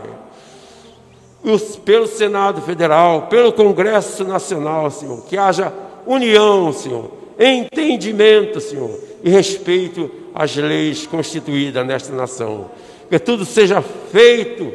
Pelo 1.84 2.08
Senado 2.08 2.62
Federal, 2.62 3.24
pelo 3.24 3.52
Congresso 3.52 4.24
Nacional, 4.24 4.90
Senhor, 4.92 5.26
que 5.26 5.38
haja 5.38 5.74
união, 6.06 6.72
Senhor, 6.72 7.12
entendimento, 7.38 8.62
Senhor, 8.62 8.98
e 9.22 9.30
respeito 9.30 10.21
às 10.34 10.56
leis 10.56 11.06
constituídas 11.06 11.86
nesta 11.86 12.14
nação. 12.14 12.72
Que 13.10 13.20
tudo 13.20 13.46
seja 13.46 13.82
feito 13.82 14.72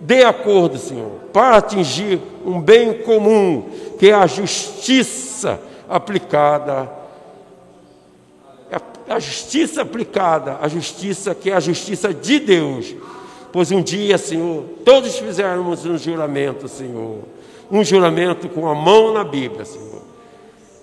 de 0.00 0.22
acordo, 0.22 0.78
Senhor, 0.78 1.10
para 1.32 1.56
atingir 1.56 2.20
um 2.44 2.60
bem 2.60 2.94
comum, 3.02 3.68
que 3.98 4.10
é 4.10 4.14
a 4.14 4.26
justiça 4.26 5.60
aplicada. 5.88 6.98
A 9.08 9.18
justiça 9.18 9.80
aplicada, 9.80 10.58
a 10.60 10.68
justiça 10.68 11.34
que 11.34 11.50
é 11.50 11.54
a 11.54 11.60
justiça 11.60 12.12
de 12.12 12.38
Deus. 12.38 12.94
Pois 13.50 13.72
um 13.72 13.82
dia, 13.82 14.18
Senhor, 14.18 14.64
todos 14.84 15.16
fizemos 15.16 15.86
um 15.86 15.96
juramento, 15.96 16.68
Senhor. 16.68 17.20
Um 17.70 17.82
juramento 17.82 18.48
com 18.50 18.68
a 18.68 18.74
mão 18.74 19.14
na 19.14 19.24
Bíblia, 19.24 19.64
Senhor. 19.64 20.02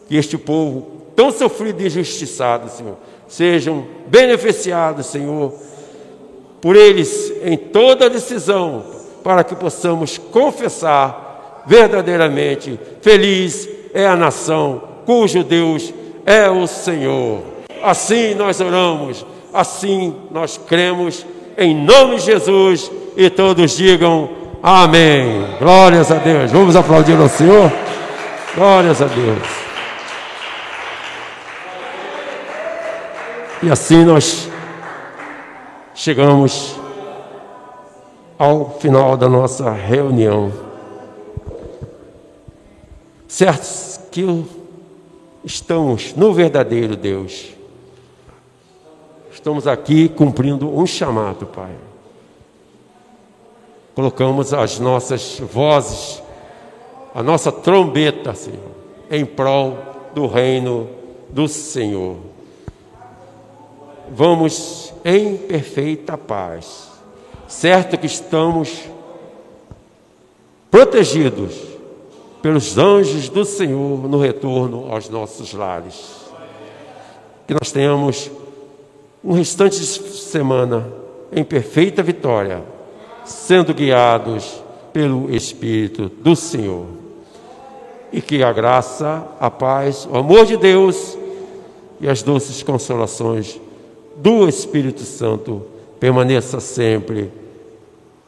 Que 0.07 0.15
este 0.17 0.38
povo 0.38 1.03
tão 1.15 1.32
sofrido 1.32 1.82
e 1.82 1.86
injustiçado, 1.86 2.69
Senhor, 2.69 2.97
sejam 3.28 3.86
beneficiados, 4.07 5.07
Senhor, 5.07 5.53
por 6.61 6.76
eles 6.76 7.32
em 7.43 7.57
toda 7.57 8.09
decisão, 8.09 8.84
para 9.23 9.43
que 9.43 9.55
possamos 9.55 10.17
confessar 10.17 11.63
verdadeiramente: 11.65 12.80
feliz 13.01 13.67
é 13.93 14.07
a 14.07 14.15
nação 14.15 14.82
cujo 15.05 15.43
Deus 15.43 15.93
é 16.26 16.49
o 16.49 16.65
Senhor. 16.67 17.41
Assim 17.84 18.34
nós 18.34 18.59
oramos, 18.59 19.26
assim 19.53 20.15
nós 20.32 20.57
cremos, 20.57 21.26
em 21.57 21.76
nome 21.76 22.15
de 22.15 22.26
Jesus, 22.26 22.91
e 23.15 23.30
todos 23.30 23.78
digam 23.78 24.30
amém. 24.61 25.45
Glórias 25.59 26.11
a 26.11 26.15
Deus. 26.15 26.51
Vamos 26.51 26.76
aplaudir 26.76 27.15
ao 27.17 27.30
Senhor? 27.30 27.71
Glórias 28.55 29.01
a 29.01 29.05
Deus. 29.05 29.74
E 33.66 33.72
assim 33.72 34.05
nós 34.05 34.47
chegamos 35.95 36.76
ao 38.38 38.78
final 38.80 39.18
da 39.18 39.28
nossa 39.28 39.72
reunião. 39.72 40.53
Certos 43.28 43.99
que 44.11 44.45
estamos 45.43 46.13
no 46.13 46.32
verdadeiro 46.32 46.95
Deus. 46.95 47.55
Estamos 49.32 49.66
aqui 49.66 50.09
cumprindo 50.09 50.70
um 50.70 50.86
chamado, 50.86 51.47
Pai. 51.47 51.74
Colocamos 53.95 54.53
as 54.53 54.78
nossas 54.78 55.39
vozes, 55.39 56.22
a 57.16 57.24
nossa 57.24 57.51
trombeta, 57.51 58.36
Senhor, 58.36 58.59
em 59.09 59.26
prol 59.26 59.76
do 60.13 60.28
reino 60.28 60.88
do 61.32 61.47
Senhor 61.47 62.35
vamos 64.12 64.93
em 65.03 65.38
perfeita 65.38 66.18
paz, 66.18 66.89
certo 67.47 67.97
que 67.97 68.06
estamos 68.06 68.84
protegidos 70.70 71.53
pelos 72.41 72.78
anjos 72.78 73.30
do 73.30 73.45
Senhor 73.45 74.08
no 74.08 74.20
retorno 74.20 74.91
aos 74.91 75.10
nossos 75.10 75.53
lares. 75.53 76.26
Que 77.47 77.53
nós 77.53 77.72
tenhamos 77.72 78.30
um 79.24 79.34
restante 79.34 79.80
de 79.80 79.86
semana 79.86 80.88
em 81.32 81.43
perfeita 81.43 82.03
vitória, 82.03 82.64
sendo 83.24 83.74
guiados 83.74 84.64
pelo 84.93 85.34
Espírito 85.34 86.10
do 86.10 86.36
Senhor. 86.36 86.86
E 88.12 88.22
que 88.22 88.43
a 88.43 88.53
graça, 88.53 89.28
a 89.39 89.49
paz, 89.49 90.08
o 90.10 90.16
amor 90.18 90.45
de 90.45 90.58
Deus 90.58 91.18
e 91.99 92.08
as 92.08 92.22
doces 92.22 92.62
consolações 92.62 93.60
do 94.16 94.47
Espírito 94.47 95.01
Santo 95.01 95.66
permaneça 95.99 96.59
sempre 96.59 97.32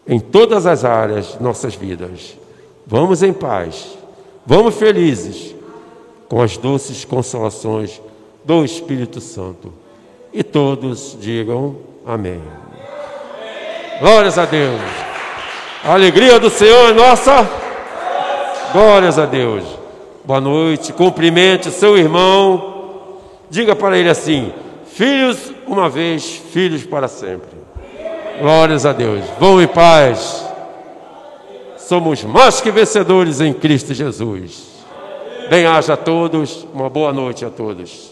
em 0.08 0.20
todas 0.20 0.66
as 0.66 0.86
áreas 0.86 1.34
de 1.34 1.44
nossas 1.44 1.76
vidas. 1.76 2.38
Vamos 2.86 3.22
em 3.24 3.34
paz, 3.34 3.98
vamos 4.46 4.76
felizes 4.76 5.54
com 6.30 6.42
as 6.42 6.58
doces 6.58 7.04
consolações 7.06 8.02
do 8.44 8.64
Espírito 8.64 9.20
Santo. 9.20 9.74
E 10.34 10.44
todos 10.44 11.18
digam 11.20 11.78
amém. 12.06 12.42
Glórias 14.00 14.38
a 14.38 14.46
Deus. 14.46 14.80
A 15.84 15.94
alegria 15.94 16.40
do 16.40 16.50
Senhor 16.50 16.90
é 16.90 16.94
nossa. 16.94 17.50
Glórias 18.72 19.18
a 19.18 19.26
Deus. 19.26 19.64
Boa 20.24 20.40
noite. 20.40 20.94
Cumprimente 20.94 21.72
seu 21.72 21.98
irmão. 21.98 23.18
Diga 23.50 23.76
para 23.76 23.98
ele 23.98 24.10
assim: 24.10 24.54
Filhos 24.92 25.52
uma 25.68 25.90
vez, 25.90 26.26
filhos 26.52 26.86
para 26.86 27.08
sempre. 27.08 27.58
Glórias 28.40 28.86
a 28.86 28.94
Deus. 28.94 29.24
Vão 29.40 29.62
em 29.62 29.68
paz. 29.68 30.46
Somos 31.78 32.24
mais 32.24 32.62
que 32.62 32.72
vencedores 32.72 33.42
em 33.42 33.54
Cristo 33.54 33.94
Jesus. 33.94 34.68
Bem-haja 35.50 35.94
a 35.94 35.98
todos. 35.98 36.68
Uma 36.74 36.90
boa 36.90 37.12
noite 37.12 37.46
a 37.46 37.50
todos. 37.50 38.12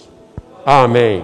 Amém. 0.66 1.24